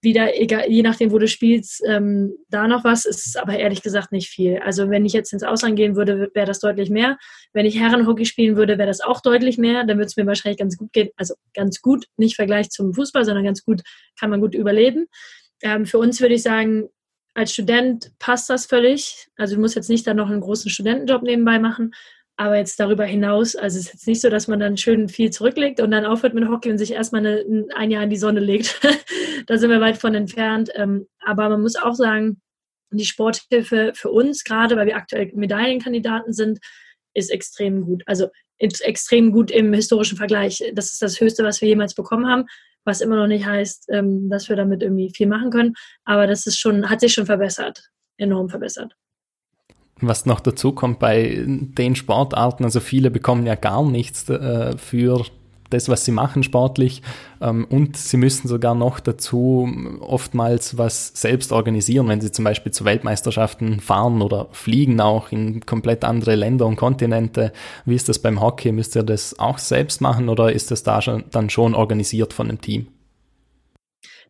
wieder, 0.04 0.40
egal, 0.40 0.70
je 0.70 0.84
nachdem, 0.84 1.12
wo 1.12 1.18
du 1.18 1.28
spielst, 1.28 1.82
ähm, 1.88 2.36
da 2.50 2.68
noch 2.68 2.84
was, 2.84 3.06
ist 3.06 3.38
aber 3.38 3.58
ehrlich 3.58 3.82
gesagt 3.82 4.12
nicht 4.12 4.30
viel. 4.30 4.60
Also 4.60 4.90
wenn 4.90 5.06
ich 5.06 5.14
jetzt 5.14 5.34
ins 5.34 5.44
Ausland 5.44 5.76
gehen 5.76 5.96
würde, 5.96 6.30
wäre 6.34 6.46
das 6.46 6.60
deutlich 6.60 6.90
mehr. 6.90 7.18
Wenn 7.54 7.66
ich 7.66 7.80
Herrenhockey 7.80 8.26
spielen 8.26 8.56
würde, 8.58 8.78
wäre 8.78 8.88
das 8.88 9.02
auch 9.02 9.22
deutlich 9.22 9.58
mehr. 9.58 9.86
Dann 9.86 9.98
würde 9.98 10.08
es 10.08 10.18
mir 10.18 10.26
wahrscheinlich 10.26 10.60
ganz 10.60 10.78
gut 10.78 10.92
gehen. 10.92 11.10
Also 11.16 11.36
ganz 11.54 11.82
gut, 11.82 12.06
nicht 12.18 12.36
Vergleich 12.36 12.70
zum 12.70 12.94
Fußball, 12.94 13.26
sondern 13.26 13.46
ganz 13.46 13.64
gut, 13.64 13.82
kann 14.20 14.30
man 14.30 14.42
gut 14.42 14.56
überleben. 14.56 15.08
Ähm, 15.62 15.86
für 15.86 15.98
uns 15.98 16.20
würde 16.20 16.36
ich 16.36 16.44
sagen, 16.44 16.90
als 17.34 17.54
Student 17.54 18.12
passt 18.20 18.50
das 18.50 18.66
völlig. 18.66 19.28
Also 19.38 19.56
du 19.56 19.62
musst 19.62 19.76
jetzt 19.76 19.90
nicht 19.90 20.06
dann 20.06 20.18
noch 20.18 20.30
einen 20.30 20.42
großen 20.42 20.70
Studentenjob 20.70 21.24
nebenbei 21.24 21.60
machen. 21.60 21.94
Aber 22.36 22.58
jetzt 22.58 22.80
darüber 22.80 23.06
hinaus, 23.06 23.56
also 23.56 23.78
es 23.78 23.86
ist 23.86 23.94
jetzt 23.94 24.08
nicht 24.08 24.22
so, 24.22 24.30
dass 24.30 24.48
man 24.48 24.60
dann 24.60 24.76
schön 24.76 25.08
viel 25.08 25.30
zurücklegt 25.30 25.80
und 25.80 25.92
dann 25.92 26.06
aufhört 26.06 26.34
mit 26.34 26.48
Hockey 26.50 26.72
und 26.72 26.80
sich 26.80 26.92
erstmal 26.92 27.26
eine, 27.26 27.66
ein 27.76 27.92
Jahr 27.92 28.04
in 28.04 28.10
die 28.10 28.18
Sonne 28.18 28.40
legt. 28.40 28.82
da 29.48 29.58
sind 29.58 29.70
wir 29.70 29.82
weit 29.82 29.98
von 29.98 30.16
entfernt. 30.16 30.72
Ähm, 30.74 31.08
aber 31.20 31.50
man 31.50 31.62
muss 31.62 31.76
auch 31.76 31.94
sagen, 31.94 32.42
die 32.92 33.06
Sporthilfe 33.06 33.92
für 33.96 34.10
uns, 34.10 34.44
gerade 34.44 34.76
weil 34.76 34.88
wir 34.88 34.96
aktuell 34.96 35.32
Medaillenkandidaten 35.34 36.34
sind, 36.34 36.60
ist 37.14 37.30
extrem 37.30 37.86
gut. 37.86 38.04
Also 38.08 38.30
extrem 38.58 39.32
gut 39.32 39.52
im 39.52 39.74
historischen 39.74 40.18
Vergleich. 40.18 40.64
Das 40.74 40.94
ist 40.94 41.02
das 41.02 41.20
Höchste, 41.20 41.44
was 41.44 41.62
wir 41.62 41.68
jemals 41.68 41.94
bekommen 41.94 42.28
haben 42.28 42.46
was 42.86 43.02
immer 43.02 43.16
noch 43.16 43.28
nicht 43.28 43.46
heißt, 43.46 43.90
ähm, 43.90 44.30
dass 44.30 44.50
wir 44.50 44.56
damit 44.56 44.84
irgendwie 44.84 45.12
viel 45.16 45.28
machen 45.28 45.52
können. 45.52 45.74
Aber 46.06 46.28
das 46.28 46.46
ist 46.46 46.60
schon, 46.60 46.90
hat 46.90 47.00
sich 47.00 47.14
schon 47.14 47.26
verbessert, 47.26 47.90
enorm 48.18 48.50
verbessert. 48.50 48.96
Was 50.08 50.26
noch 50.26 50.40
dazu 50.40 50.72
kommt 50.72 51.00
bei 51.00 51.44
den 51.46 51.96
Sportarten, 51.96 52.64
also 52.64 52.80
viele 52.80 53.12
bekommen 53.12 53.46
ja 53.46 53.56
gar 53.56 53.84
nichts 53.84 54.30
äh, 54.30 54.78
für 54.78 55.26
das, 55.74 55.90
was 55.90 56.06
sie 56.06 56.12
machen 56.12 56.44
sportlich. 56.44 57.02
Ähm, 57.42 57.66
und 57.70 57.98
sie 57.98 58.18
müssen 58.18 58.48
sogar 58.48 58.76
noch 58.76 59.00
dazu 59.00 59.68
oftmals 60.02 60.78
was 60.78 61.12
selbst 61.16 61.52
organisieren, 61.52 62.08
wenn 62.08 62.22
sie 62.22 62.32
zum 62.32 62.46
Beispiel 62.46 62.72
zu 62.72 62.86
Weltmeisterschaften 62.86 63.80
fahren 63.80 64.22
oder 64.22 64.48
fliegen 64.52 65.02
auch 65.02 65.32
in 65.32 65.66
komplett 65.66 66.04
andere 66.04 66.36
Länder 66.36 66.66
und 66.66 66.76
Kontinente. 66.76 67.52
Wie 67.86 67.96
ist 67.96 68.10
das 68.10 68.20
beim 68.20 68.42
Hockey? 68.42 68.72
Müsst 68.72 68.96
ihr 68.96 69.04
das 69.04 69.40
auch 69.40 69.58
selbst 69.58 70.02
machen 70.02 70.30
oder 70.30 70.52
ist 70.54 70.72
das 70.72 70.84
da 70.84 71.02
schon, 71.02 71.24
dann 71.32 71.50
schon 71.50 71.76
organisiert 71.76 72.34
von 72.34 72.50
einem 72.50 72.62
Team? 72.62 72.88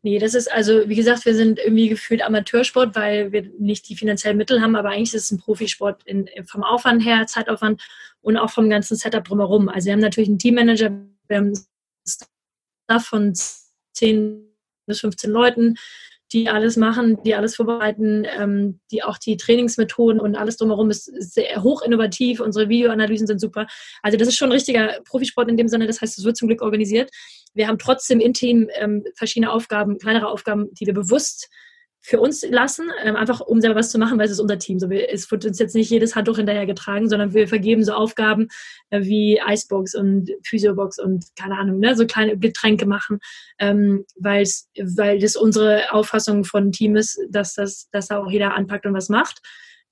Nee, 0.06 0.20
das 0.20 0.34
ist 0.34 0.51
also, 0.51 0.89
wie 0.89 0.95
gesagt, 0.95 1.24
wir 1.26 1.34
sind 1.34 1.60
irgendwie 1.60 1.88
gefühlt 1.88 2.22
Amateursport, 2.22 2.93
weil 2.93 3.32
wir 3.32 3.49
nicht 3.58 3.88
die 3.88 3.95
finanziellen 3.95 4.36
Mittel 4.36 4.62
haben, 4.62 4.76
aber 4.76 4.89
eigentlich 4.89 5.14
ist 5.14 5.24
es 5.24 5.32
ein 5.32 5.39
Profisport 5.39 6.04
in, 6.04 6.30
vom 6.45 6.62
Aufwand 6.62 7.06
her, 7.06 7.26
Zeitaufwand 7.26 7.82
und 8.22 8.36
auch 8.36 8.49
vom 8.49 8.70
ganzen 8.70 8.97
Setup 8.97 9.24
drumherum. 9.24 9.70
Also 9.70 9.86
wir 9.86 9.93
haben 9.93 10.01
natürlich 10.01 10.28
einen 10.28 10.39
Teammanager, 10.39 10.91
wir 11.30 11.38
haben 11.38 11.54
Staff 12.06 13.06
von 13.06 13.34
10 13.93 14.45
bis 14.88 14.99
15 14.99 15.32
Leuten, 15.32 15.76
die 16.34 16.49
alles 16.49 16.76
machen, 16.76 17.24
die 17.24 17.36
alles 17.36 17.56
vorbereiten, 17.56 18.26
ähm, 18.38 18.82
die 18.91 19.04
auch 19.04 19.18
die 19.18 19.38
Trainingsmethoden 19.38 20.20
und 20.20 20.36
alles 20.36 20.58
drumherum 20.58 20.89
ist 20.89 21.06
sehr 21.06 21.64
hoch 21.64 21.82
innovativ. 21.82 22.41
Unsere 22.41 22.68
Videoanalysen 22.68 23.28
sind 23.28 23.39
super. 23.39 23.68
Also 24.01 24.18
das 24.18 24.28
ist 24.28 24.36
schon 24.36 24.49
ein 24.49 24.54
richtiger 24.54 24.99
Profisport 25.06 25.47
in 25.47 25.56
dem 25.56 25.70
Sinne. 25.70 25.88
Das 25.88 26.01
heißt, 26.01 26.18
es 26.18 26.26
wird 26.26 26.36
zum 26.36 26.49
Glück 26.49 26.62
organisiert. 26.62 27.10
Wir 27.54 27.68
haben 27.68 27.78
trotzdem 27.78 28.20
im 28.20 28.34
Team 28.34 28.70
ähm, 28.76 29.04
verschiedene 29.16 29.51
Aufgaben, 29.51 29.97
kleinere 29.97 30.28
Aufgaben, 30.28 30.74
die 30.74 30.86
wir 30.86 30.93
bewusst 30.93 31.49
für 32.06 32.20
uns 32.20 32.45
lassen, 32.47 32.89
ähm, 33.01 33.16
einfach 33.16 33.39
um 33.39 33.62
selber 33.62 33.80
was 33.80 33.89
zu 33.89 33.97
machen, 33.97 34.20
weil 34.20 34.26
es 34.26 34.34
ist 34.34 34.41
unser 34.41 34.60
Team. 34.60 34.78
So, 34.78 34.89
wir, 34.89 35.10
es 35.10 35.32
wird 35.32 35.45
uns 35.45 35.58
jetzt 35.58 35.74
nicht 35.74 35.89
jedes 35.89 36.16
Handtuch 36.16 36.36
hinterher 36.36 36.66
getragen, 36.66 37.08
sondern 37.08 37.34
wir 37.34 37.47
vergeben 37.47 37.84
so 37.84 37.93
Aufgaben 37.93 38.49
äh, 38.89 39.04
wie 39.04 39.39
Icebox 39.39 39.95
und 39.95 40.30
Physiobox 40.43 40.99
und 40.99 41.26
keine 41.39 41.58
Ahnung, 41.58 41.80
ne, 41.80 41.95
so 41.95 42.06
kleine 42.06 42.38
Getränke 42.38 42.86
machen, 42.86 43.20
ähm, 43.58 44.06
weil 44.18 44.45
das 44.76 45.38
unsere 45.38 45.93
Auffassung 45.93 46.43
von 46.43 46.74
Team 46.74 46.97
ist, 46.97 47.18
dass 47.30 47.54
das, 47.54 47.89
dass 47.91 48.10
da 48.10 48.20
auch 48.20 48.30
jeder 48.30 48.54
anpackt 48.54 48.86
und 48.86 48.93
was 48.93 49.08
macht. 49.08 49.41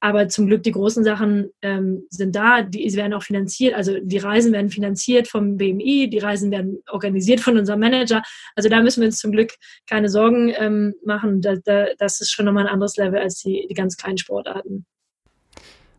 Aber 0.01 0.27
zum 0.27 0.47
Glück 0.47 0.63
die 0.63 0.71
großen 0.71 1.03
Sachen 1.03 1.51
ähm, 1.61 2.05
sind 2.09 2.35
da, 2.35 2.63
die 2.63 2.93
werden 2.95 3.13
auch 3.13 3.23
finanziert. 3.23 3.75
Also 3.75 3.97
die 4.01 4.17
Reisen 4.17 4.51
werden 4.51 4.71
finanziert 4.71 5.27
vom 5.27 5.57
BMI, 5.57 6.09
die 6.09 6.17
Reisen 6.17 6.49
werden 6.51 6.79
organisiert 6.89 7.39
von 7.39 7.57
unserem 7.57 7.79
Manager. 7.79 8.23
Also 8.55 8.67
da 8.67 8.81
müssen 8.81 9.01
wir 9.01 9.07
uns 9.07 9.19
zum 9.19 9.31
Glück 9.31 9.53
keine 9.87 10.09
Sorgen 10.09 10.51
ähm, 10.57 10.95
machen. 11.05 11.41
Da, 11.41 11.55
da, 11.63 11.85
das 11.99 12.19
ist 12.19 12.31
schon 12.31 12.45
nochmal 12.45 12.65
ein 12.65 12.73
anderes 12.73 12.97
Level 12.97 13.19
als 13.19 13.41
die, 13.43 13.67
die 13.69 13.75
ganz 13.75 13.95
kleinen 13.95 14.17
Sportarten. 14.17 14.85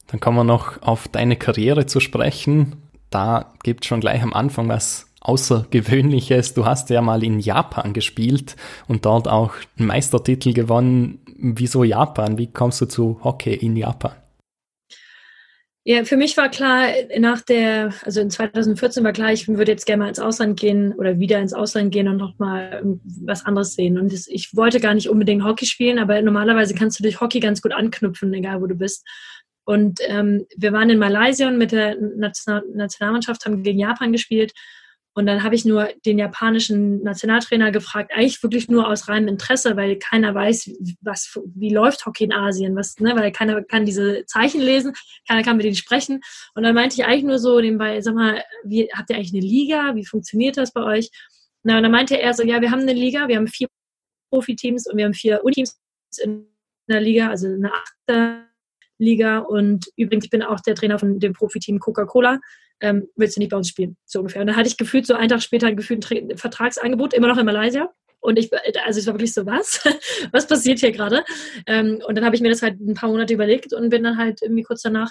Dann 0.09 0.21
kommen 0.21 0.37
wir 0.37 0.45
noch 0.45 0.83
auf 0.83 1.07
deine 1.09 1.37
Karriere 1.37 1.87
zu 1.87 2.01
sprechen. 2.01 2.77
Da 3.09 3.55
gibt 3.63 3.85
es 3.85 3.89
schon 3.89 4.01
gleich 4.01 4.23
am 4.23 4.35
Anfang 4.35 4.69
was 4.69 5.07
Außergewöhnliches. 5.23 6.55
Du 6.55 6.67
hast 6.67 6.91
ja 6.91 7.01
mal 7.01 7.23
in 7.23 7.39
Japan 7.39 7.93
gespielt 7.93 8.57
und 8.89 9.07
dort 9.07 9.29
auch 9.29 9.53
einen 9.79 9.87
Meistertitel 9.87 10.53
gewonnen. 10.53 11.21
Wieso 11.45 11.83
Japan? 11.83 12.39
Wie 12.39 12.53
kommst 12.53 12.81
du 12.81 12.87
zu 12.87 13.19
Hockey 13.25 13.55
in 13.55 13.75
Japan? 13.75 14.13
Ja, 15.85 16.05
für 16.05 16.17
mich 16.17 16.37
war 16.37 16.49
klar, 16.49 16.91
nach 17.19 17.41
der, 17.41 17.93
also 18.05 18.21
in 18.21 18.31
2014 18.31 19.03
war 19.03 19.13
klar, 19.13 19.33
ich 19.33 19.49
würde 19.49 19.73
jetzt 19.73 19.85
gerne 19.85 20.05
mal 20.05 20.09
ins 20.09 20.21
Ausland 20.21 20.61
gehen 20.61 20.93
oder 20.93 21.19
wieder 21.19 21.41
ins 21.41 21.53
Ausland 21.53 21.91
gehen 21.91 22.07
und 22.07 22.19
nochmal 22.19 22.81
was 23.25 23.45
anderes 23.45 23.75
sehen. 23.75 23.99
Und 23.99 24.13
das, 24.13 24.29
ich 24.29 24.55
wollte 24.55 24.79
gar 24.79 24.95
nicht 24.95 25.09
unbedingt 25.09 25.43
Hockey 25.43 25.67
spielen, 25.67 25.99
aber 25.99 26.23
normalerweise 26.23 26.75
kannst 26.75 27.01
du 27.01 27.03
durch 27.03 27.21
Hockey 27.21 27.41
ganz 27.41 27.61
gut 27.61 27.73
anknüpfen, 27.73 28.33
egal 28.33 28.63
wo 28.63 28.69
du 28.69 28.77
bist. 28.77 29.05
Und 29.65 29.99
ähm, 30.07 30.47
wir 30.57 30.73
waren 30.73 30.91
in 30.91 31.01
Malaysia 31.01 31.49
und 31.49 31.59
mit 31.59 31.73
der 31.73 31.97
Nationalmannschaft 31.97 33.45
haben 33.45 33.65
gegen 33.65 33.81
Japan 33.81 34.13
gespielt 34.13 34.53
und 35.15 35.27
dann 35.27 35.43
habe 35.43 35.55
ich 35.55 35.67
nur 35.67 35.91
den 36.07 36.19
japanischen 36.19 37.03
Nationaltrainer 37.03 37.71
gefragt, 37.71 38.13
eigentlich 38.15 38.43
wirklich 38.43 38.69
nur 38.69 38.89
aus 38.89 39.09
reinem 39.09 39.29
Interesse, 39.29 39.77
weil 39.77 39.97
keiner 39.97 40.35
weiß, 40.35 40.71
was, 41.03 41.39
wie 41.55 41.69
läuft 41.69 42.07
Hockey 42.07 42.25
in 42.25 42.33
Asien, 42.33 42.75
was, 42.77 42.99
ne, 42.99 43.15
weil 43.15 43.31
keiner 43.31 43.63
kann 43.63 43.85
diese 43.85 44.25
Zeichen 44.25 44.63
lesen, 44.63 44.95
keiner 45.29 45.43
kann 45.43 45.59
mit 45.59 45.67
denen 45.67 45.77
sprechen. 45.77 46.21
Und 46.55 46.63
dann 46.63 46.75
meinte 46.75 46.97
ich 46.97 47.05
eigentlich 47.05 47.25
nur 47.25 47.39
so 47.39 47.61
nebenbei, 47.61 48.01
sag 48.01 48.15
mal, 48.15 48.43
wie, 48.65 48.89
habt 48.95 49.11
ihr 49.11 49.17
eigentlich 49.17 49.35
eine 49.35 49.43
Liga? 49.43 49.95
Wie 49.95 50.07
funktioniert 50.07 50.57
das 50.57 50.73
bei 50.73 50.83
euch? 50.83 51.11
Na, 51.63 51.77
und 51.77 51.83
dann 51.83 51.93
meinte 51.93 52.19
er 52.19 52.33
so, 52.33 52.43
ja, 52.43 52.63
wir 52.63 52.71
haben 52.71 52.81
eine 52.81 52.95
Liga, 52.95 53.29
wir 53.29 53.37
haben 53.37 53.49
vier 53.49 53.69
Profiteams 54.31 54.87
und 54.87 54.97
wir 54.97 55.05
haben 55.05 55.15
vier 55.15 55.45
Uniteams 55.45 55.79
in 56.23 56.47
der 56.89 57.03
Liga, 57.03 57.29
also 57.29 57.49
eine 57.49 57.71
achte 57.71 58.47
Liga. 58.99 59.41
Und 59.41 59.89
übrigens, 59.97 60.25
ich 60.25 60.31
bin 60.31 60.43
auch 60.43 60.61
der 60.61 60.75
Trainer 60.75 60.99
von 60.99 61.21
dem 61.21 61.35
Profiteam 61.35 61.79
Coca-Cola 61.79 62.41
ähm, 62.83 63.09
willst 63.17 63.37
du 63.37 63.41
nicht 63.41 63.51
bei 63.51 63.57
uns 63.57 63.69
spielen? 63.69 63.97
So 64.05 64.19
ungefähr. 64.19 64.43
Und 64.43 64.49
dann 64.49 64.57
hatte 64.57 64.69
ich 64.69 64.77
gefühlt 64.77 65.07
so 65.07 65.15
einen 65.15 65.29
Tag 65.29 65.43
später 65.43 65.69
ein 65.69 65.77
gefühlt 65.77 66.11
ein 66.11 66.37
Vertragsangebot, 66.37 67.15
immer 67.15 67.29
noch 67.29 67.39
in 67.39 67.47
Malaysia. 67.47 67.91
Und 68.21 68.39
ich, 68.39 68.51
also 68.85 69.01
es 69.01 69.07
war 69.07 69.15
wirklich 69.15 69.35
so, 69.35 69.47
was? 69.47 69.83
was 70.33 70.47
passiert 70.47 70.81
hier 70.81 70.93
gerade? 70.93 71.25
Ähm, 71.67 72.03
und 72.07 72.17
dann 72.17 72.25
habe 72.25 72.37
ich 72.37 72.43
mir 72.43 72.51
das 72.51 72.63
halt 72.63 72.79
ein 72.81 72.95
paar 72.95 73.09
Monate 73.09 73.35
überlegt 73.35 73.73
und 73.73 73.89
bin 73.89 74.03
dann 74.03 74.19
halt 74.19 74.43
irgendwie 74.43 74.63
kurz 74.63 74.83
danach 74.83 75.11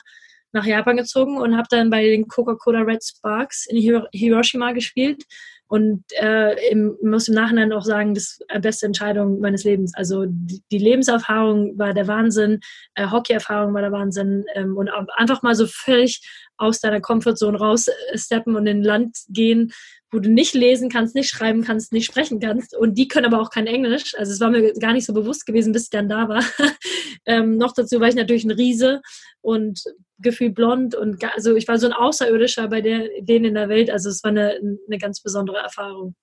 nach 0.53 0.65
Japan 0.65 0.97
gezogen 0.97 1.37
und 1.37 1.55
habe 1.55 1.67
dann 1.69 1.89
bei 1.89 2.03
den 2.03 2.27
Coca-Cola 2.27 2.81
Red 2.81 3.03
Sparks 3.03 3.65
in 3.67 3.77
Hiroshima 4.11 4.73
gespielt 4.73 5.23
Und 5.71 6.03
äh, 6.19 6.69
im, 6.69 6.97
muss 7.01 7.29
im 7.29 7.35
Nachhinein 7.35 7.71
auch 7.71 7.85
sagen, 7.85 8.13
das 8.13 8.39
die 8.53 8.59
beste 8.59 8.85
Entscheidung 8.85 9.39
meines 9.39 9.63
Lebens. 9.63 9.93
Also 9.95 10.25
die, 10.27 10.61
die 10.69 10.77
Lebenserfahrung 10.77 11.79
war 11.79 11.93
der 11.93 12.09
Wahnsinn, 12.09 12.59
äh, 12.95 13.09
Hockey-Erfahrung 13.09 13.73
war 13.73 13.81
der 13.81 13.93
Wahnsinn 13.93 14.43
ähm, 14.53 14.75
und 14.75 14.89
einfach 15.15 15.43
mal 15.43 15.55
so 15.55 15.67
völlig 15.67 16.27
aus 16.57 16.81
deiner 16.81 16.99
Comfortzone 16.99 17.57
raussteppen 17.57 18.57
und 18.57 18.67
in 18.67 18.83
Land 18.83 19.19
gehen, 19.29 19.71
wo 20.11 20.19
du 20.19 20.29
nicht 20.29 20.53
lesen 20.53 20.89
kannst, 20.89 21.15
nicht 21.15 21.29
schreiben 21.29 21.63
kannst, 21.63 21.93
nicht 21.93 22.05
sprechen 22.05 22.39
kannst. 22.39 22.75
Und 22.75 22.97
die 22.97 23.07
können 23.07 23.25
aber 23.25 23.41
auch 23.41 23.49
kein 23.49 23.65
Englisch. 23.65 24.13
Also 24.17 24.33
es 24.33 24.41
war 24.41 24.49
mir 24.49 24.73
gar 24.73 24.91
nicht 24.93 25.05
so 25.05 25.13
bewusst 25.13 25.45
gewesen, 25.45 25.71
bis 25.71 25.85
ich 25.85 25.89
dann 25.89 26.09
da 26.09 26.27
war. 26.27 26.43
ähm, 27.25 27.57
noch 27.57 27.73
dazu 27.73 27.99
war 27.99 28.09
ich 28.09 28.15
natürlich 28.15 28.43
ein 28.43 28.51
Riese 28.51 29.01
und 29.39 29.81
gefühlt 30.19 30.53
blond 30.53 30.93
und 30.93 31.23
also 31.33 31.55
ich 31.55 31.67
war 31.67 31.79
so 31.79 31.87
ein 31.87 31.93
Außerirdischer 31.93 32.67
bei 32.67 32.81
der, 32.81 33.07
denen 33.21 33.45
in 33.45 33.53
der 33.55 33.69
Welt. 33.69 33.89
Also 33.89 34.09
es 34.09 34.23
war 34.23 34.31
eine, 34.31 34.59
eine 34.87 34.97
ganz 34.99 35.21
besondere 35.21 35.57
Erfahrung. 35.57 36.15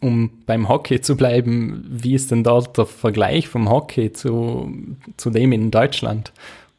Um 0.00 0.42
beim 0.46 0.68
Hockey 0.68 1.00
zu 1.00 1.16
bleiben, 1.16 1.84
wie 1.88 2.14
ist 2.14 2.30
denn 2.30 2.42
dort 2.42 2.76
der 2.78 2.86
Vergleich 2.86 3.46
vom 3.46 3.70
Hockey 3.70 4.12
zu, 4.12 4.72
zu 5.16 5.30
dem 5.30 5.52
in 5.52 5.70
Deutschland? 5.70 6.32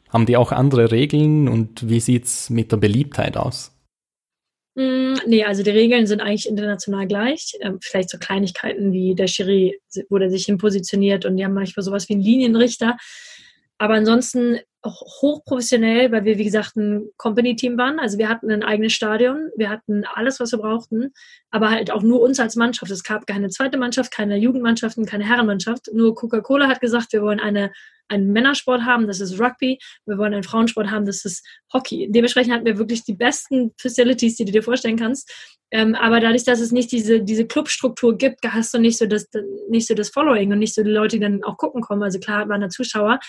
Haben 0.10 0.26
die 0.26 0.36
auch 0.36 0.52
andere 0.52 0.92
Regeln 0.92 1.48
und 1.48 1.88
wie 1.88 2.00
sieht 2.00 2.26
es 2.26 2.50
mit 2.50 2.72
der 2.72 2.78
Beliebtheit 2.78 3.38
aus? 3.38 3.72
Mm, 4.76 5.14
nee, 5.28 5.44
also 5.44 5.62
die 5.62 5.70
Regeln 5.70 6.08
sind 6.08 6.22
eigentlich 6.22 6.48
international 6.48 7.08
gleich. 7.08 7.54
Ähm, 7.62 7.80
vielleicht 7.82 8.10
so 8.10 8.18
Kleinigkeiten 8.18 8.92
wie 8.92 9.14
der 9.16 9.28
Schiri, 9.28 9.80
wo 10.10 10.18
der 10.18 10.30
sich 10.30 10.46
hin 10.46 10.58
positioniert 10.58 11.26
und 11.26 11.38
die 11.38 11.46
haben 11.46 11.54
manchmal 11.54 11.84
sowas 11.84 12.10
wie 12.10 12.14
einen 12.14 12.24
Linienrichter. 12.24 12.98
Aber 13.78 13.94
ansonsten 13.96 14.60
hochprofessionell, 14.86 16.12
weil 16.12 16.26
wir, 16.26 16.38
wie 16.38 16.44
gesagt, 16.44 16.76
ein 16.76 17.10
Company-Team 17.18 17.78
waren. 17.78 18.00
Also 18.00 18.18
wir 18.18 18.28
hatten 18.28 18.52
ein 18.52 18.64
eigenes 18.64 18.94
Stadion, 18.94 19.50
wir 19.56 19.70
hatten 19.70 20.04
alles, 20.14 20.40
was 20.40 20.52
wir 20.52 20.60
brauchten, 20.60 21.14
aber 21.52 21.70
halt 21.70 21.92
auch 21.92 22.04
nur 22.04 22.22
uns 22.22 22.40
als 22.40 22.56
Mannschaft. 22.56 22.92
Es 22.92 23.04
gab 23.04 23.26
keine 23.26 23.50
zweite 23.50 23.78
Mannschaft, 23.78 24.12
keine 24.12 24.38
Jugendmannschaften, 24.38 25.06
keine 25.06 25.26
Herrenmannschaft. 25.26 25.90
Nur 25.94 26.16
Coca-Cola 26.16 26.68
hat 26.68 26.82
gesagt, 26.82 27.14
wir 27.14 27.22
wollen 27.22 27.40
eine, 27.40 27.72
einen 28.10 28.32
Männersport 28.32 28.82
haben, 28.82 29.08
das 29.08 29.22
ist 29.22 29.40
Rugby. 29.40 29.80
Wir 30.06 30.18
wollen 30.18 30.34
einen 30.34 30.44
Frauensport 30.44 30.92
haben, 30.92 31.06
das 31.06 31.24
ist 31.24 31.46
Hockey. 31.74 32.10
Dementsprechend 32.12 32.54
hatten 32.54 32.66
wir 32.66 32.78
wirklich 32.78 33.04
die 33.04 33.14
besten 33.14 33.72
Facilities, 33.80 34.36
die 34.36 34.46
du 34.46 34.52
dir 34.52 34.64
vorstellen 34.64 34.98
kannst. 34.98 35.32
Ähm, 35.72 35.96
aber 35.96 36.20
dadurch, 36.20 36.44
dass 36.44 36.60
es 36.60 36.72
nicht 36.72 36.92
diese, 36.92 37.22
diese 37.22 37.48
Clubstruktur 37.48 38.18
gibt, 38.18 38.40
hast 38.44 38.74
du 38.74 38.80
nicht 38.80 38.98
so, 38.98 39.08
das, 39.08 39.28
nicht 39.70 39.88
so 39.88 39.96
das 39.96 40.10
Following 40.10 40.52
und 40.52 40.60
nicht 40.60 40.76
so 40.76 40.84
die 40.84 40.92
Leute, 40.92 41.18
die 41.18 41.24
dann 41.24 41.44
auch 41.44 41.58
gucken 41.58 41.82
kommen. 41.82 42.04
Also 42.04 42.20
klar 42.20 42.48
waren 42.50 42.62
da 42.62 42.70
Zuschauer, 42.70 43.20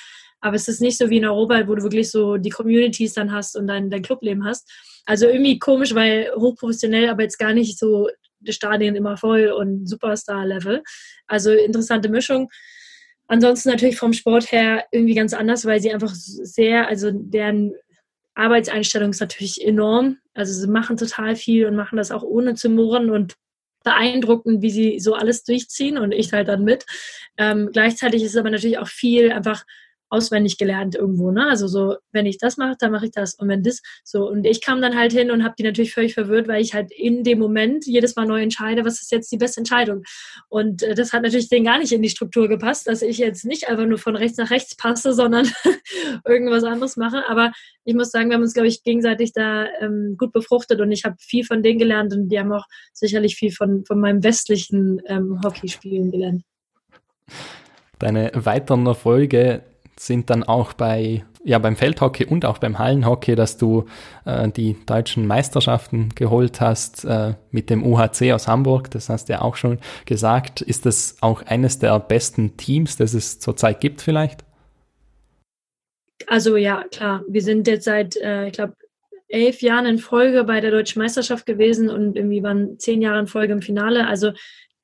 aber 0.44 0.57
es 0.57 0.68
ist 0.68 0.82
nicht 0.82 0.98
so 0.98 1.09
wie 1.09 1.16
in 1.16 1.24
Europa, 1.24 1.43
wo 1.49 1.74
du 1.74 1.82
wirklich 1.82 2.11
so 2.11 2.36
die 2.36 2.51
Communities 2.51 3.14
dann 3.14 3.32
hast 3.32 3.57
und 3.57 3.66
dein, 3.66 3.90
dein 3.90 4.03
Clubleben 4.03 4.45
hast. 4.45 4.70
Also 5.07 5.26
irgendwie 5.26 5.59
komisch, 5.59 5.95
weil 5.95 6.30
hochprofessionell, 6.34 7.09
aber 7.09 7.22
jetzt 7.22 7.38
gar 7.38 7.53
nicht 7.53 7.78
so 7.78 8.09
die 8.40 8.53
Stadien 8.53 8.97
immer 8.97 9.16
voll 9.16 9.49
und 9.49 9.88
Superstar-Level. 9.88 10.82
Also 11.26 11.53
interessante 11.53 12.09
Mischung. 12.09 12.51
Ansonsten 13.26 13.70
natürlich 13.70 13.97
vom 13.97 14.12
Sport 14.12 14.53
her 14.53 14.84
irgendwie 14.92 15.14
ganz 15.14 15.32
anders, 15.32 15.64
weil 15.64 15.80
sie 15.80 15.92
einfach 15.92 16.12
sehr, 16.14 16.88
also 16.88 17.11
deren 17.12 17.72
Arbeitseinstellung 18.34 19.11
ist 19.11 19.20
natürlich 19.20 19.64
enorm. 19.64 20.18
Also 20.34 20.53
sie 20.53 20.68
machen 20.68 20.97
total 20.97 21.36
viel 21.36 21.66
und 21.66 21.76
machen 21.76 21.97
das 21.97 22.11
auch 22.11 22.22
ohne 22.22 22.55
zu 22.55 22.68
murren 22.68 23.11
und 23.11 23.34
beeindruckend, 23.84 24.62
wie 24.62 24.70
sie 24.70 24.99
so 24.99 25.14
alles 25.14 25.45
durchziehen 25.45 25.99
und 25.99 26.12
ich 26.12 26.32
halt 26.32 26.49
dann 26.49 26.64
mit. 26.64 26.84
Ähm, 27.36 27.70
gleichzeitig 27.72 28.22
ist 28.22 28.30
es 28.32 28.36
aber 28.36 28.51
natürlich 28.51 28.78
auch 28.78 28.88
viel 28.88 29.30
einfach 29.30 29.64
auswendig 30.14 30.58
gelernt 30.58 30.94
irgendwo, 30.94 31.32
ne? 31.32 31.46
Also 31.48 31.66
so, 31.66 31.96
wenn 32.12 32.24
ich 32.24 32.38
das 32.38 32.56
mache, 32.56 32.76
dann 32.78 32.92
mache 32.92 33.06
ich 33.06 33.10
das 33.10 33.34
und 33.34 33.48
wenn 33.48 33.62
das 33.62 33.82
so 34.04 34.28
und 34.28 34.46
ich 34.46 34.60
kam 34.60 34.80
dann 34.80 34.96
halt 34.96 35.12
hin 35.12 35.30
und 35.30 35.42
habe 35.42 35.54
die 35.58 35.64
natürlich 35.64 35.92
völlig 35.92 36.14
verwirrt, 36.14 36.46
weil 36.46 36.62
ich 36.62 36.72
halt 36.72 36.92
in 36.92 37.24
dem 37.24 37.38
Moment 37.40 37.84
jedes 37.86 38.14
Mal 38.14 38.26
neu 38.26 38.40
entscheide, 38.40 38.84
was 38.84 39.02
ist 39.02 39.10
jetzt 39.10 39.32
die 39.32 39.36
beste 39.36 39.60
Entscheidung 39.60 40.04
und 40.48 40.82
äh, 40.82 40.94
das 40.94 41.12
hat 41.12 41.22
natürlich 41.22 41.48
denen 41.48 41.64
gar 41.64 41.78
nicht 41.78 41.92
in 41.92 42.02
die 42.02 42.08
Struktur 42.08 42.48
gepasst, 42.48 42.86
dass 42.86 43.02
ich 43.02 43.18
jetzt 43.18 43.44
nicht 43.44 43.68
einfach 43.68 43.86
nur 43.86 43.98
von 43.98 44.14
rechts 44.14 44.38
nach 44.38 44.50
rechts 44.50 44.76
passe, 44.76 45.12
sondern 45.12 45.50
irgendwas 46.24 46.64
anderes 46.64 46.96
mache, 46.96 47.28
aber 47.28 47.52
ich 47.84 47.94
muss 47.94 48.10
sagen, 48.10 48.30
wir 48.30 48.36
haben 48.36 48.42
uns 48.42 48.54
glaube 48.54 48.68
ich 48.68 48.84
gegenseitig 48.84 49.32
da 49.32 49.66
ähm, 49.80 50.14
gut 50.16 50.32
befruchtet 50.32 50.80
und 50.80 50.92
ich 50.92 51.04
habe 51.04 51.16
viel 51.18 51.44
von 51.44 51.62
denen 51.62 51.78
gelernt 51.78 52.14
und 52.14 52.28
die 52.28 52.38
haben 52.38 52.52
auch 52.52 52.66
sicherlich 52.92 53.34
viel 53.36 53.50
von 53.50 53.84
von 53.84 53.98
meinem 53.98 54.22
westlichen 54.22 55.02
ähm, 55.06 55.40
Hockeyspielen 55.44 56.10
gelernt. 56.10 56.42
Deine 57.98 58.30
weiteren 58.34 58.86
Erfolge 58.86 59.62
sind 60.07 60.30
dann 60.30 60.42
auch 60.42 60.72
bei 60.72 61.24
ja 61.44 61.59
beim 61.59 61.76
Feldhockey 61.76 62.24
und 62.24 62.44
auch 62.46 62.59
beim 62.59 62.78
Hallenhockey, 62.78 63.34
dass 63.34 63.59
du 63.59 63.84
äh, 64.24 64.48
die 64.48 64.76
deutschen 64.86 65.26
Meisterschaften 65.26 66.09
geholt 66.14 66.61
hast 66.61 67.05
äh, 67.05 67.34
mit 67.50 67.70
dem 67.70 67.84
UHC 67.84 68.32
aus 68.32 68.48
Hamburg. 68.48 68.90
Das 68.90 69.09
hast 69.09 69.28
du 69.28 69.34
ja 69.34 69.42
auch 69.42 69.57
schon 69.57 69.78
gesagt. 70.07 70.62
Ist 70.62 70.86
das 70.86 71.18
auch 71.20 71.42
eines 71.42 71.78
der 71.78 71.98
besten 72.00 72.57
Teams, 72.57 72.96
das 72.96 73.12
es 73.12 73.38
zurzeit 73.40 73.80
gibt 73.80 74.00
vielleicht? 74.00 74.44
Also 76.26 76.57
ja, 76.57 76.84
klar. 76.90 77.22
Wir 77.28 77.42
sind 77.42 77.66
jetzt 77.66 77.84
seit, 77.84 78.16
äh, 78.16 78.46
ich 78.46 78.55
glaube, 78.55 78.74
elf 79.28 79.62
Jahren 79.62 79.86
in 79.86 79.98
Folge 79.98 80.44
bei 80.44 80.61
der 80.61 80.70
deutschen 80.70 81.02
Meisterschaft 81.02 81.44
gewesen 81.44 81.90
und 81.90 82.16
irgendwie 82.16 82.42
waren 82.42 82.78
zehn 82.78 83.02
Jahre 83.02 83.20
in 83.20 83.26
Folge 83.26 83.52
im 83.52 83.62
Finale. 83.62 84.07
Also 84.07 84.32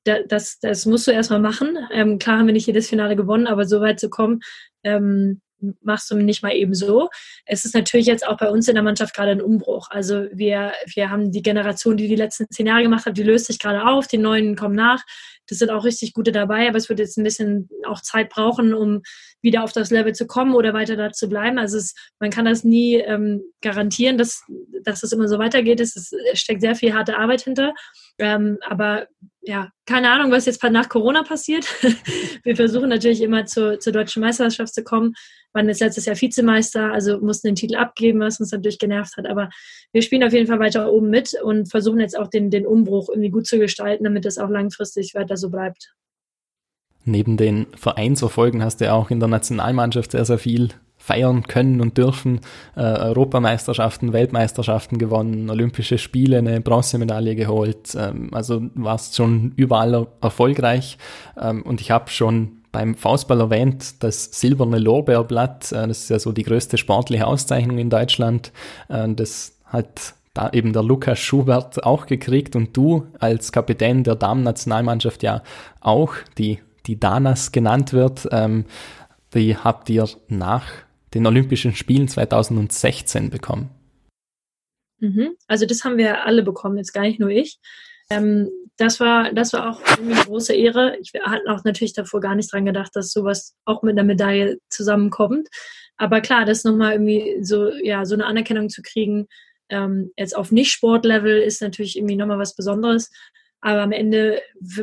das, 0.05 0.59
das 0.61 0.87
musst 0.87 1.07
du 1.07 1.11
erstmal 1.11 1.41
machen. 1.41 1.79
Ähm, 1.93 2.19
klar 2.19 2.39
haben 2.39 2.47
wir 2.47 2.53
nicht 2.53 2.67
jedes 2.67 2.89
Finale 2.89 3.17
gewonnen, 3.17 3.47
aber 3.47 3.65
so 3.65 3.81
weit 3.81 4.01
zu 4.01 4.09
kommen, 4.09 4.41
ähm, 4.83 5.41
machst 5.83 6.11
du 6.11 6.17
nicht 6.17 6.43
mal 6.43 6.55
eben 6.55 6.75
so. 6.75 7.11
Es 7.45 7.65
ist 7.65 7.75
natürlich 7.75 8.07
jetzt 8.07 8.27
auch 8.27 8.39
bei 8.39 8.49
uns 8.49 8.69
in 8.69 8.75
der 8.75 8.83
Mannschaft 8.83 9.15
gerade 9.15 9.33
ein 9.33 9.43
Umbruch. 9.43 9.89
Also 9.91 10.27
wir, 10.33 10.73
wir 10.95 11.11
haben 11.11 11.33
die 11.33 11.43
Generation, 11.43 11.97
die 11.97 12.09
die 12.09 12.17
letzten 12.17 12.47
zehn 12.51 12.67
Jahre 12.67 12.83
gemacht 12.83 13.07
hat, 13.07 13.17
die 13.17 13.23
löst 13.23 13.47
sich 13.47 13.59
gerade 13.59 13.87
auf, 13.87 14.07
die 14.07 14.19
Neuen 14.19 14.57
kommen 14.57 14.75
nach. 14.75 15.03
Das 15.51 15.59
sind 15.59 15.71
auch 15.71 15.85
richtig 15.85 16.15
gute 16.15 16.33
dabei, 16.33 16.69
aber 16.69 16.79
es 16.79 16.89
wird 16.89 16.99
jetzt 16.99 17.19
ein 17.19 17.25
bisschen 17.25 17.69
auch 17.87 18.01
Zeit 18.01 18.31
brauchen, 18.31 18.73
um 18.73 19.03
wieder 19.43 19.65
auf 19.65 19.73
das 19.73 19.91
Level 19.91 20.15
zu 20.15 20.27
kommen 20.27 20.55
oder 20.55 20.73
weiter 20.73 20.97
da 20.97 21.13
zu 21.13 21.29
bleiben. 21.29 21.59
Also 21.59 21.79
es, 21.79 21.95
man 22.19 22.31
kann 22.31 22.45
das 22.45 22.65
nie 22.65 22.97
ähm, 22.97 23.43
garantieren, 23.63 24.19
dass, 24.19 24.43
dass 24.85 25.03
es 25.03 25.13
immer 25.13 25.29
so 25.29 25.39
weitergeht. 25.39 25.81
Es, 25.81 25.97
ist, 25.97 26.15
es 26.33 26.41
steckt 26.41 26.61
sehr 26.61 26.75
viel 26.75 26.95
harte 26.95 27.19
Arbeit 27.19 27.43
hinter. 27.43 27.75
Ähm, 28.19 28.59
aber 28.67 29.09
ja, 29.43 29.71
keine 29.87 30.11
Ahnung, 30.11 30.31
was 30.31 30.45
jetzt 30.45 30.63
nach 30.63 30.89
Corona 30.89 31.23
passiert. 31.23 31.65
Wir 32.45 32.57
versuchen 32.57 32.91
natürlich 32.91 33.23
immer 33.23 33.47
zur, 33.47 33.81
zur 33.81 33.93
deutschen 33.93 34.23
Meisterschaft 34.23 34.75
zu 34.75 34.85
kommen. 34.85 35.15
Waren 35.53 35.69
jetzt 35.69 35.81
letztes 35.81 36.05
Jahr 36.05 36.21
Vizemeister, 36.21 36.93
also 36.93 37.19
mussten 37.21 37.49
den 37.49 37.55
Titel 37.57 37.77
abgeben, 37.77 38.21
was 38.21 38.39
uns 38.39 38.53
natürlich 38.53 38.79
genervt 38.79 39.17
hat. 39.17 39.27
Aber 39.27 39.49
wir 39.93 40.03
spielen 40.03 40.23
auf 40.23 40.33
jeden 40.33 40.47
Fall 40.47 40.61
weiter 40.61 40.93
oben 40.93 41.11
mit 41.11 41.35
und 41.43 41.71
versuchen 41.71 42.01
jetzt 42.01 42.17
auch 42.17 42.29
den, 42.29 42.51
den 42.51 42.67
Umbruch 42.67 43.09
irgendwie 43.09 43.31
gut 43.31 43.47
zu 43.47 43.59
gestalten, 43.59 44.05
damit 44.05 44.27
es 44.27 44.39
auch 44.39 44.51
langfristig 44.51 45.15
weiter 45.15 45.37
so 45.41 45.51
bleibt. 45.51 45.95
Neben 47.05 47.37
den 47.37 47.67
Vereinserfolgen 47.75 48.63
hast 48.63 48.81
du 48.81 48.85
ja 48.85 48.93
auch 48.93 49.11
in 49.11 49.21
der 49.21 49.29
Nationalmannschaft 49.29 50.13
sehr, 50.13 50.25
sehr 50.25 50.39
viel 50.39 50.71
feiern 51.01 51.45
können 51.45 51.81
und 51.81 51.97
dürfen. 51.97 52.41
Äh, 52.77 52.83
Europameisterschaften, 52.83 54.13
Weltmeisterschaften 54.13 54.99
gewonnen, 54.99 55.49
Olympische 55.49 55.97
Spiele, 55.97 56.39
eine 56.39 56.61
Bronzemedaille 56.61 57.35
geholt. 57.37 57.97
Ähm, 57.99 58.29
also 58.33 58.63
warst 58.75 59.17
schon 59.17 59.53
überall 59.57 59.95
er 59.95 60.07
erfolgreich. 60.21 60.99
Ähm, 61.41 61.63
und 61.63 61.81
ich 61.81 61.91
habe 61.91 62.11
schon 62.11 62.61
beim 62.71 62.95
Faustball 62.95 63.41
erwähnt, 63.41 64.03
das 64.03 64.27
silberne 64.27 64.79
Lorbeerblatt, 64.79 65.73
äh, 65.73 65.89
das 65.89 66.03
ist 66.03 66.11
ja 66.11 66.19
so 66.19 66.33
die 66.33 66.43
größte 66.43 66.77
sportliche 66.77 67.27
Auszeichnung 67.27 67.79
in 67.79 67.89
Deutschland. 67.89 68.53
Äh, 68.89 69.09
das 69.15 69.59
hat 69.65 70.15
eben 70.53 70.73
der 70.73 70.83
Lukas 70.83 71.19
Schubert 71.19 71.85
auch 71.85 72.07
gekriegt 72.07 72.57
und 72.57 72.77
du 72.77 73.07
als 73.19 73.53
Kapitän 73.53 74.05
der 74.05 74.17
Damen-Nationalmannschaft 74.17 75.23
ja 75.23 75.43
auch, 75.81 76.15
die, 76.39 76.61
die 76.87 76.99
Danas 76.99 77.53
genannt 77.53 77.93
wird, 77.93 78.29
ähm, 78.33 78.65
die 79.35 79.57
habt 79.57 79.91
ihr 79.91 80.09
nach 80.29 80.67
den 81.15 81.27
Olympischen 81.27 81.75
Spielen 81.75 82.09
2016 82.09 83.31
bekommen? 83.31 83.71
Mhm. 84.99 85.31
Also 85.47 85.67
das 85.67 85.85
haben 85.85 85.99
wir 85.99 86.25
alle 86.25 86.43
bekommen, 86.43 86.79
jetzt 86.79 86.93
gar 86.93 87.03
nicht 87.03 87.21
nur 87.21 87.31
ich. 87.31 87.59
Ähm, 88.11 88.51
das 88.77 88.99
war, 88.99 89.33
das 89.33 89.53
war 89.53 89.71
auch 89.71 89.99
eine 89.99 90.15
große 90.15 90.55
Ehre. 90.55 90.97
Ich 91.01 91.13
hatte 91.23 91.43
auch 91.49 91.65
natürlich 91.65 91.93
davor 91.93 92.21
gar 92.21 92.35
nicht 92.35 92.53
dran 92.53 92.65
gedacht, 92.65 92.91
dass 92.95 93.13
sowas 93.13 93.55
auch 93.65 93.83
mit 93.83 93.93
einer 93.93 94.07
Medaille 94.07 94.59
zusammenkommt. 94.69 95.49
Aber 95.97 96.21
klar, 96.21 96.45
das 96.47 96.65
nochmal 96.65 96.93
irgendwie 96.93 97.45
so, 97.45 97.71
ja, 97.83 98.07
so 98.07 98.15
eine 98.15 98.25
Anerkennung 98.25 98.71
zu 98.71 98.81
kriegen, 98.83 99.27
ähm, 99.71 100.13
jetzt 100.17 100.37
auf 100.37 100.53
Nicht-Sport-Level 100.53 101.41
ist 101.41 101.63
natürlich 101.63 101.97
irgendwie 101.97 102.17
nochmal 102.17 102.39
was 102.39 102.55
Besonderes. 102.55 103.11
Aber 103.63 103.83
am 103.83 103.93
Ende 103.93 104.41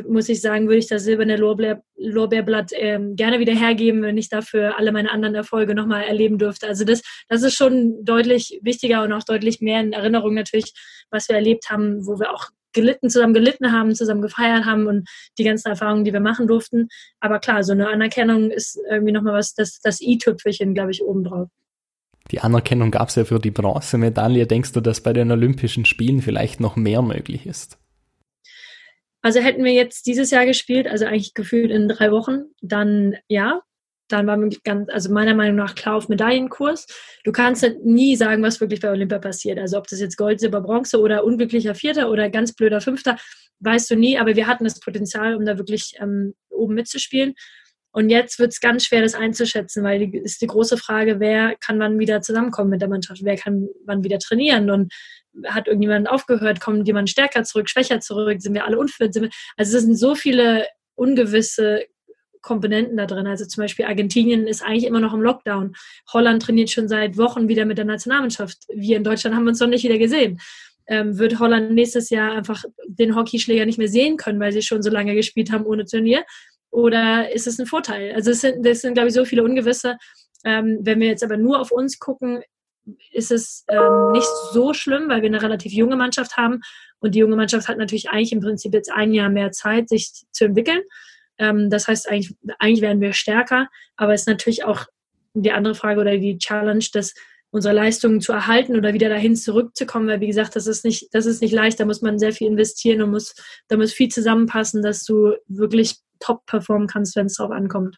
muss 0.08 0.28
ich 0.28 0.40
sagen, 0.40 0.66
würde 0.66 0.78
ich 0.78 0.86
das 0.86 1.02
silberne 1.02 1.36
Lorbeer, 1.36 1.82
Lorbeerblatt 1.96 2.70
ähm, 2.74 3.16
gerne 3.16 3.40
wieder 3.40 3.52
hergeben, 3.52 4.02
wenn 4.02 4.16
ich 4.16 4.28
dafür 4.28 4.78
alle 4.78 4.92
meine 4.92 5.10
anderen 5.10 5.34
Erfolge 5.34 5.74
nochmal 5.74 6.04
erleben 6.04 6.38
dürfte. 6.38 6.68
Also 6.68 6.84
das, 6.84 7.02
das 7.28 7.42
ist 7.42 7.54
schon 7.54 8.04
deutlich 8.04 8.60
wichtiger 8.62 9.02
und 9.02 9.12
auch 9.12 9.24
deutlich 9.24 9.60
mehr 9.60 9.80
in 9.80 9.92
Erinnerung 9.92 10.34
natürlich, 10.34 10.72
was 11.10 11.28
wir 11.28 11.34
erlebt 11.34 11.70
haben, 11.70 12.06
wo 12.06 12.20
wir 12.20 12.32
auch 12.32 12.50
gelitten, 12.72 13.10
zusammen 13.10 13.34
gelitten 13.34 13.72
haben, 13.72 13.94
zusammen 13.94 14.22
gefeiert 14.22 14.64
haben 14.64 14.86
und 14.86 15.08
die 15.38 15.44
ganzen 15.44 15.68
Erfahrungen, 15.68 16.04
die 16.04 16.12
wir 16.12 16.20
machen 16.20 16.46
durften. 16.46 16.88
Aber 17.18 17.40
klar, 17.40 17.64
so 17.64 17.72
eine 17.72 17.88
Anerkennung 17.88 18.50
ist 18.50 18.78
irgendwie 18.88 19.12
nochmal 19.12 19.34
was, 19.34 19.54
das, 19.54 19.80
das 19.80 20.00
i-Tüpfelchen, 20.00 20.74
glaube 20.74 20.92
ich, 20.92 21.02
obendrauf. 21.02 21.48
Die 22.30 22.40
Anerkennung 22.40 22.90
gab 22.90 23.08
es 23.08 23.14
ja 23.14 23.24
für 23.24 23.38
die 23.38 23.50
Bronzemedaille. 23.50 24.46
Denkst 24.46 24.72
du, 24.72 24.80
dass 24.80 25.02
bei 25.02 25.12
den 25.12 25.30
Olympischen 25.30 25.84
Spielen 25.84 26.20
vielleicht 26.20 26.60
noch 26.60 26.76
mehr 26.76 27.02
möglich 27.02 27.46
ist? 27.46 27.78
Also 29.22 29.40
hätten 29.40 29.64
wir 29.64 29.72
jetzt 29.72 30.06
dieses 30.06 30.30
Jahr 30.30 30.46
gespielt, 30.46 30.86
also 30.86 31.06
eigentlich 31.06 31.34
gefühlt 31.34 31.70
in 31.70 31.88
drei 31.88 32.12
Wochen, 32.12 32.44
dann 32.60 33.16
ja, 33.28 33.62
dann 34.08 34.26
waren 34.26 34.50
wir 34.50 34.58
ganz, 34.64 34.88
also 34.90 35.12
meiner 35.12 35.34
Meinung 35.34 35.56
nach 35.56 35.74
klar 35.74 35.96
auf 35.96 36.08
Medaillenkurs. 36.08 36.86
Du 37.24 37.32
kannst 37.32 37.62
halt 37.62 37.84
nie 37.84 38.16
sagen, 38.16 38.42
was 38.42 38.60
wirklich 38.60 38.80
bei 38.80 38.90
Olympia 38.90 39.18
passiert. 39.18 39.58
Also 39.58 39.76
ob 39.76 39.86
das 39.86 40.00
jetzt 40.00 40.16
Gold, 40.16 40.40
Silber, 40.40 40.62
Bronze 40.62 40.98
oder 40.98 41.24
unglücklicher 41.24 41.74
Vierter 41.74 42.10
oder 42.10 42.30
ganz 42.30 42.54
blöder 42.54 42.80
Fünfter, 42.80 43.16
weißt 43.60 43.90
du 43.90 43.96
nie. 43.96 44.18
Aber 44.18 44.34
wir 44.34 44.46
hatten 44.46 44.64
das 44.64 44.80
Potenzial, 44.80 45.36
um 45.36 45.44
da 45.44 45.58
wirklich 45.58 45.94
ähm, 46.00 46.34
oben 46.48 46.74
mitzuspielen. 46.74 47.34
Und 47.98 48.10
jetzt 48.10 48.38
wird 48.38 48.52
es 48.52 48.60
ganz 48.60 48.84
schwer, 48.84 49.02
das 49.02 49.16
einzuschätzen, 49.16 49.82
weil 49.82 49.98
die, 49.98 50.18
ist 50.18 50.40
die 50.40 50.46
große 50.46 50.76
Frage, 50.76 51.18
wer 51.18 51.56
kann 51.56 51.80
wann 51.80 51.98
wieder 51.98 52.22
zusammenkommen 52.22 52.70
mit 52.70 52.80
der 52.80 52.88
Mannschaft, 52.88 53.24
wer 53.24 53.34
kann 53.34 53.66
wann 53.86 54.04
wieder 54.04 54.20
trainieren 54.20 54.70
und 54.70 54.92
hat 55.46 55.66
irgendjemand 55.66 56.08
aufgehört, 56.08 56.60
kommt 56.60 56.86
jemand 56.86 57.10
stärker 57.10 57.42
zurück, 57.42 57.68
schwächer 57.68 57.98
zurück, 57.98 58.40
sind 58.40 58.54
wir 58.54 58.66
alle 58.66 58.78
unfit, 58.78 59.16
wir, 59.16 59.30
also 59.56 59.76
es 59.76 59.82
sind 59.82 59.96
so 59.96 60.14
viele 60.14 60.68
ungewisse 60.94 61.86
Komponenten 62.40 62.96
da 62.96 63.06
drin. 63.06 63.26
Also 63.26 63.46
zum 63.46 63.64
Beispiel 63.64 63.86
Argentinien 63.86 64.46
ist 64.46 64.62
eigentlich 64.62 64.86
immer 64.86 65.00
noch 65.00 65.12
im 65.12 65.20
Lockdown. 65.20 65.74
Holland 66.12 66.40
trainiert 66.40 66.70
schon 66.70 66.86
seit 66.86 67.16
Wochen 67.16 67.48
wieder 67.48 67.64
mit 67.64 67.78
der 67.78 67.84
Nationalmannschaft. 67.84 68.58
Wir 68.72 68.96
in 68.96 69.02
Deutschland 69.02 69.34
haben 69.34 69.48
uns 69.48 69.58
noch 69.58 69.66
nicht 69.66 69.82
wieder 69.82 69.98
gesehen. 69.98 70.38
Ähm, 70.86 71.18
wird 71.18 71.40
Holland 71.40 71.72
nächstes 71.72 72.10
Jahr 72.10 72.30
einfach 72.30 72.62
den 72.86 73.16
Hockeyschläger 73.16 73.66
nicht 73.66 73.78
mehr 73.78 73.88
sehen 73.88 74.16
können, 74.16 74.38
weil 74.38 74.52
sie 74.52 74.62
schon 74.62 74.84
so 74.84 74.88
lange 74.88 75.16
gespielt 75.16 75.50
haben 75.50 75.66
ohne 75.66 75.84
Turnier? 75.84 76.24
Oder 76.78 77.32
ist 77.32 77.48
es 77.48 77.58
ein 77.58 77.66
Vorteil? 77.66 78.14
Also 78.14 78.30
es 78.30 78.40
sind, 78.40 78.64
das 78.64 78.82
sind, 78.82 78.94
glaube 78.94 79.08
ich, 79.08 79.14
so 79.14 79.24
viele 79.24 79.42
Ungewisse. 79.42 79.96
Ähm, 80.44 80.78
wenn 80.82 81.00
wir 81.00 81.08
jetzt 81.08 81.24
aber 81.24 81.36
nur 81.36 81.58
auf 81.58 81.72
uns 81.72 81.98
gucken, 81.98 82.40
ist 83.10 83.32
es 83.32 83.64
ähm, 83.68 84.12
nicht 84.12 84.28
so 84.52 84.72
schlimm, 84.72 85.08
weil 85.08 85.20
wir 85.22 85.28
eine 85.28 85.42
relativ 85.42 85.72
junge 85.72 85.96
Mannschaft 85.96 86.36
haben. 86.36 86.60
Und 87.00 87.16
die 87.16 87.18
junge 87.18 87.34
Mannschaft 87.34 87.66
hat 87.66 87.78
natürlich 87.78 88.10
eigentlich 88.10 88.30
im 88.30 88.38
Prinzip 88.38 88.72
jetzt 88.74 88.92
ein 88.92 89.12
Jahr 89.12 89.28
mehr 89.28 89.50
Zeit, 89.50 89.88
sich 89.88 90.08
zu 90.30 90.44
entwickeln. 90.44 90.82
Ähm, 91.38 91.68
das 91.68 91.88
heißt, 91.88 92.08
eigentlich, 92.08 92.36
eigentlich 92.60 92.80
werden 92.80 93.00
wir 93.00 93.12
stärker. 93.12 93.66
Aber 93.96 94.14
es 94.14 94.20
ist 94.20 94.28
natürlich 94.28 94.64
auch 94.64 94.86
die 95.34 95.50
andere 95.50 95.74
Frage 95.74 96.00
oder 96.00 96.16
die 96.16 96.38
Challenge, 96.38 96.84
dass 96.92 97.12
unsere 97.50 97.74
Leistungen 97.74 98.20
zu 98.20 98.32
erhalten 98.32 98.76
oder 98.76 98.92
wieder 98.92 99.08
dahin 99.08 99.36
zurückzukommen, 99.36 100.08
weil 100.08 100.20
wie 100.20 100.26
gesagt, 100.26 100.56
das 100.56 100.66
ist 100.66 100.84
nicht, 100.84 101.08
das 101.12 101.26
ist 101.26 101.40
nicht 101.40 101.52
leicht, 101.52 101.80
da 101.80 101.84
muss 101.84 102.02
man 102.02 102.18
sehr 102.18 102.32
viel 102.32 102.48
investieren 102.48 103.02
und 103.02 103.10
muss, 103.10 103.34
da 103.68 103.76
muss 103.76 103.92
viel 103.92 104.08
zusammenpassen, 104.08 104.82
dass 104.82 105.04
du 105.04 105.32
wirklich 105.46 105.96
top 106.20 106.44
performen 106.46 106.88
kannst, 106.88 107.16
wenn 107.16 107.26
es 107.26 107.36
darauf 107.36 107.52
ankommt. 107.52 107.96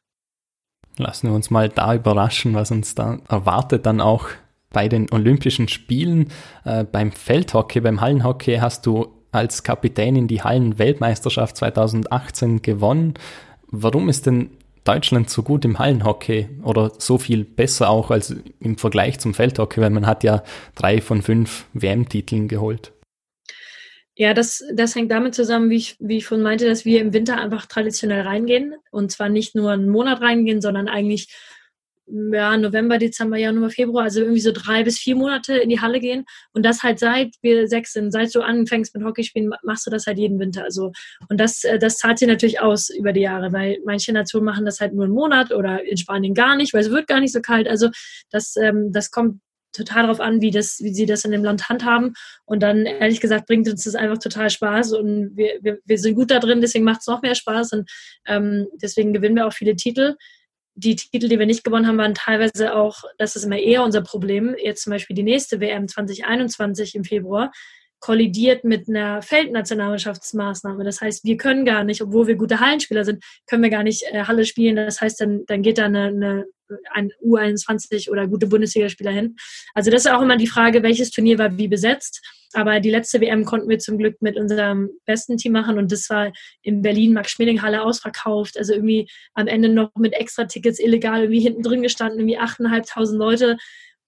Lassen 0.98 1.28
wir 1.28 1.34
uns 1.34 1.50
mal 1.50 1.68
da 1.68 1.94
überraschen, 1.94 2.54
was 2.54 2.70
uns 2.70 2.94
da 2.94 3.18
erwartet 3.28 3.86
dann 3.86 4.00
auch 4.00 4.28
bei 4.70 4.88
den 4.88 5.10
Olympischen 5.10 5.68
Spielen. 5.68 6.30
Äh, 6.64 6.84
beim 6.84 7.10
Feldhockey, 7.10 7.80
beim 7.80 8.00
Hallenhockey 8.00 8.56
hast 8.56 8.86
du 8.86 9.20
als 9.32 9.62
Kapitän 9.62 10.16
in 10.16 10.28
die 10.28 10.42
Hallenweltmeisterschaft 10.42 11.56
2018 11.56 12.62
gewonnen. 12.62 13.14
Warum 13.68 14.08
ist 14.08 14.26
denn 14.26 14.50
Deutschland 14.84 15.30
so 15.30 15.42
gut 15.42 15.64
im 15.64 15.78
Hallenhockey 15.78 16.48
oder 16.62 16.92
so 16.98 17.18
viel 17.18 17.44
besser 17.44 17.90
auch 17.90 18.10
als 18.10 18.34
im 18.60 18.78
Vergleich 18.78 19.18
zum 19.18 19.34
Feldhockey, 19.34 19.80
weil 19.80 19.90
man 19.90 20.06
hat 20.06 20.24
ja 20.24 20.42
drei 20.74 21.00
von 21.00 21.22
fünf 21.22 21.66
WM-Titeln 21.74 22.48
geholt. 22.48 22.92
Ja, 24.16 24.34
das, 24.34 24.62
das 24.74 24.94
hängt 24.94 25.10
damit 25.10 25.34
zusammen, 25.34 25.70
wie 25.70 25.76
ich, 25.76 25.96
wie 25.98 26.18
ich 26.18 26.26
schon 26.26 26.42
meinte, 26.42 26.66
dass 26.66 26.84
wir 26.84 27.00
im 27.00 27.14
Winter 27.14 27.38
einfach 27.38 27.66
traditionell 27.66 28.22
reingehen 28.22 28.74
und 28.90 29.10
zwar 29.10 29.28
nicht 29.28 29.54
nur 29.54 29.70
einen 29.70 29.88
Monat 29.88 30.20
reingehen, 30.20 30.60
sondern 30.60 30.88
eigentlich 30.88 31.28
ja, 32.32 32.56
November, 32.56 32.98
Dezember, 32.98 33.36
Januar, 33.36 33.70
Februar, 33.70 34.04
also 34.04 34.20
irgendwie 34.20 34.40
so 34.40 34.52
drei 34.52 34.84
bis 34.84 34.98
vier 34.98 35.16
Monate 35.16 35.56
in 35.56 35.68
die 35.68 35.80
Halle 35.80 36.00
gehen. 36.00 36.24
Und 36.52 36.64
das 36.64 36.82
halt 36.82 36.98
seit 36.98 37.34
wir 37.42 37.68
sechs 37.68 37.92
sind, 37.92 38.10
seit 38.12 38.34
du 38.34 38.40
anfängst 38.40 38.94
mit 38.94 39.04
Hockeyspielen, 39.04 39.52
machst 39.62 39.86
du 39.86 39.90
das 39.90 40.06
halt 40.06 40.18
jeden 40.18 40.38
Winter. 40.38 40.64
Also, 40.64 40.92
und 41.28 41.40
das, 41.40 41.64
äh, 41.64 41.78
das 41.78 41.98
zahlt 41.98 42.18
sich 42.18 42.28
natürlich 42.28 42.60
aus 42.60 42.90
über 42.90 43.12
die 43.12 43.20
Jahre, 43.20 43.52
weil 43.52 43.78
manche 43.84 44.12
Nationen 44.12 44.44
machen 44.46 44.64
das 44.64 44.80
halt 44.80 44.94
nur 44.94 45.04
einen 45.04 45.14
Monat 45.14 45.52
oder 45.52 45.84
in 45.84 45.96
Spanien 45.96 46.34
gar 46.34 46.56
nicht, 46.56 46.74
weil 46.74 46.82
es 46.82 46.90
wird 46.90 47.06
gar 47.06 47.20
nicht 47.20 47.32
so 47.32 47.40
kalt. 47.40 47.68
Also, 47.68 47.90
das, 48.30 48.56
ähm, 48.56 48.92
das 48.92 49.10
kommt 49.10 49.40
total 49.72 50.02
darauf 50.02 50.20
an, 50.20 50.40
wie, 50.40 50.50
das, 50.50 50.80
wie 50.80 50.92
sie 50.92 51.06
das 51.06 51.24
in 51.24 51.30
dem 51.30 51.44
Land 51.44 51.68
handhaben. 51.68 52.14
Und 52.44 52.62
dann, 52.62 52.86
ehrlich 52.86 53.20
gesagt, 53.20 53.46
bringt 53.46 53.68
uns 53.68 53.84
das 53.84 53.94
einfach 53.94 54.18
total 54.18 54.50
Spaß 54.50 54.92
und 54.94 55.36
wir, 55.36 55.58
wir, 55.62 55.78
wir 55.84 55.98
sind 55.98 56.14
gut 56.14 56.30
da 56.30 56.40
drin, 56.40 56.60
deswegen 56.60 56.84
macht 56.84 57.00
es 57.00 57.06
noch 57.06 57.22
mehr 57.22 57.34
Spaß 57.34 57.72
und 57.72 57.90
ähm, 58.26 58.66
deswegen 58.74 59.12
gewinnen 59.12 59.36
wir 59.36 59.46
auch 59.46 59.52
viele 59.52 59.76
Titel 59.76 60.16
die 60.80 60.96
Titel, 60.96 61.28
die 61.28 61.38
wir 61.38 61.46
nicht 61.46 61.64
gewonnen 61.64 61.86
haben, 61.86 61.98
waren 61.98 62.14
teilweise 62.14 62.74
auch, 62.74 63.04
das 63.18 63.36
ist 63.36 63.44
immer 63.44 63.58
eher 63.58 63.84
unser 63.84 64.02
Problem, 64.02 64.56
jetzt 64.58 64.82
zum 64.82 64.92
Beispiel 64.92 65.14
die 65.14 65.22
nächste 65.22 65.60
WM 65.60 65.88
2021 65.88 66.94
im 66.94 67.04
Februar, 67.04 67.52
kollidiert 68.00 68.64
mit 68.64 68.88
einer 68.88 69.20
Feldnationalmannschaftsmaßnahme. 69.20 70.84
Das 70.84 71.02
heißt, 71.02 71.24
wir 71.24 71.36
können 71.36 71.66
gar 71.66 71.84
nicht, 71.84 72.00
obwohl 72.00 72.26
wir 72.26 72.36
gute 72.36 72.58
Hallenspieler 72.58 73.04
sind, 73.04 73.22
können 73.46 73.62
wir 73.62 73.70
gar 73.70 73.82
nicht 73.82 74.04
äh, 74.10 74.24
Halle 74.24 74.46
spielen. 74.46 74.76
Das 74.76 75.02
heißt, 75.02 75.20
dann, 75.20 75.44
dann 75.46 75.62
geht 75.62 75.76
da 75.76 75.84
eine, 75.84 76.06
eine 76.06 76.46
ein 76.92 77.10
U21 77.24 78.10
oder 78.10 78.26
gute 78.26 78.46
Bundesligaspieler 78.46 79.10
hin. 79.10 79.36
Also 79.74 79.90
das 79.90 80.04
ist 80.04 80.10
auch 80.10 80.22
immer 80.22 80.36
die 80.36 80.46
Frage, 80.46 80.82
welches 80.82 81.10
Turnier 81.10 81.38
war 81.38 81.56
wie 81.56 81.68
besetzt. 81.68 82.20
Aber 82.52 82.80
die 82.80 82.90
letzte 82.90 83.20
WM 83.20 83.44
konnten 83.44 83.68
wir 83.68 83.78
zum 83.78 83.96
Glück 83.96 84.20
mit 84.20 84.36
unserem 84.36 84.90
besten 85.06 85.36
Team 85.36 85.52
machen 85.52 85.78
und 85.78 85.92
das 85.92 86.10
war 86.10 86.32
in 86.62 86.82
Berlin 86.82 87.12
Max-Schmeling-Halle 87.12 87.82
ausverkauft. 87.82 88.58
Also 88.58 88.72
irgendwie 88.72 89.08
am 89.34 89.46
Ende 89.46 89.68
noch 89.68 89.94
mit 89.96 90.14
extra 90.14 90.44
Tickets 90.44 90.80
illegal 90.80 91.22
irgendwie 91.22 91.40
hinten 91.40 91.62
drin 91.62 91.82
gestanden, 91.82 92.18
irgendwie 92.18 92.40
8.500 92.40 93.16
Leute 93.16 93.56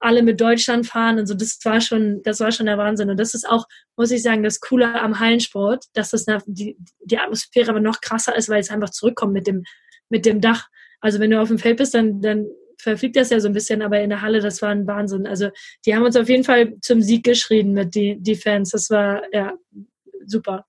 alle 0.02 0.22
mit 0.22 0.40
Deutschland 0.40 0.86
fahren 0.86 1.18
und 1.18 1.26
so. 1.26 1.34
Das 1.34 1.58
war 1.64 1.80
schon, 1.80 2.22
das 2.24 2.40
war 2.40 2.50
schon 2.50 2.66
der 2.66 2.78
Wahnsinn. 2.78 3.08
Und 3.08 3.18
das 3.18 3.34
ist 3.34 3.48
auch, 3.48 3.66
muss 3.96 4.10
ich 4.10 4.22
sagen, 4.22 4.42
das 4.42 4.60
Coole 4.60 5.00
am 5.00 5.20
Hallensport, 5.20 5.84
dass 5.94 6.10
das 6.10 6.26
die, 6.46 6.76
die 7.04 7.18
Atmosphäre 7.18 7.70
aber 7.70 7.80
noch 7.80 8.00
krasser 8.00 8.36
ist, 8.36 8.48
weil 8.48 8.60
es 8.60 8.70
einfach 8.70 8.90
zurückkommt 8.90 9.32
mit 9.32 9.46
dem, 9.46 9.62
mit 10.08 10.26
dem 10.26 10.40
Dach. 10.40 10.68
Also 11.02 11.20
wenn 11.20 11.30
du 11.30 11.40
auf 11.40 11.48
dem 11.48 11.58
Feld 11.58 11.76
bist, 11.76 11.94
dann, 11.94 12.22
dann 12.22 12.46
verfliegt 12.78 13.16
das 13.16 13.30
ja 13.30 13.40
so 13.40 13.48
ein 13.48 13.54
bisschen, 13.54 13.82
aber 13.82 14.00
in 14.00 14.10
der 14.10 14.22
Halle, 14.22 14.40
das 14.40 14.62
war 14.62 14.70
ein 14.70 14.86
Wahnsinn. 14.86 15.26
Also 15.26 15.50
die 15.84 15.94
haben 15.94 16.04
uns 16.04 16.16
auf 16.16 16.28
jeden 16.28 16.44
Fall 16.44 16.74
zum 16.80 17.02
Sieg 17.02 17.24
geschrien 17.24 17.72
mit 17.72 17.94
die, 17.94 18.16
die 18.18 18.34
Fans. 18.34 18.70
Das 18.70 18.88
war 18.88 19.22
ja 19.32 19.52
super. 20.24 20.64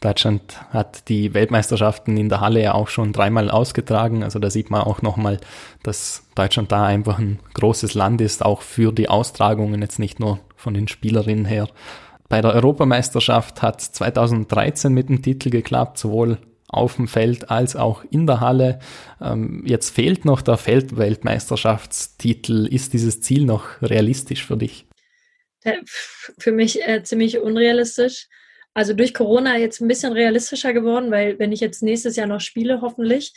Deutschland 0.00 0.58
hat 0.70 1.08
die 1.10 1.34
Weltmeisterschaften 1.34 2.16
in 2.16 2.30
der 2.30 2.40
Halle 2.40 2.62
ja 2.62 2.72
auch 2.72 2.88
schon 2.88 3.12
dreimal 3.12 3.50
ausgetragen. 3.50 4.22
Also 4.22 4.38
da 4.38 4.48
sieht 4.48 4.70
man 4.70 4.82
auch 4.82 5.02
nochmal, 5.02 5.38
dass 5.82 6.24
Deutschland 6.34 6.72
da 6.72 6.86
einfach 6.86 7.18
ein 7.18 7.38
großes 7.52 7.92
Land 7.92 8.22
ist, 8.22 8.42
auch 8.42 8.62
für 8.62 8.92
die 8.92 9.10
Austragungen, 9.10 9.82
jetzt 9.82 9.98
nicht 9.98 10.18
nur 10.18 10.40
von 10.56 10.72
den 10.72 10.88
Spielerinnen 10.88 11.44
her. 11.44 11.68
Bei 12.30 12.40
der 12.40 12.54
Europameisterschaft 12.54 13.60
hat 13.60 13.80
es 13.80 13.92
2013 13.92 14.92
mit 14.92 15.10
dem 15.10 15.20
Titel 15.20 15.50
geklappt, 15.50 15.98
sowohl 15.98 16.38
auf 16.72 16.96
dem 16.96 17.08
Feld 17.08 17.50
als 17.50 17.76
auch 17.76 18.04
in 18.10 18.26
der 18.26 18.40
Halle. 18.40 18.78
Ähm, 19.20 19.62
jetzt 19.66 19.94
fehlt 19.94 20.24
noch 20.24 20.42
der 20.42 20.56
Feldweltmeisterschaftstitel. 20.56 22.66
Ist 22.66 22.92
dieses 22.92 23.20
Ziel 23.20 23.44
noch 23.44 23.82
realistisch 23.82 24.44
für 24.44 24.56
dich? 24.56 24.86
Für 26.38 26.52
mich 26.52 26.86
äh, 26.86 27.02
ziemlich 27.02 27.38
unrealistisch. 27.38 28.28
Also 28.72 28.94
durch 28.94 29.14
Corona 29.14 29.58
jetzt 29.58 29.80
ein 29.80 29.88
bisschen 29.88 30.12
realistischer 30.12 30.72
geworden, 30.72 31.10
weil 31.10 31.38
wenn 31.38 31.52
ich 31.52 31.60
jetzt 31.60 31.82
nächstes 31.82 32.16
Jahr 32.16 32.28
noch 32.28 32.40
spiele, 32.40 32.80
hoffentlich, 32.80 33.32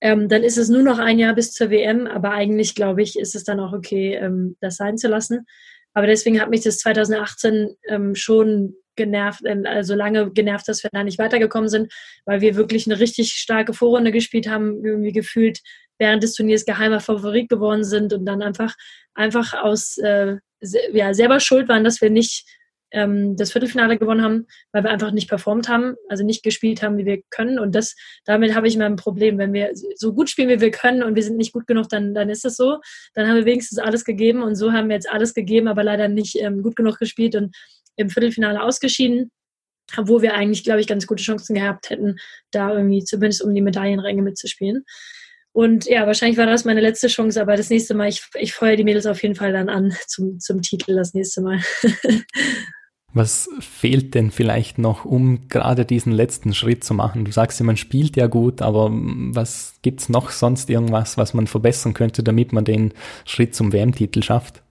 ähm, 0.00 0.28
dann 0.28 0.42
ist 0.42 0.58
es 0.58 0.68
nur 0.68 0.82
noch 0.82 0.98
ein 0.98 1.18
Jahr 1.18 1.34
bis 1.34 1.52
zur 1.52 1.70
WM. 1.70 2.06
Aber 2.06 2.32
eigentlich, 2.32 2.74
glaube 2.74 3.02
ich, 3.02 3.18
ist 3.18 3.34
es 3.34 3.44
dann 3.44 3.60
auch 3.60 3.72
okay, 3.72 4.14
ähm, 4.14 4.56
das 4.60 4.76
sein 4.76 4.98
zu 4.98 5.08
lassen. 5.08 5.46
Aber 5.94 6.06
deswegen 6.06 6.40
hat 6.40 6.50
mich 6.50 6.62
das 6.62 6.78
2018 6.78 7.76
ähm, 7.88 8.14
schon 8.14 8.74
genervt, 8.96 9.44
äh, 9.44 9.62
also 9.66 9.94
lange 9.94 10.30
genervt, 10.30 10.68
dass 10.68 10.82
wir 10.82 10.90
da 10.92 11.04
nicht 11.04 11.18
weitergekommen 11.18 11.68
sind, 11.68 11.92
weil 12.24 12.40
wir 12.40 12.56
wirklich 12.56 12.86
eine 12.86 12.98
richtig 12.98 13.32
starke 13.32 13.72
Vorrunde 13.72 14.12
gespielt 14.12 14.48
haben, 14.48 14.84
irgendwie 14.84 15.12
gefühlt 15.12 15.60
während 15.98 16.22
des 16.22 16.34
Turniers 16.34 16.64
geheimer 16.64 17.00
Favorit 17.00 17.48
geworden 17.48 17.84
sind 17.84 18.12
und 18.12 18.26
dann 18.26 18.42
einfach, 18.42 18.74
einfach 19.14 19.54
aus, 19.54 19.98
äh, 19.98 20.36
ja, 20.92 21.14
selber 21.14 21.40
schuld 21.40 21.68
waren, 21.68 21.84
dass 21.84 22.00
wir 22.00 22.10
nicht 22.10 22.46
ähm, 22.94 23.36
das 23.36 23.52
Viertelfinale 23.52 23.98
gewonnen 23.98 24.22
haben, 24.22 24.46
weil 24.72 24.84
wir 24.84 24.90
einfach 24.90 25.10
nicht 25.10 25.28
performt 25.28 25.68
haben, 25.68 25.96
also 26.08 26.24
nicht 26.24 26.42
gespielt 26.42 26.82
haben, 26.82 26.96
wie 26.96 27.04
wir 27.04 27.22
können. 27.30 27.58
Und 27.58 27.74
das, 27.74 27.96
damit 28.24 28.54
habe 28.54 28.68
ich 28.68 28.76
immer 28.76 28.86
ein 28.86 28.96
Problem. 28.96 29.36
Wenn 29.36 29.52
wir 29.52 29.70
so 29.96 30.14
gut 30.14 30.30
spielen, 30.30 30.48
wie 30.48 30.60
wir 30.60 30.70
können 30.70 31.02
und 31.02 31.16
wir 31.16 31.22
sind 31.22 31.36
nicht 31.36 31.52
gut 31.52 31.66
genug, 31.66 31.88
dann, 31.88 32.14
dann 32.14 32.30
ist 32.30 32.44
es 32.44 32.56
so. 32.56 32.78
Dann 33.14 33.28
haben 33.28 33.36
wir 33.36 33.44
wenigstens 33.44 33.78
alles 33.78 34.04
gegeben 34.04 34.42
und 34.42 34.54
so 34.54 34.72
haben 34.72 34.88
wir 34.88 34.94
jetzt 34.94 35.10
alles 35.10 35.34
gegeben, 35.34 35.68
aber 35.68 35.84
leider 35.84 36.08
nicht 36.08 36.36
ähm, 36.36 36.62
gut 36.62 36.76
genug 36.76 36.98
gespielt 36.98 37.34
und 37.34 37.54
im 37.96 38.10
Viertelfinale 38.10 38.62
ausgeschieden, 38.62 39.30
wo 39.96 40.22
wir 40.22 40.34
eigentlich, 40.34 40.64
glaube 40.64 40.80
ich, 40.80 40.86
ganz 40.86 41.06
gute 41.06 41.22
Chancen 41.22 41.54
gehabt 41.54 41.90
hätten, 41.90 42.16
da 42.50 42.72
irgendwie 42.72 43.04
zumindest 43.04 43.42
um 43.42 43.54
die 43.54 43.60
Medaillenränge 43.62 44.22
mitzuspielen. 44.22 44.84
Und 45.52 45.86
ja, 45.86 46.04
wahrscheinlich 46.06 46.36
war 46.36 46.46
das 46.46 46.64
meine 46.64 46.80
letzte 46.80 47.06
Chance, 47.06 47.40
aber 47.40 47.56
das 47.56 47.70
nächste 47.70 47.94
Mal, 47.94 48.08
ich, 48.08 48.22
ich 48.34 48.52
feuere 48.52 48.76
die 48.76 48.82
Mädels 48.82 49.06
auf 49.06 49.22
jeden 49.22 49.36
Fall 49.36 49.52
dann 49.52 49.68
an 49.68 49.94
zum, 50.08 50.40
zum 50.40 50.62
Titel 50.62 50.96
das 50.96 51.14
nächste 51.14 51.42
Mal. 51.42 51.60
Was 53.16 53.48
fehlt 53.60 54.16
denn 54.16 54.32
vielleicht 54.32 54.78
noch, 54.78 55.04
um 55.04 55.46
gerade 55.48 55.84
diesen 55.84 56.12
letzten 56.12 56.52
Schritt 56.52 56.82
zu 56.82 56.94
machen? 56.94 57.24
Du 57.24 57.30
sagst 57.30 57.60
ja, 57.60 57.64
man 57.64 57.76
spielt 57.76 58.16
ja 58.16 58.26
gut, 58.26 58.60
aber 58.60 58.90
was 58.92 59.76
gibt's 59.82 60.08
noch 60.08 60.30
sonst 60.30 60.68
irgendwas, 60.68 61.16
was 61.16 61.32
man 61.32 61.46
verbessern 61.46 61.94
könnte, 61.94 62.24
damit 62.24 62.52
man 62.52 62.64
den 62.64 62.92
Schritt 63.24 63.54
zum 63.54 63.72
WM-Titel 63.72 64.20
schafft? 64.20 64.63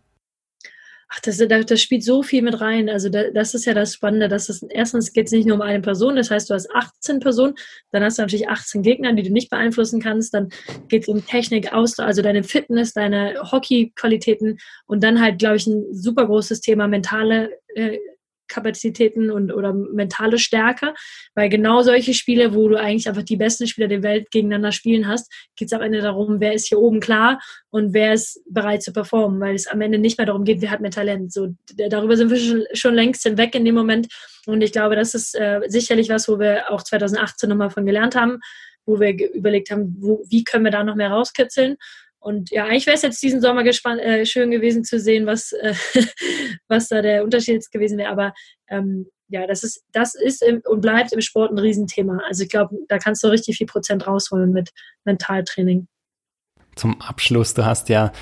Ach, 1.16 1.20
das, 1.20 1.38
das 1.38 1.82
spielt 1.82 2.04
so 2.04 2.24
viel 2.24 2.42
mit 2.42 2.60
rein. 2.60 2.90
Also 2.90 3.08
das 3.10 3.54
ist 3.54 3.66
ja 3.66 3.76
das 3.76 3.94
Spannende, 3.94 4.28
dass 4.28 4.50
es 4.50 4.64
erstens 4.64 5.14
geht 5.14 5.28
es 5.28 5.32
nicht 5.32 5.46
nur 5.46 5.58
um 5.58 5.62
eine 5.62 5.82
Person, 5.82 6.16
das 6.16 6.32
heißt, 6.32 6.50
du 6.50 6.56
hast 6.56 6.72
18 6.74 7.20
Personen, 7.20 7.54
dann 7.92 8.04
hast 8.04 8.18
du 8.18 8.24
natürlich 8.24 8.50
18 8.50 8.82
Gegner, 8.82 9.14
die 9.14 9.22
du 9.22 9.32
nicht 9.32 9.52
beeinflussen 9.52 10.02
kannst, 10.02 10.34
dann 10.34 10.50
geht 10.88 11.04
es 11.04 11.08
um 11.08 11.24
Technik, 11.26 11.72
Ausdauer, 11.72 12.08
also 12.08 12.24
deine 12.24 12.44
Fitness, 12.44 12.94
deine 12.94 13.36
Hockey-Qualitäten 13.52 14.58
und 14.88 15.04
dann 15.04 15.22
halt, 15.22 15.38
glaube 15.38 15.58
ich, 15.58 15.68
ein 15.68 15.94
super 15.94 16.26
großes 16.26 16.62
Thema 16.62 16.88
mentale 16.88 17.52
äh, 17.76 18.00
Kapazitäten 18.48 19.32
und 19.32 19.52
oder 19.52 19.74
mentale 19.74 20.38
Stärke, 20.38 20.94
weil 21.36 21.50
genau 21.50 21.82
solche 21.82 22.14
Spiele, 22.14 22.54
wo 22.54 22.68
du 22.68 22.80
eigentlich 22.80 23.08
einfach 23.08 23.24
die 23.24 23.38
besten 23.38 23.68
Spieler 23.68 23.88
der 23.88 24.04
Welt 24.04 24.32
gegeneinander 24.32 24.72
spielen 24.72 25.08
hast, 25.08 25.32
geht 25.56 25.68
es 25.68 25.74
am 25.74 25.82
Ende 25.82 26.02
darum, 26.02 26.40
wer 26.40 26.54
ist 26.54 26.68
hier 26.68 26.80
oben 26.80 27.00
klar 27.00 27.40
und 27.70 27.94
wer 27.94 28.14
ist 28.14 28.42
bereit 28.50 28.84
zu 28.84 28.94
performen, 28.94 29.40
weil 29.40 29.56
es 29.56 29.68
am 29.68 29.82
Ende 29.82 29.98
nicht 29.98 30.18
mehr 30.18 30.28
darum 30.28 30.44
geht, 30.44 30.62
wer 30.62 30.72
hat 30.72 30.82
mehr 30.82 30.92
Talent. 30.92 31.34
So 31.34 31.56
darüber 31.76 32.18
sind 32.18 32.30
wir 32.30 32.38
schon, 32.38 32.64
schon 32.74 32.96
längst 32.96 33.24
hinweg 33.24 33.56
in 33.56 33.66
dem 33.66 33.76
Moment. 33.76 34.08
Und 34.46 34.62
ich 34.62 34.72
glaube, 34.72 34.96
das 34.96 35.14
ist 35.16 35.36
äh, 35.36 35.62
sicherlich 35.68 36.10
was, 36.10 36.28
wo 36.28 36.40
wir 36.40 36.72
auch 36.72 36.84
2018 36.84 37.50
nochmal 37.50 37.70
von 37.70 37.86
gelernt 37.86 38.16
haben, 38.16 38.40
wo 38.86 39.00
wir 39.00 39.34
überlegt 39.34 39.72
haben, 39.72 39.96
wo, 40.00 40.24
wie 40.30 40.44
können 40.44 40.66
wir 40.66 40.72
da 40.72 40.84
noch 40.84 40.96
mehr 40.96 41.10
rauskitzeln 41.10 41.78
und 42.24 42.52
ja, 42.52 42.66
eigentlich 42.66 42.86
wäre 42.86 42.96
es 42.96 43.02
jetzt 43.02 43.22
diesen 43.22 43.42
Sommer 43.42 43.64
gespannt, 43.64 44.00
äh, 44.00 44.26
schön 44.26 44.50
gewesen 44.50 44.86
zu 44.86 44.98
sehen, 44.98 45.26
was, 45.26 45.52
äh, 45.52 45.74
was 46.70 46.88
da 46.88 47.02
der 47.02 47.24
Unterschied 47.24 47.56
jetzt 47.56 47.72
gewesen 47.72 47.98
wäre. 47.98 48.10
Aber 48.10 48.34
ähm, 48.70 49.08
ja, 49.28 49.46
das 49.46 49.64
ist, 49.64 49.84
das 49.92 50.16
ist 50.16 50.42
im, 50.42 50.62
und 50.66 50.82
bleibt 50.82 51.12
im 51.12 51.20
Sport 51.20 51.52
ein 51.52 51.60
Riesenthema. 51.60 52.22
Also 52.28 52.44
ich 52.44 52.50
glaube, 52.50 52.78
da 52.88 52.98
kannst 52.98 53.24
du 53.24 53.28
richtig 53.28 53.58
viel 53.58 53.68
Prozent 53.68 54.08
rausholen 54.08 54.52
mit 54.52 54.70
Mentaltraining. 55.04 55.88
Zum 56.76 57.02
Abschluss, 57.02 57.54
du 57.54 57.66
hast 57.66 57.90
ja 57.90 58.14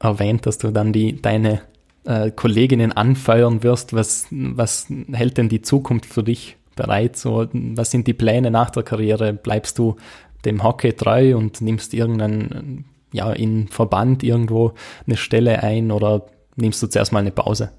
erwähnt, 0.00 0.46
dass 0.46 0.58
du 0.58 0.72
dann 0.72 0.92
die 0.92 1.22
deine 1.22 1.62
äh, 2.04 2.32
Kolleginnen 2.32 2.90
anfeuern 2.90 3.62
wirst. 3.62 3.92
Was, 3.92 4.26
was 4.30 4.88
hält 5.12 5.38
denn 5.38 5.48
die 5.48 5.62
Zukunft 5.62 6.06
für 6.06 6.24
dich 6.24 6.56
bereit? 6.74 7.16
So, 7.16 7.46
was 7.52 7.92
sind 7.92 8.08
die 8.08 8.14
Pläne 8.14 8.50
nach 8.50 8.70
der 8.70 8.82
Karriere? 8.82 9.32
Bleibst 9.32 9.78
du 9.78 9.96
dem 10.44 10.64
Hockey 10.64 10.92
treu 10.92 11.36
und 11.36 11.60
nimmst 11.60 11.94
irgendeinen 11.94 12.86
ja, 13.14 13.32
in 13.32 13.68
Verband 13.68 14.24
irgendwo 14.24 14.74
eine 15.06 15.16
Stelle 15.16 15.62
ein 15.62 15.92
oder 15.92 16.26
nimmst 16.56 16.82
du 16.82 16.88
zuerst 16.88 17.12
mal 17.12 17.20
eine 17.20 17.30
Pause? 17.30 17.70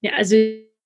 Ja, 0.00 0.12
also 0.16 0.36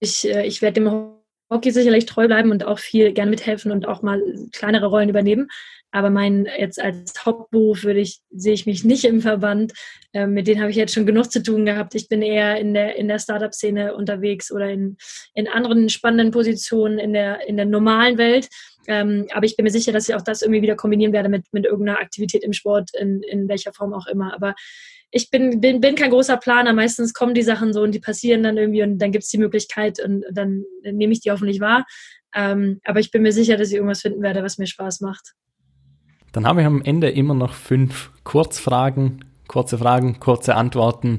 ich, 0.00 0.28
äh, 0.28 0.44
ich 0.44 0.62
werde 0.62 0.80
dem 0.80 1.14
Hockey 1.48 1.70
sicherlich 1.70 2.06
treu 2.06 2.26
bleiben 2.26 2.50
und 2.50 2.64
auch 2.64 2.80
viel 2.80 3.12
gerne 3.12 3.30
mithelfen 3.30 3.70
und 3.70 3.86
auch 3.86 4.02
mal 4.02 4.20
kleinere 4.50 4.86
Rollen 4.86 5.08
übernehmen. 5.08 5.48
Aber 5.92 6.10
mein 6.10 6.48
jetzt 6.58 6.82
als 6.82 7.24
Hauptberuf 7.24 7.84
würde 7.84 8.00
ich, 8.00 8.18
sehe 8.32 8.52
ich 8.52 8.66
mich 8.66 8.82
nicht 8.82 9.04
im 9.04 9.20
Verband. 9.20 9.72
Ähm, 10.12 10.32
mit 10.32 10.48
denen 10.48 10.60
habe 10.60 10.72
ich 10.72 10.76
jetzt 10.76 10.92
schon 10.92 11.06
genug 11.06 11.30
zu 11.30 11.40
tun 11.40 11.64
gehabt. 11.64 11.94
Ich 11.94 12.08
bin 12.08 12.20
eher 12.20 12.56
in 12.56 12.74
der, 12.74 12.96
in 12.96 13.06
der 13.06 13.20
Startup-Szene 13.20 13.94
unterwegs 13.94 14.50
oder 14.50 14.68
in, 14.70 14.96
in 15.34 15.46
anderen 15.46 15.88
spannenden 15.88 16.32
Positionen 16.32 16.98
in 16.98 17.12
der, 17.12 17.46
in 17.46 17.56
der 17.56 17.66
normalen 17.66 18.18
Welt. 18.18 18.48
Ähm, 18.86 19.26
aber 19.32 19.46
ich 19.46 19.56
bin 19.56 19.64
mir 19.64 19.70
sicher, 19.70 19.92
dass 19.92 20.08
ich 20.08 20.14
auch 20.14 20.22
das 20.22 20.42
irgendwie 20.42 20.62
wieder 20.62 20.76
kombinieren 20.76 21.12
werde 21.12 21.28
mit, 21.28 21.44
mit 21.52 21.64
irgendeiner 21.64 21.98
Aktivität 21.98 22.44
im 22.44 22.52
Sport, 22.52 22.90
in, 22.98 23.22
in 23.22 23.48
welcher 23.48 23.72
Form 23.72 23.92
auch 23.92 24.06
immer. 24.06 24.34
Aber 24.34 24.54
ich 25.10 25.30
bin, 25.30 25.60
bin, 25.60 25.80
bin 25.80 25.94
kein 25.94 26.10
großer 26.10 26.36
Planer. 26.36 26.72
Meistens 26.72 27.14
kommen 27.14 27.34
die 27.34 27.42
Sachen 27.42 27.72
so 27.72 27.82
und 27.82 27.92
die 27.92 28.00
passieren 28.00 28.42
dann 28.42 28.56
irgendwie 28.56 28.82
und 28.82 28.98
dann 28.98 29.12
gibt 29.12 29.24
es 29.24 29.30
die 29.30 29.38
Möglichkeit 29.38 30.00
und 30.04 30.24
dann 30.32 30.64
nehme 30.82 31.12
ich 31.12 31.20
die 31.20 31.30
hoffentlich 31.30 31.60
wahr. 31.60 31.86
Ähm, 32.34 32.80
aber 32.84 32.98
ich 33.00 33.10
bin 33.10 33.22
mir 33.22 33.32
sicher, 33.32 33.56
dass 33.56 33.68
ich 33.68 33.74
irgendwas 33.74 34.02
finden 34.02 34.22
werde, 34.22 34.42
was 34.42 34.58
mir 34.58 34.66
Spaß 34.66 35.00
macht. 35.00 35.34
Dann 36.32 36.46
habe 36.46 36.62
ich 36.62 36.66
am 36.66 36.82
Ende 36.82 37.10
immer 37.10 37.34
noch 37.34 37.54
fünf 37.54 38.10
Kurzfragen, 38.24 39.24
kurze 39.46 39.78
Fragen, 39.78 40.18
kurze 40.18 40.56
Antworten. 40.56 41.18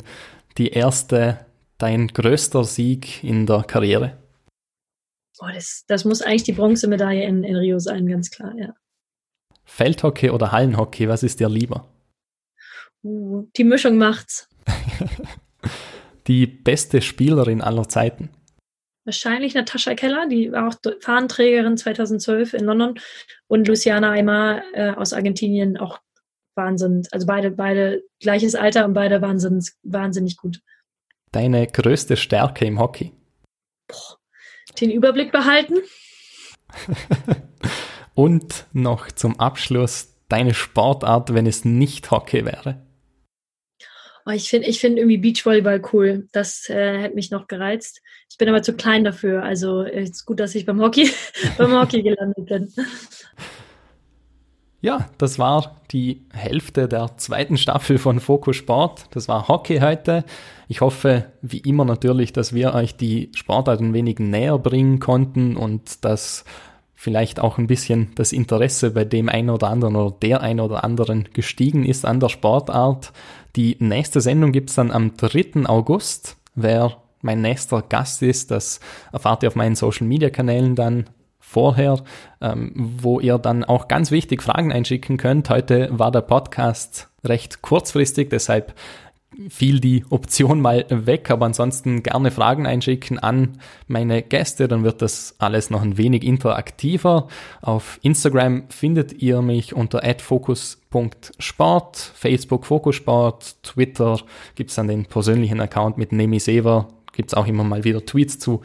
Die 0.57 0.71
erste, 0.71 1.39
dein 1.77 2.09
größter 2.09 2.65
Sieg 2.65 3.23
in 3.23 3.45
der 3.45 3.63
Karriere? 3.63 4.17
Oh, 5.39 5.47
das, 5.53 5.83
das 5.87 6.05
muss 6.05 6.21
eigentlich 6.21 6.43
die 6.43 6.53
Bronzemedaille 6.53 7.25
in, 7.25 7.43
in 7.43 7.55
Rio 7.55 7.79
sein, 7.79 8.07
ganz 8.07 8.31
klar, 8.31 8.53
ja. 8.57 8.73
Feldhockey 9.65 10.29
oder 10.29 10.51
Hallenhockey, 10.51 11.09
was 11.09 11.23
ist 11.23 11.39
dir 11.39 11.49
lieber? 11.49 11.87
Uh, 13.03 13.47
die 13.55 13.63
Mischung 13.63 13.97
macht's. 13.97 14.47
die 16.27 16.45
beste 16.45 17.01
Spielerin 17.01 17.61
aller 17.61 17.89
Zeiten? 17.89 18.29
wahrscheinlich 19.05 19.53
Natascha 19.53 19.93
Keller, 19.93 20.27
die 20.27 20.51
war 20.51 20.67
auch 20.67 20.75
Fahnenträgerin 20.99 21.77
2012 21.77 22.55
in 22.55 22.65
London 22.65 22.99
und 23.47 23.67
Luciana 23.67 24.11
Aymar 24.11 24.63
äh, 24.73 24.91
aus 24.91 25.13
Argentinien, 25.13 25.77
auch 25.77 25.99
Wahnsinn. 26.55 27.03
Also 27.11 27.27
beide, 27.27 27.51
beide 27.51 28.03
gleiches 28.19 28.55
Alter 28.55 28.85
und 28.85 28.93
beide 28.93 29.21
wahnsinnig, 29.21 29.71
wahnsinnig 29.83 30.37
gut. 30.37 30.61
Deine 31.31 31.67
größte 31.67 32.17
Stärke 32.17 32.65
im 32.65 32.79
Hockey? 32.79 33.11
Boah, 33.87 34.17
den 34.75 34.91
Überblick 34.91 35.31
behalten. 35.31 35.75
und 38.13 38.65
noch 38.73 39.11
zum 39.11 39.39
Abschluss 39.39 40.15
deine 40.29 40.53
Sportart, 40.53 41.33
wenn 41.33 41.45
es 41.45 41.65
nicht 41.65 42.11
Hockey 42.11 42.45
wäre? 42.45 42.81
Oh, 44.25 44.31
ich 44.31 44.49
finde 44.49 44.67
ich 44.67 44.79
find 44.79 44.97
irgendwie 44.97 45.17
Beachvolleyball 45.17 45.81
cool. 45.93 46.27
Das 46.31 46.67
äh, 46.69 46.99
hätte 46.99 47.15
mich 47.15 47.29
noch 47.29 47.47
gereizt. 47.47 48.01
Ich 48.29 48.37
bin 48.37 48.49
aber 48.49 48.63
zu 48.63 48.73
klein 48.73 49.03
dafür. 49.03 49.43
Also 49.43 49.83
es 49.83 50.09
ist 50.09 50.25
gut, 50.25 50.39
dass 50.39 50.55
ich 50.55 50.65
beim 50.65 50.81
Hockey, 50.81 51.09
beim 51.57 51.73
Hockey 51.73 52.01
gelandet 52.01 52.45
bin. 52.47 52.73
Ja, 54.85 55.09
das 55.17 55.39
war 55.39 55.77
die 55.89 56.27
Hälfte 56.31 56.87
der 56.87 57.17
zweiten 57.17 57.57
Staffel 57.57 57.97
von 57.97 58.19
Fokus 58.19 58.57
Sport. 58.57 59.07
Das 59.15 59.27
war 59.27 59.47
Hockey 59.47 59.79
heute. 59.79 60.23
Ich 60.67 60.81
hoffe, 60.81 61.25
wie 61.41 61.57
immer 61.57 61.85
natürlich, 61.85 62.33
dass 62.33 62.53
wir 62.53 62.75
euch 62.75 62.95
die 62.95 63.31
Sportart 63.33 63.79
ein 63.79 63.95
wenig 63.95 64.19
näher 64.19 64.59
bringen 64.59 64.99
konnten 64.99 65.57
und 65.57 66.05
dass 66.05 66.45
vielleicht 66.93 67.39
auch 67.39 67.57
ein 67.57 67.65
bisschen 67.65 68.11
das 68.13 68.31
Interesse 68.31 68.91
bei 68.91 69.05
dem 69.05 69.27
einen 69.27 69.49
oder 69.49 69.69
anderen 69.69 69.95
oder 69.95 70.15
der 70.21 70.41
einen 70.41 70.59
oder 70.59 70.83
anderen 70.83 71.29
gestiegen 71.33 71.83
ist 71.83 72.05
an 72.05 72.19
der 72.19 72.29
Sportart. 72.29 73.11
Die 73.55 73.77
nächste 73.79 74.21
Sendung 74.21 74.51
gibt 74.51 74.69
es 74.69 74.75
dann 74.75 74.91
am 74.91 75.17
3. 75.17 75.65
August. 75.65 76.37
Wer 76.53 76.97
mein 77.23 77.41
nächster 77.41 77.81
Gast 77.81 78.21
ist, 78.21 78.51
das 78.51 78.79
erfahrt 79.11 79.41
ihr 79.41 79.47
auf 79.47 79.55
meinen 79.55 79.73
Social 79.73 80.05
Media 80.05 80.29
Kanälen 80.29 80.75
dann 80.75 81.09
vorher, 81.47 82.03
ähm, 82.41 82.71
wo 82.75 83.19
ihr 83.19 83.37
dann 83.37 83.63
auch 83.63 83.87
ganz 83.87 84.11
wichtig 84.11 84.41
Fragen 84.41 84.71
einschicken 84.73 85.17
könnt. 85.17 85.49
Heute 85.49 85.89
war 85.91 86.11
der 86.11 86.21
Podcast 86.21 87.09
recht 87.23 87.61
kurzfristig, 87.61 88.29
deshalb 88.29 88.73
fiel 89.49 89.79
die 89.79 90.05
Option 90.09 90.61
mal 90.61 90.85
weg, 90.89 91.29
aber 91.29 91.45
ansonsten 91.45 92.03
gerne 92.03 92.31
Fragen 92.31 92.65
einschicken 92.65 93.19
an 93.19 93.59
meine 93.87 94.21
Gäste, 94.21 94.67
dann 94.67 94.83
wird 94.83 95.01
das 95.01 95.35
alles 95.39 95.69
noch 95.69 95.81
ein 95.81 95.97
wenig 95.97 96.23
interaktiver. 96.23 97.27
Auf 97.61 97.99
Instagram 98.01 98.63
findet 98.69 99.21
ihr 99.21 99.41
mich 99.41 99.75
unter 99.75 100.01
@focus.sport, 100.19 101.97
Facebook 101.97 102.65
Fokussport, 102.65 103.63
Twitter 103.63 104.19
gibt's 104.55 104.75
dann 104.75 104.87
den 104.87 105.05
persönlichen 105.05 105.59
Account 105.59 105.97
mit 105.97 106.11
Nemi 106.11 106.39
Sever, 106.39 106.87
gibt's 107.13 107.33
auch 107.33 107.47
immer 107.47 107.63
mal 107.63 107.83
wieder 107.83 108.05
Tweets 108.05 108.39
zu 108.39 108.61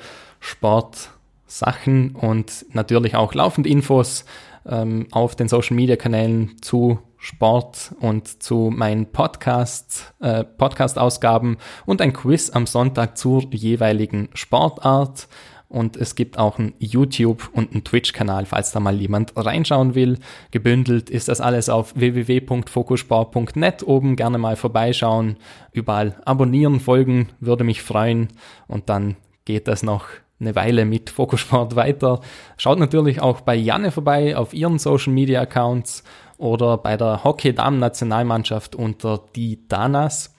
Sportsachen 1.51 2.13
und 2.15 2.65
natürlich 2.73 3.17
auch 3.17 3.35
laufend 3.35 3.67
Infos 3.67 4.25
ähm, 4.67 5.09
auf 5.11 5.35
den 5.35 5.49
Social 5.49 5.75
Media 5.75 5.97
Kanälen 5.97 6.57
zu 6.63 7.01
Sport 7.19 7.93
und 8.01 8.43
zu 8.43 8.71
meinen 8.75 9.07
Podcast, 9.07 10.15
äh, 10.21 10.45
Podcast-Ausgaben 10.45 11.59
und 11.87 12.01
ein 12.01 12.13
Quiz 12.13 12.51
am 12.51 12.67
Sonntag 12.67 13.19
zur 13.19 13.53
jeweiligen 13.53 14.29
Sportart. 14.35 15.29
Und 15.69 15.97
es 15.97 16.17
gibt 16.17 16.39
auch 16.39 16.59
einen 16.59 16.75
YouTube- 16.79 17.51
und 17.53 17.73
einen 17.73 17.85
Twitch-Kanal, 17.85 18.45
falls 18.47 18.73
da 18.73 18.81
mal 18.81 19.01
jemand 19.01 19.33
reinschauen 19.37 19.95
will. 19.95 20.19
Gebündelt 20.51 21.11
ist 21.11 21.29
das 21.29 21.41
alles 21.41 21.69
auf 21.69 21.95
www.fokusport.net. 21.95 23.85
Oben 23.85 24.17
gerne 24.17 24.39
mal 24.39 24.57
vorbeischauen, 24.57 25.37
überall 25.73 26.17
abonnieren, 26.25 26.81
folgen, 26.81 27.29
würde 27.39 27.63
mich 27.63 27.83
freuen. 27.83 28.29
Und 28.67 28.89
dann 28.89 29.17
geht 29.45 29.69
das 29.69 29.85
noch 29.85 30.07
eine 30.41 30.55
Weile 30.55 30.85
mit 30.85 31.11
Fokusport 31.11 31.77
weiter. 31.77 32.21
Schaut 32.57 32.79
natürlich 32.79 33.21
auch 33.21 33.43
bei 33.43 33.55
Janne 33.55 33.91
vorbei 33.91 34.37
auf 34.37 34.55
ihren 34.55 34.79
Social 34.79 35.13
Media 35.13 35.41
Accounts 35.41 36.03
oder 36.39 36.79
bei 36.79 36.97
der 36.97 37.23
Hockey-Damen-Nationalmannschaft 37.25 38.75
unter 38.75 39.23
die 39.37 39.69
Danas. 39.69 40.35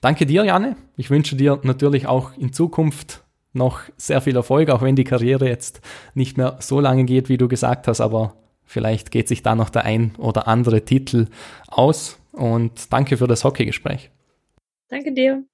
Danke 0.00 0.26
dir, 0.26 0.44
Janne. 0.44 0.76
Ich 0.96 1.10
wünsche 1.10 1.34
dir 1.36 1.58
natürlich 1.62 2.06
auch 2.06 2.36
in 2.36 2.52
Zukunft 2.52 3.24
noch 3.52 3.80
sehr 3.96 4.20
viel 4.20 4.36
Erfolg, 4.36 4.70
auch 4.70 4.82
wenn 4.82 4.96
die 4.96 5.04
Karriere 5.04 5.48
jetzt 5.48 5.80
nicht 6.14 6.36
mehr 6.36 6.56
so 6.60 6.80
lange 6.80 7.04
geht, 7.04 7.28
wie 7.28 7.36
du 7.36 7.48
gesagt 7.48 7.88
hast, 7.88 8.00
aber 8.00 8.34
vielleicht 8.64 9.10
geht 9.10 9.28
sich 9.28 9.42
da 9.42 9.54
noch 9.54 9.70
der 9.70 9.84
ein 9.84 10.14
oder 10.18 10.48
andere 10.48 10.84
Titel 10.84 11.28
aus. 11.68 12.18
Und 12.32 12.92
danke 12.92 13.16
für 13.16 13.28
das 13.28 13.44
Hockeygespräch. 13.44 14.10
Danke 14.88 15.12
dir. 15.12 15.44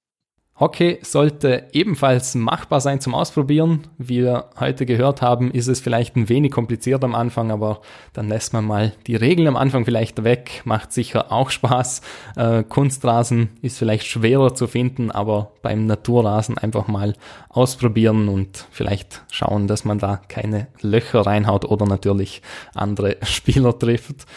Hockey 0.61 0.99
sollte 1.01 1.69
ebenfalls 1.71 2.35
machbar 2.35 2.81
sein 2.81 3.01
zum 3.01 3.15
Ausprobieren. 3.15 3.87
Wie 3.97 4.21
wir 4.21 4.51
heute 4.59 4.85
gehört 4.85 5.23
haben, 5.23 5.49
ist 5.49 5.65
es 5.67 5.79
vielleicht 5.79 6.15
ein 6.15 6.29
wenig 6.29 6.51
kompliziert 6.51 7.03
am 7.03 7.15
Anfang, 7.15 7.49
aber 7.49 7.81
dann 8.13 8.29
lässt 8.29 8.53
man 8.53 8.65
mal 8.65 8.93
die 9.07 9.15
Regeln 9.15 9.47
am 9.47 9.55
Anfang 9.55 9.85
vielleicht 9.85 10.23
weg. 10.23 10.61
Macht 10.63 10.93
sicher 10.93 11.31
auch 11.31 11.49
Spaß. 11.49 12.01
Äh, 12.35 12.63
Kunstrasen 12.63 13.49
ist 13.63 13.79
vielleicht 13.79 14.05
schwerer 14.05 14.53
zu 14.53 14.67
finden, 14.67 15.09
aber 15.09 15.51
beim 15.63 15.87
Naturrasen 15.87 16.59
einfach 16.59 16.87
mal 16.87 17.15
ausprobieren 17.49 18.29
und 18.29 18.67
vielleicht 18.69 19.23
schauen, 19.31 19.65
dass 19.65 19.83
man 19.83 19.97
da 19.97 20.21
keine 20.27 20.67
Löcher 20.81 21.21
reinhaut 21.21 21.65
oder 21.65 21.87
natürlich 21.87 22.43
andere 22.75 23.17
Spieler 23.23 23.79
trifft. 23.79 24.27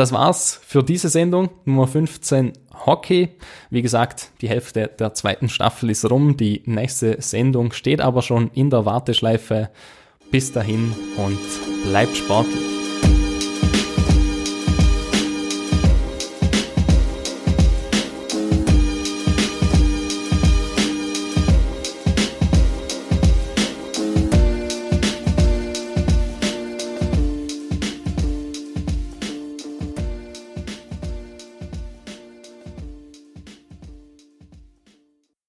Das 0.00 0.12
war's 0.12 0.58
für 0.66 0.82
diese 0.82 1.10
Sendung, 1.10 1.50
Nummer 1.66 1.86
15 1.86 2.54
Hockey. 2.86 3.36
Wie 3.68 3.82
gesagt, 3.82 4.30
die 4.40 4.48
Hälfte 4.48 4.90
der 4.98 5.12
zweiten 5.12 5.50
Staffel 5.50 5.90
ist 5.90 6.10
rum. 6.10 6.38
Die 6.38 6.62
nächste 6.64 7.20
Sendung 7.20 7.72
steht 7.72 8.00
aber 8.00 8.22
schon 8.22 8.50
in 8.54 8.70
der 8.70 8.86
Warteschleife. 8.86 9.68
Bis 10.30 10.52
dahin 10.52 10.94
und 11.18 11.38
bleibt 11.84 12.16
sportlich. 12.16 12.79